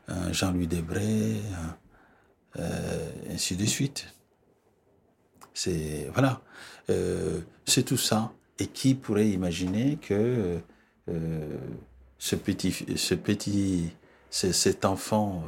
un 0.08 0.32
Jean-Louis 0.32 0.66
Debré, 0.66 1.40
euh, 2.58 3.10
ainsi 3.30 3.56
de 3.56 3.64
suite. 3.64 4.06
C'est 5.54 6.10
voilà, 6.12 6.42
c'est 7.64 7.82
tout 7.82 7.96
ça. 7.96 8.32
Et 8.58 8.66
qui 8.66 8.94
pourrait 8.94 9.28
imaginer 9.28 9.96
que 9.96 10.60
ce 12.18 12.36
petit, 12.36 12.72
ce 12.96 13.14
petit, 13.14 13.90
cet 14.28 14.84
enfant 14.84 15.44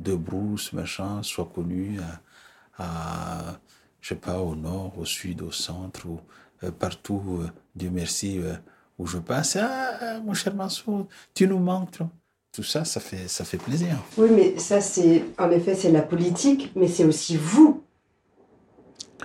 de 0.00 0.14
Brousse, 0.14 0.72
machin, 0.72 1.22
soit 1.22 1.50
connu 1.54 2.00
à, 2.00 2.20
je 2.78 4.08
sais 4.08 4.14
pas, 4.14 4.38
au 4.38 4.54
nord, 4.54 4.92
au 4.98 5.04
sud, 5.04 5.42
au 5.42 5.50
centre, 5.50 6.06
ou 6.06 6.20
euh, 6.62 6.70
partout, 6.70 7.22
euh, 7.40 7.46
Dieu 7.74 7.90
merci, 7.92 8.38
euh, 8.38 8.54
où 8.98 9.06
je 9.06 9.18
passe. 9.18 9.56
Ah, 9.56 10.20
mon 10.24 10.34
cher 10.34 10.54
Mansour, 10.54 11.06
tu 11.34 11.46
nous 11.48 11.58
manques. 11.58 11.98
Tout 12.52 12.62
ça, 12.62 12.84
ça 12.84 13.00
fait, 13.00 13.28
ça 13.28 13.44
fait 13.44 13.56
plaisir. 13.56 13.96
Oui, 14.16 14.28
mais 14.30 14.58
ça, 14.58 14.80
c'est, 14.80 15.24
en 15.38 15.50
effet, 15.50 15.74
c'est 15.74 15.90
la 15.90 16.02
politique, 16.02 16.70
mais 16.76 16.86
c'est 16.86 17.04
aussi 17.04 17.36
vous. 17.36 17.82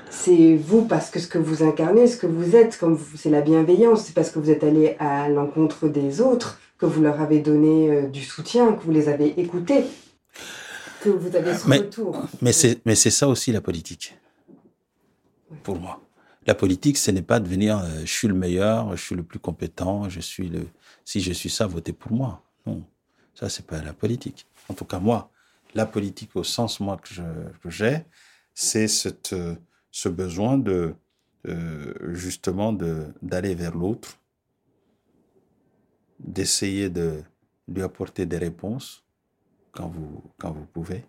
C'est 0.10 0.56
vous 0.56 0.86
parce 0.86 1.12
que 1.12 1.20
ce 1.20 1.28
que 1.28 1.38
vous 1.38 1.62
incarnez, 1.62 2.08
ce 2.08 2.18
que 2.18 2.26
vous 2.26 2.56
êtes, 2.56 2.78
comme 2.78 2.98
c'est 3.16 3.30
la 3.30 3.42
bienveillance, 3.42 4.06
c'est 4.06 4.16
parce 4.16 4.32
que 4.32 4.40
vous 4.40 4.50
êtes 4.50 4.64
allé 4.64 4.96
à 4.98 5.30
l'encontre 5.30 5.88
des 5.88 6.22
autres, 6.22 6.60
que 6.80 6.86
vous 6.86 7.02
leur 7.02 7.22
avez 7.22 7.40
donné 7.40 8.08
du 8.08 8.24
soutien, 8.24 8.72
que 8.74 8.84
vous 8.84 8.92
les 8.92 9.10
avez 9.10 9.40
écoutés. 9.40 9.84
Que 11.02 11.10
vous 11.10 11.36
avez 11.36 11.56
ce 11.56 11.68
Mais- 11.68 11.78
retour. 11.78 12.26
Mais 12.42 12.52
c'est, 12.54 12.82
mais 12.86 12.96
c'est 12.96 13.12
ça 13.12 13.28
aussi 13.28 13.52
la 13.52 13.62
politique. 13.62 14.18
Pour 15.64 15.80
moi. 15.80 16.02
La 16.46 16.56
politique, 16.56 16.98
ce 16.98 17.12
n'est 17.12 17.22
pas 17.22 17.40
de 17.40 17.48
venir, 17.48 17.78
euh, 17.80 18.00
je 18.02 18.12
suis 18.12 18.28
le 18.28 18.34
meilleur, 18.34 18.96
je 18.96 19.04
suis 19.04 19.16
le 19.16 19.24
plus 19.24 19.40
compétent, 19.40 20.10
je 20.10 20.20
suis 20.20 20.48
le, 20.50 20.68
si 21.06 21.22
je 21.22 21.32
suis 21.34 21.50
ça, 21.50 21.68
votez 21.68 21.94
pour 21.94 22.12
moi. 22.12 22.42
Non. 22.66 22.84
Ça, 23.36 23.50
c'est 23.50 23.66
pas 23.66 23.82
la 23.82 23.94
politique. 23.94 24.46
En 24.68 24.74
tout 24.74 24.86
cas, 24.86 25.00
moi, 25.00 25.32
la 25.76 25.86
politique 25.86 26.36
au 26.36 26.44
sens, 26.44 26.80
moi, 26.80 26.98
que, 26.98 27.14
je, 27.14 27.22
que 27.62 27.70
j'ai, 27.70 28.04
c'est 28.54 28.88
cette, 28.88 29.34
euh, 29.34 29.56
ce 29.92 30.10
besoin 30.10 30.58
de, 30.58 30.94
euh, 31.48 31.94
justement, 32.14 32.74
de, 32.74 33.08
d'aller 33.22 33.56
vers 33.56 33.76
l'autre, 33.76 34.18
d'essayer 36.20 36.90
de 36.90 37.24
lui 37.68 37.82
apporter 37.84 38.26
des 38.26 38.38
réponses 38.38 39.04
quand 39.72 39.88
vous, 39.88 40.24
quand 40.38 40.52
vous 40.52 40.66
pouvez 40.66 41.04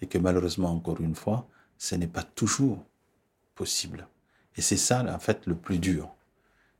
et 0.00 0.06
que 0.06 0.18
malheureusement, 0.18 0.70
encore 0.70 1.00
une 1.00 1.14
fois, 1.14 1.46
ce 1.78 1.94
n'est 1.94 2.06
pas 2.08 2.22
toujours 2.22 2.78
possible. 3.54 4.06
Et 4.56 4.62
c'est 4.62 4.76
ça, 4.76 5.04
en 5.04 5.18
fait, 5.18 5.46
le 5.46 5.54
plus 5.54 5.78
dur. 5.78 6.08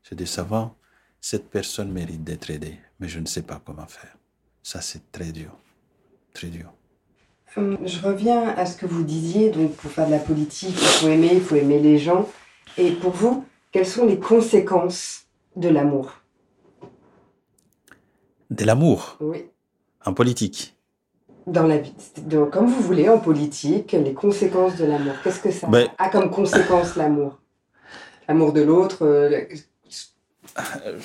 C'est 0.03 0.15
de 0.17 0.25
savoir, 0.25 0.75
cette 1.21 1.49
personne 1.49 1.91
mérite 1.93 2.25
d'être 2.25 2.51
aidée, 2.51 2.79
mais 2.99 3.09
je 3.09 3.21
ne 3.21 3.27
sais 3.27 3.43
pas 3.43 3.61
comment 3.65 3.87
faire. 3.87 4.17
Ça, 4.63 4.81
c'est 4.81 5.11
très 5.13 5.31
dur. 5.33 5.57
Très 6.35 6.49
dur. 6.49 6.73
Hum, 7.57 7.79
Je 7.87 8.01
reviens 8.01 8.49
à 8.49 8.67
ce 8.67 8.77
que 8.77 8.87
vous 8.87 9.05
disiez, 9.05 9.51
donc 9.51 9.75
pour 9.77 9.91
faire 9.91 10.07
de 10.07 10.13
la 10.13 10.19
politique, 10.19 10.71
il 10.71 10.77
faut 10.77 11.09
aimer, 11.09 11.31
il 11.35 11.41
faut 11.41 11.57
aimer 11.57 11.79
les 11.79 11.99
gens. 11.99 12.29
Et 12.77 12.93
pour 12.93 13.13
vous, 13.13 13.45
quelles 13.71 13.87
sont 13.87 14.07
les 14.07 14.19
conséquences 14.19 15.27
de 15.57 15.69
l'amour? 15.69 16.13
De 18.51 18.65
l'amour? 18.65 19.17
Oui. 19.21 19.45
en 20.05 20.13
politique? 20.15 20.77
Dans 21.47 21.67
la 21.67 21.79
vie, 21.79 21.93
comme 22.53 22.67
vous 22.67 22.83
voulez, 22.83 23.09
en 23.09 23.19
politique, 23.19 23.93
les 23.93 24.15
conséquences 24.15 24.77
de 24.77 24.85
l'amour. 24.85 25.15
Qu'est-ce 25.25 25.41
que 25.41 25.51
ça 25.51 25.67
Ben- 25.67 25.89
a 25.99 26.09
comme 26.09 26.31
conséquence 26.31 26.95
l'amour? 26.97 27.41
L'amour 28.29 28.53
de 28.53 28.63
l'autre, 28.63 28.99
euh, 29.05 29.45
Euh, 30.85 30.99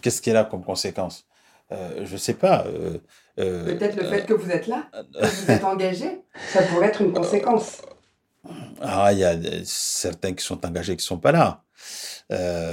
Qu'est-ce 0.00 0.22
qu'il 0.22 0.32
y 0.32 0.36
a 0.36 0.44
comme 0.44 0.62
conséquence? 0.64 1.24
Euh, 1.72 2.04
Je 2.04 2.12
ne 2.12 2.18
sais 2.18 2.34
pas. 2.34 2.64
euh, 2.66 2.98
peut-être 3.36 3.96
le 3.96 4.04
fait 4.04 4.26
que 4.26 4.32
vous 4.34 4.50
êtes 4.50 4.66
là, 4.66 4.86
que 4.92 5.26
vous 5.26 5.50
êtes 5.50 5.64
engagé, 5.74 6.20
ça 6.52 6.62
pourrait 6.62 6.88
être 6.88 7.00
une 7.02 7.12
conséquence. 7.12 7.82
Ah, 8.80 9.12
il 9.12 9.18
y 9.18 9.24
a 9.24 9.34
certains 9.64 10.32
qui 10.34 10.44
sont 10.44 10.64
engagés 10.64 10.96
qui 10.96 11.04
sont 11.04 11.18
pas 11.18 11.32
là, 11.32 11.62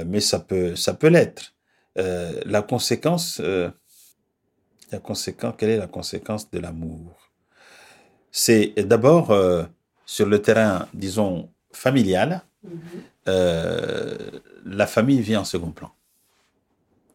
mais 0.06 0.20
ça 0.20 0.38
peut, 0.38 0.76
ça 0.76 0.94
peut 0.94 1.08
l'être. 1.08 1.52
La 1.96 2.62
conséquence, 2.62 3.40
la 4.90 4.98
conséquence, 4.98 5.54
quelle 5.58 5.70
est 5.70 5.76
la 5.76 5.86
conséquence 5.86 6.50
de 6.50 6.58
l'amour? 6.58 7.30
C'est 8.30 8.74
d'abord 8.78 9.30
euh, 9.30 9.64
sur 10.06 10.26
le 10.26 10.40
terrain, 10.40 10.88
disons 10.94 11.50
familial, 11.72 12.42
euh, 13.28 14.16
la 14.64 14.86
famille 14.86 15.20
vient 15.20 15.40
en 15.40 15.44
second 15.44 15.70
plan. 15.70 15.90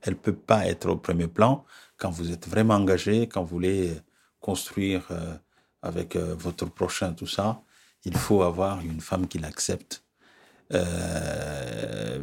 Elle 0.02 0.16
peut 0.16 0.36
pas 0.36 0.68
être 0.68 0.90
au 0.90 0.98
premier 0.98 1.28
plan 1.28 1.66
quand 1.98 2.12
vous 2.12 2.32
êtes 2.32 2.48
vraiment 2.48 2.76
engagé, 2.76 3.28
quand 3.28 3.42
vous 3.42 3.50
voulez 3.50 3.94
construire 4.40 5.08
euh, 5.12 5.36
avec 5.82 6.16
euh, 6.16 6.36
votre 6.38 6.66
prochain 6.66 7.14
tout 7.14 7.28
ça 7.28 7.62
il 8.06 8.18
faut 8.18 8.42
avoir 8.44 8.82
une 8.82 9.00
femme 9.00 9.30
qui 9.30 9.40
l'accepte. 9.40 10.04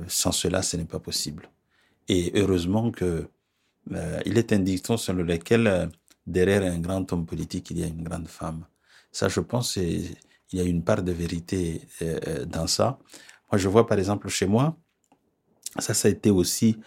Sans 0.08 0.32
cela, 0.32 0.60
ce 0.60 0.76
n'est 0.76 0.84
pas 0.84 0.98
possible. 0.98 1.48
Et 2.06 2.32
heureusement 2.34 2.90
que 2.90 3.30
euh, 3.92 4.20
il 4.26 4.38
est 4.38 4.52
un 4.52 4.60
dicton 4.60 4.96
selon 4.96 5.24
lequel 5.24 5.66
euh, 5.66 5.86
derrière 6.26 6.62
un 6.62 6.78
grand 6.78 7.12
homme 7.12 7.26
politique, 7.26 7.70
il 7.70 7.78
y 7.78 7.84
a 7.84 7.86
une 7.86 8.02
grande 8.02 8.28
femme. 8.28 8.66
Ça, 9.12 9.28
je 9.28 9.40
pense, 9.40 9.76
il 9.76 10.16
y 10.52 10.60
a 10.60 10.64
une 10.64 10.84
part 10.84 11.02
de 11.02 11.12
vérité 11.12 11.82
euh, 12.02 12.44
dans 12.44 12.66
ça. 12.66 12.98
Moi, 13.50 13.58
je 13.58 13.68
vois 13.68 13.86
par 13.86 13.98
exemple 13.98 14.28
chez 14.28 14.46
moi, 14.46 14.76
ça, 15.78 15.94
ça 15.94 16.08
a 16.08 16.10
été 16.10 16.30
aussi 16.30 16.78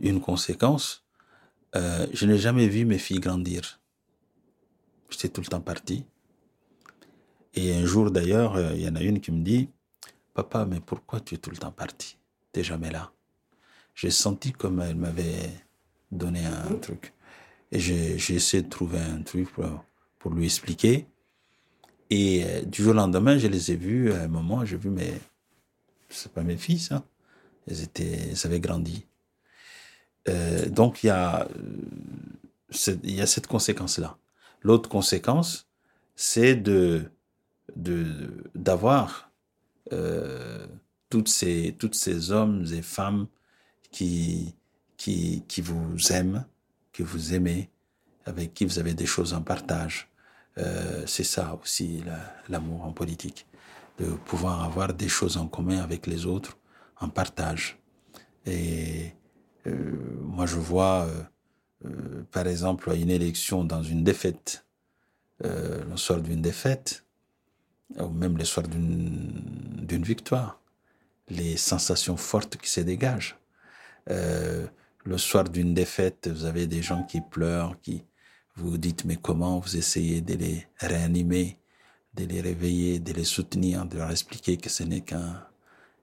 une 0.00 0.20
conséquence. 0.20 1.04
Je 1.74 2.26
n'ai 2.26 2.38
jamais 2.38 2.66
vu 2.66 2.84
mes 2.84 2.98
filles 2.98 3.20
grandir. 3.20 3.80
J'étais 5.10 5.28
tout 5.28 5.40
le 5.40 5.46
temps 5.46 5.60
parti. 5.60 6.04
Et 7.54 7.72
un 7.74 7.84
jour 7.84 8.10
d'ailleurs, 8.10 8.58
il 8.72 8.80
y 8.80 8.88
en 8.88 8.96
a 8.96 9.02
une 9.02 9.20
qui 9.20 9.30
me 9.30 9.44
dit, 9.44 9.68
Papa, 10.34 10.64
mais 10.64 10.80
pourquoi 10.80 11.20
tu 11.20 11.34
es 11.36 11.38
tout 11.38 11.50
le 11.50 11.56
temps 11.56 11.70
parti? 11.72 12.18
T'es 12.50 12.64
jamais 12.64 12.90
là. 12.90 13.12
J'ai 13.94 14.10
senti 14.10 14.52
comme 14.52 14.80
elle 14.80 14.96
m'avait 14.96 15.50
donné 16.10 16.44
un 16.44 16.74
truc. 16.76 17.12
Et 17.70 17.80
j'ai 17.80 18.14
essayé 18.34 18.62
de 18.62 18.68
trouver 18.68 18.98
un 18.98 19.22
truc 19.22 19.50
pour, 19.52 19.84
pour 20.18 20.32
lui 20.32 20.44
expliquer. 20.44 21.06
Et 22.10 22.44
euh, 22.44 22.62
du 22.62 22.82
jour 22.82 22.92
au 22.92 22.96
lendemain, 22.96 23.38
je 23.38 23.46
les 23.46 23.72
ai 23.72 23.76
vus, 23.76 24.12
à 24.12 24.22
un 24.22 24.28
moment, 24.28 24.64
j'ai 24.64 24.76
vu, 24.76 24.90
mais 24.90 25.12
c'est 26.10 26.32
pas 26.32 26.42
mes 26.42 26.58
fils, 26.58 26.92
hein. 26.92 27.04
Elles, 27.66 27.82
étaient, 27.82 28.30
elles 28.30 28.46
avaient 28.46 28.60
grandi. 28.60 29.06
Euh, 30.28 30.68
donc, 30.68 31.02
il 31.02 31.06
y, 31.06 31.10
a, 31.10 31.48
euh, 31.48 32.96
y 33.04 33.20
a 33.20 33.26
cette 33.26 33.46
conséquence-là. 33.46 34.18
L'autre 34.62 34.88
conséquence, 34.88 35.68
c'est 36.14 36.54
de 36.54 37.10
de 37.76 38.44
d'avoir 38.54 39.30
euh, 39.92 40.66
toutes 41.10 41.28
ces 41.28 41.74
toutes 41.78 41.94
ces 41.94 42.30
hommes 42.30 42.66
et 42.72 42.82
femmes 42.82 43.26
qui 43.92 44.54
qui 44.96 45.44
qui 45.46 45.60
vous 45.60 45.96
aiment, 46.10 46.44
que 46.92 47.02
vous 47.04 47.34
aimez, 47.34 47.70
avec 48.26 48.54
qui 48.54 48.64
vous 48.64 48.78
avez 48.80 48.94
des 48.94 49.06
choses 49.06 49.32
en 49.34 49.42
partage. 49.42 50.08
Euh, 50.58 51.04
c'est 51.06 51.24
ça 51.24 51.58
aussi 51.62 52.02
la- 52.04 52.34
l'amour 52.48 52.84
en 52.84 52.92
politique, 52.92 53.46
de 53.98 54.06
pouvoir 54.30 54.62
avoir 54.64 54.92
des 54.92 55.08
choses 55.08 55.36
en 55.36 55.46
commun 55.46 55.78
avec 55.88 56.06
les 56.06 56.26
autres, 56.26 56.58
en 57.00 57.08
partage. 57.08 57.78
Et 58.46 59.12
euh, 59.66 59.96
moi, 60.20 60.46
je 60.46 60.56
vois, 60.56 61.06
euh, 61.86 62.22
par 62.30 62.46
exemple, 62.46 62.90
à 62.90 62.94
une 62.94 63.10
élection 63.10 63.64
dans 63.64 63.82
une 63.82 64.04
défaite, 64.04 64.64
le 65.44 65.96
soir 65.96 66.20
d'une 66.20 66.40
défaite, 66.40 67.04
ou 67.98 68.08
même 68.08 68.38
le 68.38 68.44
soir 68.44 68.66
d'une 68.68 70.04
victoire, 70.04 70.60
les 71.28 71.56
sensations 71.56 72.16
fortes 72.16 72.56
qui 72.56 72.70
se 72.70 72.80
dégagent. 72.80 73.36
Euh, 74.10 74.66
le 75.04 75.18
soir 75.18 75.44
d'une 75.44 75.74
défaite, 75.74 76.28
vous 76.28 76.44
avez 76.44 76.66
des 76.66 76.82
gens 76.82 77.02
qui 77.04 77.20
pleurent, 77.20 77.80
qui 77.80 78.04
vous 78.56 78.78
dites 78.78 79.04
mais 79.04 79.16
comment 79.16 79.58
vous 79.58 79.76
essayez 79.76 80.20
de 80.20 80.34
les 80.34 80.66
réanimer, 80.78 81.58
de 82.14 82.24
les 82.24 82.40
réveiller, 82.40 82.98
de 82.98 83.12
les 83.12 83.24
soutenir, 83.24 83.86
de 83.86 83.98
leur 83.98 84.10
expliquer 84.10 84.56
que 84.56 84.68
ce 84.68 84.82
n'est 84.82 85.00
qu'un, 85.00 85.44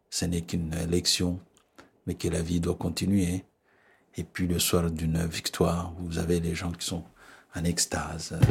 ce 0.10 0.26
n'est 0.26 0.42
qu'une 0.42 0.74
élection, 0.74 1.40
mais 2.06 2.16
que 2.16 2.28
la 2.28 2.42
vie 2.42 2.60
doit 2.60 2.76
continuer. 2.76 3.46
Et 4.18 4.24
puis 4.24 4.48
le 4.48 4.60
soir 4.60 4.90
d'une 4.90 5.26
victoire, 5.26 5.94
vous 6.00 6.18
avez 6.18 6.40
les 6.40 6.56
gens 6.56 6.72
qui 6.72 6.86
sont 6.86 7.04
en 7.56 7.64
extase, 7.64 8.34
euh, 8.34 8.46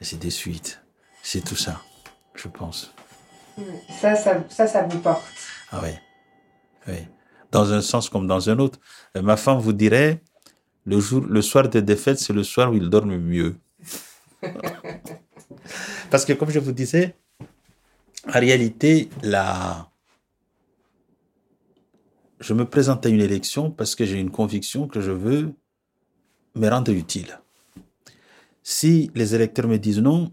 et 0.00 0.04
c'est 0.04 0.16
des 0.16 0.30
suites. 0.30 0.80
C'est 1.22 1.44
tout 1.44 1.56
ça, 1.56 1.80
je 2.34 2.48
pense. 2.48 2.92
Ça, 4.00 4.14
ça, 4.14 4.44
ça, 4.48 4.66
ça 4.66 4.82
vous 4.82 4.98
porte. 5.00 5.24
Ah 5.70 5.80
oui. 5.82 5.90
Oui. 6.88 7.06
Dans 7.56 7.72
un 7.72 7.80
sens 7.80 8.10
comme 8.10 8.26
dans 8.26 8.50
un 8.50 8.58
autre. 8.58 8.78
Euh, 9.16 9.22
Ma 9.22 9.38
femme 9.38 9.58
vous 9.58 9.72
dirait, 9.72 10.20
le, 10.84 11.00
jour, 11.00 11.22
le 11.36 11.40
soir 11.40 11.70
des 11.70 11.80
défaites, 11.80 12.18
c'est 12.18 12.34
le 12.34 12.44
soir 12.44 12.70
où 12.70 12.74
il 12.74 12.90
dorment 12.90 13.16
mieux. 13.16 13.56
Parce 16.10 16.26
que 16.26 16.34
comme 16.34 16.50
je 16.50 16.58
vous 16.58 16.72
disais, 16.72 17.16
en 18.28 18.40
réalité, 18.40 19.08
la... 19.22 19.88
je 22.40 22.52
me 22.52 22.66
présente 22.66 23.06
à 23.06 23.08
une 23.08 23.22
élection 23.22 23.70
parce 23.70 23.94
que 23.94 24.04
j'ai 24.04 24.20
une 24.20 24.30
conviction 24.30 24.86
que 24.86 25.00
je 25.00 25.12
veux 25.12 25.54
me 26.54 26.68
rendre 26.68 26.92
utile. 26.92 27.40
Si 28.62 29.10
les 29.14 29.34
électeurs 29.34 29.66
me 29.66 29.78
disent 29.78 30.00
non, 30.00 30.30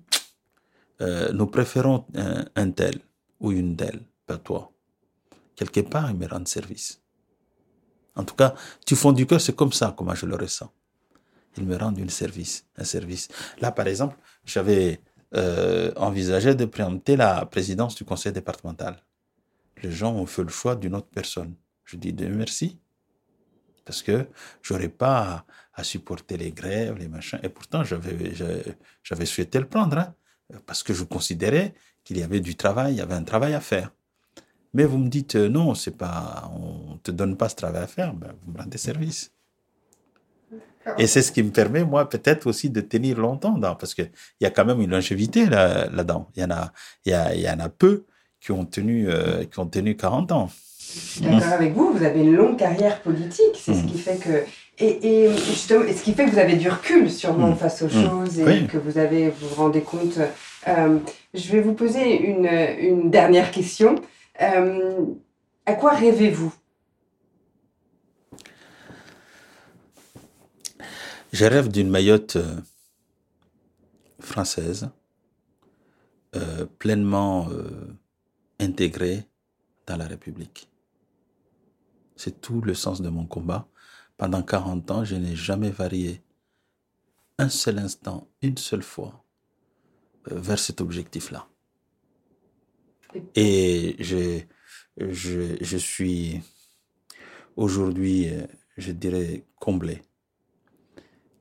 euh, 1.01 1.31
nous 1.31 1.47
préférons 1.47 2.05
un, 2.15 2.45
un 2.55 2.69
tel 2.71 2.99
ou 3.39 3.51
une 3.51 3.77
telle, 3.77 4.01
pas 4.25 4.37
toi 4.37 4.73
quelque 5.55 5.81
part, 5.81 6.09
ils 6.09 6.17
me 6.17 6.27
rendent 6.27 6.47
service. 6.47 7.02
En 8.15 8.23
tout 8.23 8.35
cas, 8.35 8.53
du 8.85 8.95
fond 8.95 9.11
du 9.11 9.25
cœur, 9.25 9.41
c'est 9.41 9.55
comme 9.55 9.73
ça 9.73 9.93
comment 9.97 10.15
je 10.15 10.25
le 10.25 10.35
ressens. 10.35 10.71
Ils 11.57 11.65
me 11.65 11.77
rendent 11.77 11.99
un 11.99 12.09
service, 12.09 12.65
un 12.77 12.83
service. 12.83 13.27
Là, 13.59 13.71
par 13.71 13.87
exemple, 13.87 14.17
j'avais 14.45 15.01
euh, 15.35 15.91
envisagé 15.95 16.55
de 16.55 16.65
présenter 16.65 17.15
la 17.15 17.45
présidence 17.45 17.95
du 17.95 18.05
conseil 18.05 18.31
départemental. 18.31 18.97
Les 19.81 19.91
gens 19.91 20.13
ont 20.13 20.25
fait 20.25 20.43
le 20.43 20.49
choix 20.49 20.75
d'une 20.75 20.95
autre 20.95 21.09
personne. 21.13 21.55
Je 21.85 21.97
dis 21.97 22.13
de 22.13 22.27
merci. 22.27 22.79
Parce 23.85 24.01
que 24.01 24.27
j'aurais 24.61 24.89
pas 24.89 25.45
à, 25.73 25.83
supporter 25.83 26.37
les 26.37 26.51
grèves, 26.51 26.97
les 26.97 27.07
machins. 27.07 27.39
Et 27.43 27.49
pourtant, 27.49 27.83
j'avais, 27.83 28.33
j'avais 29.03 29.25
souhaité 29.25 29.59
le 29.59 29.67
prendre, 29.67 29.97
hein, 29.97 30.15
parce 30.65 30.83
que 30.83 30.93
je 30.93 31.03
considérais 31.03 31.73
qu'il 32.03 32.17
y 32.17 32.23
avait 32.23 32.39
du 32.39 32.55
travail, 32.55 32.93
il 32.93 32.97
y 32.97 33.01
avait 33.01 33.15
un 33.15 33.23
travail 33.23 33.53
à 33.53 33.59
faire. 33.59 33.91
Mais 34.73 34.85
vous 34.85 34.97
me 34.97 35.07
dites 35.09 35.35
euh, 35.35 35.49
non, 35.49 35.75
c'est 35.75 35.95
pas, 35.97 36.51
on 36.55 36.97
te 36.97 37.11
donne 37.11 37.37
pas 37.37 37.49
ce 37.49 37.55
travail 37.55 37.83
à 37.83 37.87
faire, 37.87 38.13
ben, 38.13 38.29
vous 38.45 38.53
me 38.53 38.57
rendez 38.57 38.77
service. 38.77 39.31
Et 40.97 41.07
c'est 41.07 41.21
ce 41.21 41.31
qui 41.31 41.41
me 41.43 41.51
permet, 41.51 41.85
moi, 41.85 42.09
peut-être 42.09 42.45
aussi 42.45 42.69
de 42.69 42.81
tenir 42.81 43.17
longtemps, 43.17 43.57
dans, 43.57 43.73
parce 43.75 43.93
qu'il 43.93 44.11
y 44.41 44.45
a 44.45 44.49
quand 44.49 44.65
même 44.65 44.81
une 44.81 44.89
longévité 44.91 45.45
là, 45.45 45.87
là-dedans. 45.89 46.27
Il 46.35 46.41
y 46.41 46.45
en 46.45 46.51
a, 46.51 46.73
il 47.05 47.11
y, 47.11 47.15
a, 47.15 47.33
il 47.35 47.41
y 47.41 47.49
en 47.49 47.59
a 47.59 47.69
peu 47.69 48.03
qui 48.41 48.51
ont 48.51 48.65
tenu, 48.65 49.07
euh, 49.09 49.45
qui 49.45 49.59
ont 49.59 49.65
tenu 49.67 49.95
40 49.95 50.31
ans. 50.33 50.49
D'accord 51.21 51.53
avec 51.53 51.73
vous, 51.73 51.93
vous 51.93 52.03
avez 52.03 52.19
une 52.21 52.35
longue 52.35 52.57
carrière 52.57 53.01
politique, 53.01 53.55
c'est 53.55 53.73
ce 53.73 53.79
Mm. 53.83 53.85
qui 53.87 53.97
fait 53.97 54.17
que 54.17 54.43
et, 54.79 55.25
et 55.25 55.33
justement, 55.37 55.83
et 55.85 55.93
ce 55.93 56.03
qui 56.03 56.13
fait 56.13 56.25
que 56.25 56.31
vous 56.31 56.39
avez 56.39 56.55
du 56.57 56.67
recul 56.69 57.09
sûrement 57.09 57.51
Mm. 57.51 57.55
face 57.55 57.81
aux 57.83 57.85
Mm. 57.87 57.89
choses 58.09 58.39
et 58.39 58.43
Oui. 58.43 58.67
que 58.67 58.77
vous 58.77 58.97
avez 58.97 59.29
vous 59.29 59.47
vous 59.47 59.55
rendez 59.55 59.81
compte. 59.81 60.19
Euh, 60.67 60.97
je 61.33 61.51
vais 61.51 61.61
vous 61.61 61.73
poser 61.73 62.19
une, 62.27 62.45
une 62.79 63.09
dernière 63.09 63.51
question. 63.51 63.95
Euh, 64.41 65.05
à 65.65 65.73
quoi 65.75 65.91
rêvez-vous? 65.91 66.53
Je 71.31 71.45
rêve 71.45 71.69
d'une 71.69 71.89
Mayotte 71.89 72.35
euh, 72.35 72.55
française, 74.19 74.89
euh, 76.35 76.65
pleinement 76.79 77.47
intégrée 78.59 79.27
dans 79.87 79.97
la 79.97 80.05
République. 80.05 80.69
C'est 82.15 82.41
tout 82.41 82.61
le 82.61 82.73
sens 82.73 83.01
de 83.01 83.09
mon 83.09 83.25
combat. 83.25 83.67
Pendant 84.17 84.43
40 84.43 84.91
ans, 84.91 85.03
je 85.03 85.15
n'ai 85.15 85.35
jamais 85.35 85.71
varié 85.71 86.21
un 87.39 87.49
seul 87.49 87.79
instant, 87.79 88.27
une 88.41 88.57
seule 88.57 88.83
fois, 88.83 89.23
vers 90.25 90.59
cet 90.59 90.81
objectif-là. 90.81 91.47
Et 93.35 93.95
je, 93.99 94.41
je, 94.97 95.57
je 95.61 95.77
suis 95.77 96.41
aujourd'hui, 97.55 98.29
euh, 98.29 98.45
je 98.77 98.91
dirais, 98.91 99.43
comblé 99.59 100.01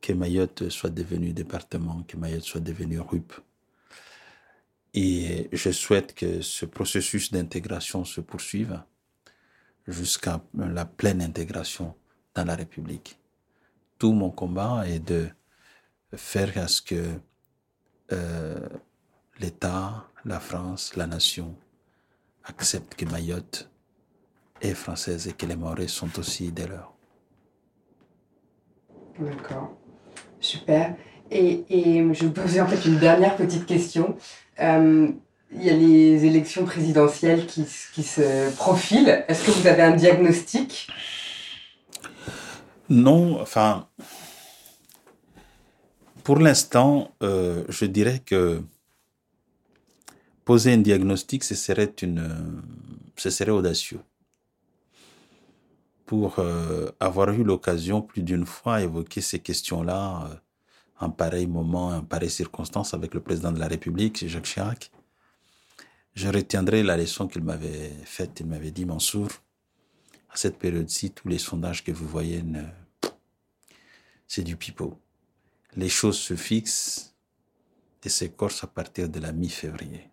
que 0.01 0.13
Mayotte 0.13 0.69
soit 0.69 0.91
devenue 0.91 1.33
département, 1.33 2.03
que 2.03 2.17
Mayotte 2.17 2.43
soit 2.43 2.61
devenue 2.61 2.99
RUP. 2.99 3.33
Et 4.95 5.49
je 5.53 5.71
souhaite 5.71 6.15
que 6.15 6.43
ce 6.43 6.67
processus 6.67 7.31
d'intégration 7.31 8.05
se 8.05 8.21
poursuive 8.21 8.83
jusqu'à 9.87 10.43
la 10.55 10.85
pleine 10.85 11.23
intégration 11.23 11.95
dans 12.35 12.45
la 12.45 12.57
République. 12.57 13.19
Tout 13.99 14.13
mon 14.13 14.31
combat 14.31 14.87
est 14.87 14.99
de 14.99 15.29
faire 16.15 16.59
à 16.59 16.69
ce 16.69 16.83
que 16.83 17.19
euh, 18.11 18.69
l'État, 19.39 20.09
la 20.25 20.41
France, 20.41 20.95
la 20.97 21.07
nation 21.07 21.57
acceptent 22.45 22.95
que 22.95 23.05
Mayotte 23.05 23.71
est 24.61 24.75
française 24.75 25.29
et 25.29 25.33
que 25.33 25.47
les 25.47 25.57
Maoris 25.57 25.91
sont 25.91 26.19
aussi 26.19 26.53
des 26.53 26.67
leurs. 26.67 26.93
D'accord, 29.19 29.77
super. 30.41 30.95
Et, 31.31 31.65
et 31.69 31.99
je 32.15 32.21
vais 32.21 32.27
vous 32.27 32.33
poser 32.33 32.61
en 32.61 32.67
fait 32.67 32.85
une 32.89 32.99
dernière 32.99 33.37
petite 33.37 33.67
question. 33.67 34.17
Euh, 34.61 35.09
il 35.55 35.65
y 35.65 35.71
a 35.71 35.75
les 35.75 36.25
élections 36.25 36.65
présidentielles 36.65 37.47
qui, 37.47 37.67
qui 37.95 38.03
se 38.03 38.55
profilent. 38.57 39.25
Est-ce 39.29 39.47
que 39.47 39.51
vous 39.51 39.67
avez 39.67 39.83
un 39.83 39.97
diagnostic? 39.97 40.89
Non, 42.89 43.41
enfin, 43.41 43.89
pour 46.25 46.39
l'instant, 46.39 47.11
euh, 47.23 47.65
je 47.69 47.85
dirais 47.85 48.21
que 48.25 48.63
poser 50.45 50.73
un 50.73 50.79
diagnostic, 50.79 51.45
ce 51.45 51.55
serait 51.55 51.95
une, 52.03 52.63
ce 53.17 53.31
serait 53.31 53.51
audacieux. 53.51 54.01
Pour 56.07 56.39
euh, 56.39 56.91
avoir 57.01 57.31
eu 57.31 57.45
l'occasion 57.45 58.03
plus 58.03 58.23
d'une 58.23 58.45
fois 58.45 58.81
d'évoquer 58.81 59.21
ces 59.21 59.39
questions-là 59.39 60.29
euh, 60.31 60.35
en 61.01 61.11
pareil 61.11 61.47
moment, 61.47 61.89
en 61.89 62.05
pareille 62.05 62.31
circonstance 62.31 62.95
avec 62.95 63.15
le 63.15 63.21
président 63.21 63.51
de 63.51 63.59
la 63.59 63.67
République, 63.67 64.27
Jacques 64.29 64.45
Chirac, 64.45 64.91
je 66.15 66.29
retiendrai 66.29 66.83
la 66.83 66.97
leçon 66.97 67.27
qu'il 67.27 67.43
m'avait 67.43 67.91
faite. 68.05 68.41
Il 68.41 68.47
m'avait 68.47 68.71
dit, 68.71 68.85
Mansour, 68.85 69.29
à 70.29 70.37
cette 70.37 70.59
période-ci, 70.59 71.11
tous 71.11 71.29
les 71.29 71.39
sondages 71.39 71.83
que 71.83 71.93
vous 71.93 72.07
voyez, 72.07 72.45
c'est 74.29 74.43
du 74.43 74.57
pipeau. 74.57 74.99
Les 75.75 75.89
choses 75.89 76.19
se 76.19 76.37
fixent 76.37 77.15
et 78.05 78.11
s'écorcent 78.11 78.65
à 78.65 78.67
partir 78.67 79.09
de 79.09 79.21
la 79.21 79.33
mi-février. 79.33 80.12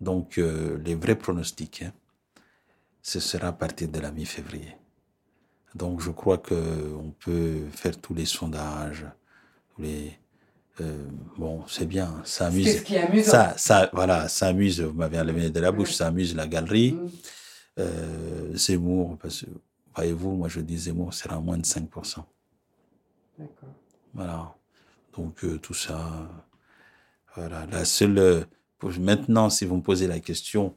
Donc, 0.00 0.38
euh, 0.38 0.78
les 0.84 0.94
vrais 0.94 1.16
pronostics, 1.16 1.82
hein, 1.82 1.92
ce 3.02 3.20
sera 3.20 3.48
à 3.48 3.52
partir 3.52 3.88
de 3.88 3.98
la 4.00 4.10
mi-février. 4.10 4.76
Donc, 5.74 6.00
je 6.00 6.10
crois 6.10 6.38
que 6.38 6.54
on 6.98 7.10
peut 7.10 7.66
faire 7.72 8.00
tous 8.00 8.14
les 8.14 8.26
sondages, 8.26 9.06
les 9.78 10.18
euh, 10.80 11.06
bon, 11.38 11.64
c'est 11.68 11.86
bien, 11.86 12.20
ça 12.24 12.46
amuse. 12.48 12.64
Qu'est-ce 12.64 12.82
qui 12.82 12.96
amusant 12.96 13.30
Ça, 13.30 13.54
ça, 13.56 13.90
voilà, 13.92 14.28
ça 14.28 14.48
amuse. 14.48 14.80
Vous 14.80 14.92
m'avez 14.92 15.18
enlevé 15.18 15.50
de 15.50 15.60
la 15.60 15.72
bouche, 15.72 15.92
ça 15.92 16.08
amuse 16.08 16.34
la 16.34 16.46
galerie. 16.46 16.92
Mm. 16.92 17.08
Euh, 17.78 18.56
Zemmour, 18.56 19.18
parce 19.18 19.42
que 19.42 19.50
voyez-vous, 19.94 20.32
moi 20.32 20.48
je 20.48 20.60
dis 20.60 20.78
Zemmour 20.78 21.14
sera 21.14 21.36
à 21.36 21.40
moins 21.40 21.58
de 21.58 21.64
5%. 21.64 22.24
D'accord. 23.38 23.68
Voilà. 24.14 24.54
Donc 25.16 25.44
euh, 25.44 25.58
tout 25.58 25.74
ça, 25.74 26.28
voilà. 27.34 27.66
La 27.66 27.84
seule, 27.84 28.46
maintenant, 28.82 29.50
si 29.50 29.64
vous 29.64 29.76
me 29.76 29.82
posez 29.82 30.06
la 30.06 30.20
question 30.20 30.74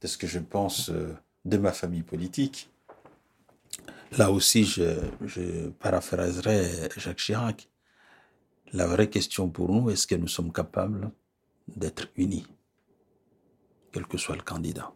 de 0.00 0.06
ce 0.06 0.18
que 0.18 0.26
je 0.26 0.38
pense 0.38 0.90
euh, 0.90 1.14
de 1.44 1.56
ma 1.56 1.72
famille 1.72 2.02
politique, 2.02 2.70
là 4.16 4.30
aussi, 4.30 4.64
je, 4.64 5.00
je 5.24 5.68
paraphraserai 5.70 6.88
Jacques 6.96 7.18
Chirac. 7.18 7.68
La 8.72 8.86
vraie 8.86 9.08
question 9.08 9.48
pour 9.48 9.70
nous, 9.72 9.90
est-ce 9.90 10.06
que 10.06 10.14
nous 10.14 10.28
sommes 10.28 10.52
capables 10.52 11.10
d'être 11.68 12.08
unis, 12.16 12.46
quel 13.92 14.06
que 14.06 14.18
soit 14.18 14.36
le 14.36 14.42
candidat? 14.42 14.92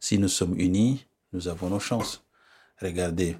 Si 0.00 0.18
nous 0.18 0.28
sommes 0.28 0.58
unis, 0.58 1.06
nous 1.32 1.48
avons 1.48 1.70
nos 1.70 1.78
chances. 1.78 2.24
Regardez, 2.80 3.36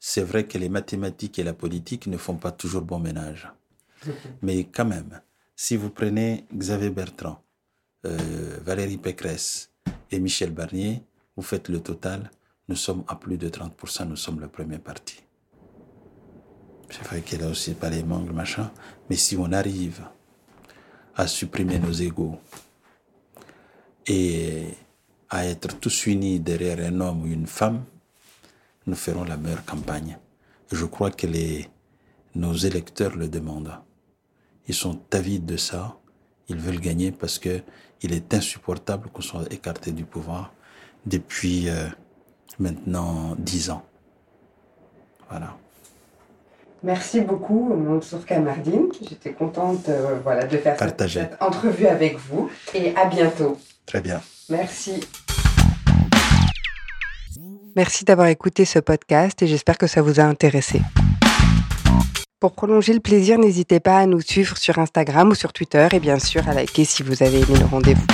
c'est 0.00 0.22
vrai 0.22 0.46
que 0.46 0.58
les 0.58 0.68
mathématiques 0.68 1.38
et 1.38 1.44
la 1.44 1.52
politique 1.52 2.06
ne 2.06 2.16
font 2.16 2.36
pas 2.36 2.52
toujours 2.52 2.82
bon 2.82 2.98
ménage. 2.98 3.52
Mais 4.42 4.64
quand 4.64 4.84
même, 4.84 5.20
si 5.54 5.76
vous 5.76 5.90
prenez 5.90 6.46
Xavier 6.54 6.90
Bertrand, 6.90 7.42
Valérie 8.64 8.98
Pécresse 8.98 9.70
et 10.10 10.18
Michel 10.18 10.50
Barnier, 10.50 11.02
vous 11.36 11.42
faites 11.42 11.68
le 11.68 11.80
total, 11.80 12.30
nous 12.68 12.76
sommes 12.76 13.04
à 13.08 13.16
plus 13.16 13.38
de 13.38 13.48
30%, 13.48 14.08
nous 14.08 14.16
sommes 14.16 14.40
le 14.40 14.48
premier 14.48 14.78
parti. 14.78 15.20
C'est 16.90 17.04
vrai 17.04 17.20
qu'il 17.22 17.42
a 17.42 17.48
aussi 17.48 17.74
pas 17.74 17.90
les 17.90 18.02
manques, 18.02 18.32
machin, 18.32 18.70
mais 19.08 19.16
si 19.16 19.36
on 19.36 19.52
arrive 19.52 20.02
à 21.14 21.26
supprimer 21.26 21.78
nos 21.78 21.92
égaux 21.92 22.38
et 24.06 24.66
à 25.30 25.44
être 25.44 25.78
tous 25.78 26.06
unis 26.06 26.40
derrière 26.40 26.78
un 26.80 27.00
homme 27.00 27.22
ou 27.22 27.26
une 27.26 27.46
femme, 27.46 27.84
nous 28.86 28.94
ferons 28.94 29.24
la 29.24 29.36
meilleure 29.36 29.64
campagne. 29.66 30.18
Je 30.72 30.84
crois 30.86 31.10
que 31.10 31.26
nos 32.34 32.54
électeurs 32.54 33.16
le 33.16 33.28
demandent. 33.28 33.78
Ils 34.66 34.74
sont 34.74 35.00
avides 35.12 35.44
de 35.44 35.56
ça. 35.56 35.98
Ils 36.48 36.56
veulent 36.56 36.80
gagner 36.80 37.12
parce 37.12 37.38
que 37.38 37.60
il 38.02 38.12
est 38.12 38.32
insupportable 38.34 39.08
qu'on 39.10 39.22
soit 39.22 39.52
écarté 39.52 39.92
du 39.92 40.04
pouvoir 40.04 40.52
depuis 41.06 41.68
euh, 41.68 41.86
maintenant 42.58 43.34
dix 43.38 43.70
ans. 43.70 43.84
Voilà. 45.28 45.56
Merci 46.82 47.20
beaucoup, 47.20 47.74
Mansour 47.74 48.24
Kamardine. 48.24 48.86
J'étais 49.08 49.32
contente 49.32 49.88
euh, 49.88 50.18
voilà, 50.22 50.44
de 50.44 50.56
faire 50.58 50.78
cette, 50.78 50.88
Partagé. 50.88 51.20
cette 51.20 51.42
entrevue 51.42 51.86
avec 51.86 52.18
vous 52.18 52.48
et 52.74 52.94
à 52.94 53.06
bientôt. 53.06 53.58
Très 53.84 54.00
bien. 54.00 54.20
Merci. 54.48 55.00
Merci 57.74 58.04
d'avoir 58.04 58.28
écouté 58.28 58.64
ce 58.64 58.78
podcast 58.78 59.42
et 59.42 59.46
j'espère 59.46 59.78
que 59.78 59.86
ça 59.86 60.02
vous 60.02 60.20
a 60.20 60.24
intéressé. 60.24 60.80
Pour 62.40 62.52
prolonger 62.52 62.92
le 62.92 63.00
plaisir, 63.00 63.36
n'hésitez 63.36 63.80
pas 63.80 63.98
à 63.98 64.06
nous 64.06 64.20
suivre 64.20 64.56
sur 64.58 64.78
Instagram 64.78 65.30
ou 65.30 65.34
sur 65.34 65.52
Twitter 65.52 65.88
et 65.90 65.98
bien 65.98 66.20
sûr 66.20 66.48
à 66.48 66.54
liker 66.54 66.84
si 66.84 67.02
vous 67.02 67.24
avez 67.24 67.38
aimé 67.38 67.58
le 67.58 67.64
rendez-vous. 67.64 68.06